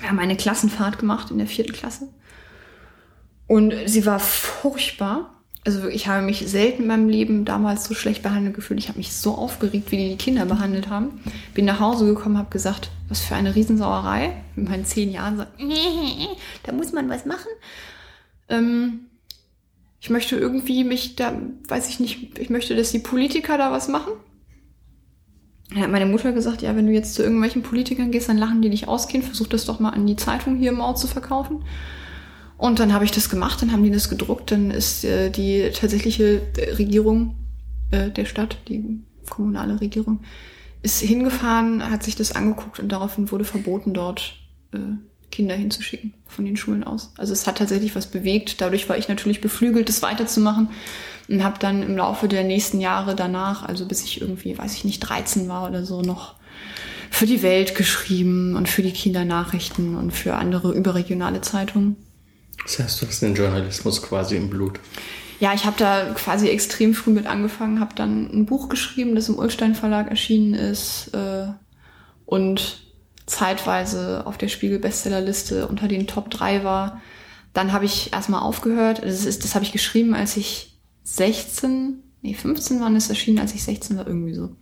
Wir 0.01 0.11
haben 0.11 0.19
eine 0.19 0.37
Klassenfahrt 0.37 0.99
gemacht 0.99 1.31
in 1.31 1.39
der 1.39 1.47
vierten 1.47 1.73
Klasse. 1.73 2.09
Und 3.47 3.75
sie 3.87 4.07
war 4.07 4.21
furchtbar. 4.21 5.34
Also 5.67 5.89
ich 5.89 6.09
habe 6.09 6.23
mich 6.23 6.47
selten 6.47 6.83
in 6.83 6.89
meinem 6.89 7.09
Leben 7.09 7.47
damals 7.47 7.85
so 7.85 7.95
schlecht 7.95 8.23
behandelt 8.23 8.55
gefühlt. 8.55 8.79
Ich 8.79 8.89
habe 8.89 8.99
mich 8.99 9.15
so 9.15 9.35
aufgeregt, 9.35 9.91
wie 9.91 9.97
die 9.97 10.09
die 10.11 10.17
Kinder 10.17 10.45
behandelt 10.45 10.91
haben. 10.91 11.23
Bin 11.55 11.65
nach 11.65 11.81
Hause 11.81 12.05
gekommen, 12.05 12.37
habe 12.37 12.51
gesagt, 12.51 12.91
was 13.09 13.21
für 13.21 13.35
eine 13.35 13.55
Riesensauerei. 13.55 14.33
Mit 14.57 14.69
meinen 14.69 14.85
zehn 14.85 15.11
Jahren 15.11 15.39
so, 15.39 15.45
da 16.65 16.73
muss 16.73 16.93
man 16.93 17.09
was 17.09 17.25
machen. 17.25 17.49
Ähm, 18.51 19.07
ich 20.01 20.11
möchte 20.11 20.37
irgendwie 20.37 20.85
mich 20.85 21.17
da, 21.17 21.33
weiß 21.67 21.89
ich 21.89 21.99
nicht, 21.99 22.39
ich 22.39 22.51
möchte, 22.51 22.77
dass 22.77 22.93
die 22.93 22.99
Politiker 22.99 23.57
da 23.57 23.73
was 23.73 23.89
machen. 23.89 24.13
Dann 25.71 25.81
hat 25.81 25.91
meine 25.91 26.05
Mutter 26.05 26.33
gesagt, 26.33 26.61
ja, 26.61 26.77
wenn 26.77 26.87
du 26.87 26.93
jetzt 26.93 27.15
zu 27.15 27.23
irgendwelchen 27.23 27.63
Politikern 27.63 28.11
gehst, 28.11 28.29
dann 28.29 28.37
lachen 28.37 28.61
die 28.61 28.69
dich 28.69 28.87
aus, 28.87 29.09
Kind. 29.09 29.25
Versuch 29.25 29.47
das 29.47 29.65
doch 29.65 29.81
mal 29.81 29.91
an 29.91 30.07
die 30.07 30.17
Zeitung 30.17 30.57
hier 30.57 30.73
im 30.73 30.81
Ort 30.81 30.99
zu 30.99 31.07
verkaufen. 31.07 31.65
Und 32.65 32.79
dann 32.79 32.95
habe 32.95 33.05
ich 33.05 33.11
das 33.11 33.29
gemacht, 33.29 33.61
dann 33.61 33.73
haben 33.73 33.83
die 33.83 33.91
das 33.91 34.09
gedruckt, 34.09 34.51
dann 34.51 34.71
ist 34.71 35.05
äh, 35.05 35.29
die 35.29 35.69
tatsächliche 35.71 36.41
Regierung 36.79 37.37
äh, 37.91 38.09
der 38.09 38.25
Stadt, 38.25 38.57
die 38.69 39.03
kommunale 39.29 39.83
Regierung, 39.83 40.21
ist 40.81 40.99
hingefahren, 41.01 41.91
hat 41.91 42.03
sich 42.03 42.17
das 42.17 42.35
angeguckt 42.35 42.81
und 42.81 42.89
daraufhin 42.89 43.31
wurde 43.31 43.45
verboten, 43.45 43.93
dort 43.93 44.37
äh, 44.73 44.79
Kinder 45.31 45.55
hinzuschicken 45.55 46.15
von 46.27 46.47
den 46.47 46.57
Schulen 46.57 46.85
aus. 46.85 47.13
Also 47.19 47.35
es 47.35 47.47
hat 47.47 47.59
tatsächlich 47.59 47.95
was 47.97 48.07
bewegt. 48.07 48.63
Dadurch 48.63 48.89
war 48.89 48.97
ich 48.97 49.11
natürlich 49.11 49.43
beflügelt, 49.43 49.91
das 49.91 50.01
weiterzumachen 50.01 50.69
und 51.29 51.45
habe 51.45 51.59
dann 51.59 51.83
im 51.83 51.99
Laufe 51.99 52.29
der 52.29 52.45
nächsten 52.45 52.81
Jahre 52.81 53.15
danach, 53.15 53.69
also 53.69 53.85
bis 53.85 54.03
ich 54.05 54.23
irgendwie, 54.23 54.57
weiß 54.57 54.73
ich 54.73 54.87
nicht, 54.87 55.01
13 55.01 55.49
war 55.49 55.69
oder 55.69 55.85
so, 55.85 56.01
noch 56.01 56.37
für 57.11 57.27
die 57.27 57.43
Welt 57.43 57.75
geschrieben 57.75 58.57
und 58.57 58.71
für 58.71 58.81
die 58.81 58.93
Kindernachrichten 58.93 59.97
und 59.97 60.13
für 60.13 60.37
andere 60.37 60.73
überregionale 60.73 61.43
Zeitungen. 61.43 61.97
Das 62.65 62.79
heißt, 62.79 63.03
du 63.03 63.07
hast 63.07 63.23
den 63.23 63.35
Journalismus 63.35 64.03
quasi 64.03 64.37
im 64.37 64.51
Blut. 64.51 64.81
Ja, 65.41 65.53
ich 65.53 65.65
habe 65.65 65.77
da 65.79 66.13
quasi 66.15 66.49
extrem 66.49 66.95
früh 66.95 67.11
mit 67.11 67.27
angefangen, 67.27 67.81
habe 67.81 67.95
dann 67.95 68.31
ein 68.33 68.47
Buch 68.47 68.69
geschrieben, 68.69 69.15
das 69.15 69.29
im 69.29 69.39
Ulstein 69.39 69.75
Verlag 69.75 70.09
erschienen 70.09 70.55
ist 70.55 71.13
äh, 71.13 71.49
und 72.25 72.79
zeitweise 73.27 74.27
auf 74.27 74.39
der 74.39 74.49
Spiegel 74.49 74.79
Bestsellerliste 74.79 75.67
unter 75.67 75.89
den 75.89 76.07
Top 76.07 76.31
3 76.31 76.65
war. 76.65 77.01
Dann 77.53 77.73
habe 77.73 77.85
ich 77.85 78.13
erstmal 78.13 78.43
aufgehört. 78.43 79.03
Das, 79.03 79.25
ist, 79.25 79.45
das 79.45 79.55
habe 79.55 79.65
ich 79.65 79.73
geschrieben, 79.73 80.15
als 80.15 80.37
ich 80.37 80.79
16, 81.05 82.03
nee, 82.23 82.35
15 82.35 82.81
waren 82.81 82.97
es 82.97 83.09
erschienen, 83.09 83.39
als 83.39 83.55
ich 83.55 83.65
16 83.65 83.97
war, 83.97 84.07
irgendwie 84.07 84.35
so. 84.35 84.57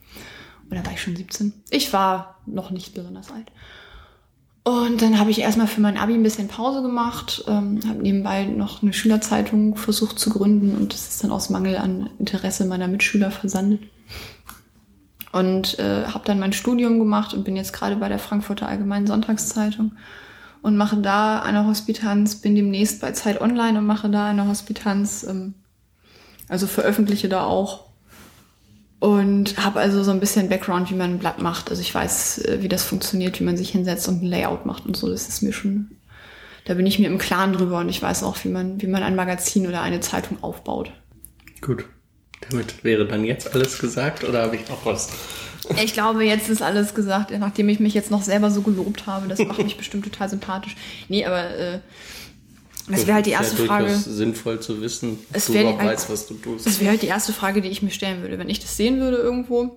Oder 0.71 0.85
war 0.85 0.93
ich 0.93 1.03
schon 1.03 1.17
17? 1.17 1.53
Ich 1.71 1.93
war 1.93 2.41
noch 2.47 2.71
nicht 2.71 2.95
besonders 2.95 3.31
alt. 3.31 3.51
Und 4.65 5.03
dann 5.03 5.19
habe 5.19 5.31
ich 5.31 5.41
erstmal 5.41 5.67
für 5.67 5.81
mein 5.81 5.97
Abi 5.97 6.15
ein 6.15 6.23
bisschen 6.23 6.47
Pause 6.47 6.83
gemacht, 6.83 7.45
ähm, 7.49 7.81
habe 7.89 8.01
nebenbei 8.01 8.45
noch 8.45 8.83
eine 8.83 8.93
Schülerzeitung 8.93 9.75
versucht 9.75 10.21
zu 10.21 10.31
gründen 10.31 10.77
und 10.77 10.93
das 10.93 11.09
ist 11.09 11.25
dann 11.25 11.33
aus 11.33 11.51
Mangel 11.51 11.77
an 11.77 12.11
Interesse 12.21 12.65
meiner 12.65 12.87
Mitschüler 12.87 13.33
versandet. 13.33 13.81
Und 15.33 15.79
äh, 15.79 16.05
habe 16.07 16.27
dann 16.27 16.39
mein 16.39 16.53
Studium 16.53 16.99
gemacht 16.99 17.35
und 17.35 17.43
bin 17.43 17.57
jetzt 17.57 17.73
gerade 17.73 17.97
bei 17.97 18.09
der 18.09 18.19
Frankfurter 18.19 18.69
Allgemeinen 18.69 19.07
Sonntagszeitung 19.07 19.93
und 20.61 20.77
mache 20.77 20.99
da 20.99 21.41
eine 21.41 21.67
Hospitanz, 21.67 22.37
bin 22.37 22.55
demnächst 22.55 23.01
bei 23.01 23.13
Zeit 23.13 23.41
Online 23.41 23.79
und 23.79 23.87
mache 23.87 24.11
da 24.11 24.27
eine 24.27 24.47
Hospitanz, 24.47 25.27
ähm, 25.29 25.55
also 26.49 26.69
veröffentliche 26.69 27.29
da 27.29 27.45
auch 27.45 27.92
und 29.03 29.57
habe 29.57 29.81
also 29.81 30.05
so 30.05 30.13
ein 30.13 30.21
bisschen 30.21 30.49
Background, 30.49 30.89
wie 30.89 30.95
man 30.95 31.15
ein 31.15 31.19
Blatt 31.19 31.43
macht. 31.43 31.71
Also 31.71 31.83
ich 31.83 31.93
weiß, 31.93 32.39
äh, 32.45 32.59
wie 32.63 32.69
das 32.69 32.85
funktioniert, 32.85 33.41
wie 33.41 33.45
man 33.45 33.57
sich 33.57 33.71
hinsetzt 33.71 34.07
und 34.07 34.23
ein 34.23 34.27
Layout 34.27 34.65
macht 34.65 34.87
und 34.87 34.97
so. 34.97 35.11
Das 35.11 35.29
ist 35.29 35.43
mir 35.43 35.53
schon, 35.53 35.91
da 36.67 36.75
bin 36.75 36.87
ich 36.87 37.01
mir 37.01 37.09
im 37.09 37.19
Klaren 37.19 37.53
drüber 37.53 37.81
und 37.81 37.89
ich 37.89 38.01
weiß 38.01 38.23
auch, 38.23 38.37
wie 38.45 38.49
man, 38.49 38.81
wie 38.81 38.87
man 38.87 39.03
ein 39.03 39.17
Magazin 39.17 39.67
oder 39.67 39.83
eine 39.83 39.99
Zeitung 39.99 40.39
aufbaut. 40.41 40.93
Gut. 41.61 41.85
Damit 42.49 42.85
wäre 42.85 43.05
dann 43.05 43.25
jetzt 43.25 43.53
alles 43.53 43.81
gesagt 43.81 44.23
oder 44.23 44.43
habe 44.43 44.55
ich 44.55 44.69
noch 44.69 44.87
was? 44.87 45.09
Ich 45.83 45.95
glaube, 45.95 46.23
jetzt 46.23 46.49
ist 46.49 46.63
alles 46.63 46.95
gesagt, 46.95 47.33
nachdem 47.37 47.69
ich 47.71 47.81
mich 47.81 47.95
jetzt 47.95 48.13
noch 48.13 48.23
selber 48.23 48.53
so 48.53 48.63
gelobt 48.63 49.09
habe. 49.09 49.27
Das 49.27 49.41
macht 49.41 49.65
mich 49.65 49.77
bestimmt 49.77 50.05
total 50.05 50.29
sympathisch. 50.29 50.77
Nee, 51.09 51.25
aber 51.25 51.51
äh, 51.57 51.81
das 52.89 53.07
wäre 53.07 53.15
halt 53.15 53.27
die 53.27 53.31
erste 53.31 53.61
ja 53.63 53.67
Frage. 53.67 53.95
sinnvoll 53.95 54.61
zu 54.61 54.81
wissen, 54.81 55.19
dass 55.33 55.47
du 55.47 55.53
überhaupt 55.53 55.81
halt, 55.81 55.91
weißt, 55.91 56.11
was 56.11 56.27
du 56.27 56.35
tust. 56.35 56.67
Das 56.67 56.81
wäre 56.81 56.91
halt 56.91 57.03
die 57.03 57.07
erste 57.07 57.33
Frage, 57.33 57.61
die 57.61 57.69
ich 57.69 57.83
mir 57.83 57.91
stellen 57.91 58.23
würde. 58.23 58.39
Wenn 58.39 58.49
ich 58.49 58.61
das 58.61 58.77
sehen 58.77 59.01
würde 59.01 59.19
irgendwo 59.19 59.77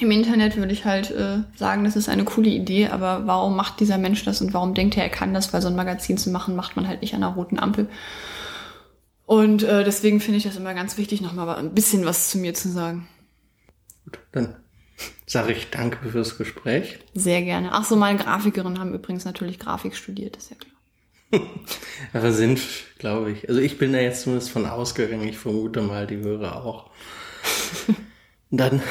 im 0.00 0.10
Internet, 0.10 0.56
würde 0.56 0.72
ich 0.72 0.84
halt 0.84 1.10
äh, 1.10 1.38
sagen, 1.56 1.84
das 1.84 1.96
ist 1.96 2.08
eine 2.08 2.24
coole 2.24 2.50
Idee, 2.50 2.88
aber 2.88 3.26
warum 3.26 3.56
macht 3.56 3.80
dieser 3.80 3.98
Mensch 3.98 4.24
das 4.24 4.40
und 4.40 4.52
warum 4.52 4.74
denkt 4.74 4.96
er, 4.96 5.04
er 5.04 5.08
kann 5.08 5.34
das? 5.34 5.52
Weil 5.52 5.62
so 5.62 5.68
ein 5.68 5.76
Magazin 5.76 6.18
zu 6.18 6.30
machen, 6.30 6.56
macht 6.56 6.76
man 6.76 6.88
halt 6.88 7.00
nicht 7.00 7.14
an 7.14 7.22
einer 7.22 7.34
roten 7.34 7.58
Ampel. 7.58 7.88
Und 9.26 9.62
äh, 9.62 9.84
deswegen 9.84 10.20
finde 10.20 10.38
ich 10.38 10.44
das 10.44 10.56
immer 10.56 10.74
ganz 10.74 10.98
wichtig, 10.98 11.20
nochmal 11.20 11.48
ein 11.56 11.74
bisschen 11.74 12.04
was 12.04 12.30
zu 12.30 12.38
mir 12.38 12.54
zu 12.54 12.68
sagen. 12.68 13.08
Gut, 14.04 14.18
dann 14.32 14.56
sage 15.26 15.52
ich 15.52 15.70
danke 15.70 16.08
fürs 16.10 16.36
Gespräch. 16.36 16.98
Sehr 17.14 17.42
gerne. 17.42 17.70
Ach 17.72 17.84
so, 17.84 17.96
meine 17.96 18.18
Grafikerinnen 18.18 18.78
haben 18.78 18.92
übrigens 18.92 19.24
natürlich 19.24 19.58
Grafik 19.58 19.96
studiert, 19.96 20.36
ist 20.36 20.50
ja 20.50 20.56
klar. 20.56 20.73
Aber 22.12 22.32
sind, 22.32 22.60
glaube 22.98 23.32
ich. 23.32 23.48
Also 23.48 23.60
ich 23.60 23.78
bin 23.78 23.92
da 23.92 23.98
jetzt 23.98 24.22
zumindest 24.22 24.50
von 24.50 24.66
ausgegangen. 24.66 25.28
Ich 25.28 25.38
vermute 25.38 25.82
mal, 25.82 26.06
die 26.06 26.18
Hörer 26.18 26.64
auch. 26.64 26.90
Dann 28.50 28.82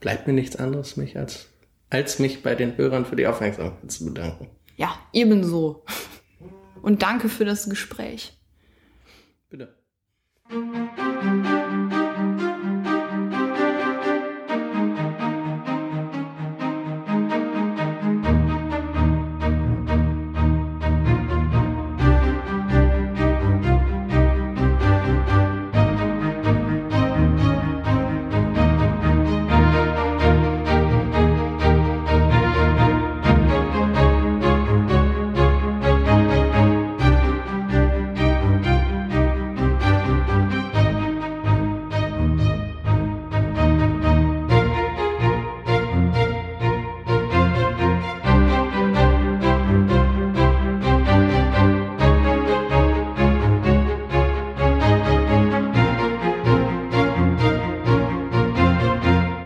bleibt 0.00 0.26
mir 0.26 0.32
nichts 0.32 0.56
anderes, 0.56 0.96
mich 0.96 1.16
als, 1.16 1.48
als 1.90 2.18
mich 2.18 2.42
bei 2.42 2.54
den 2.54 2.76
Hörern 2.76 3.06
für 3.06 3.16
die 3.16 3.26
Aufmerksamkeit 3.26 3.90
zu 3.90 4.04
bedanken. 4.04 4.50
Ja, 4.76 4.98
ebenso. 5.12 5.84
Und 6.82 7.02
danke 7.02 7.28
für 7.28 7.44
das 7.44 7.68
Gespräch. 7.70 8.36
Bitte. 9.48 9.74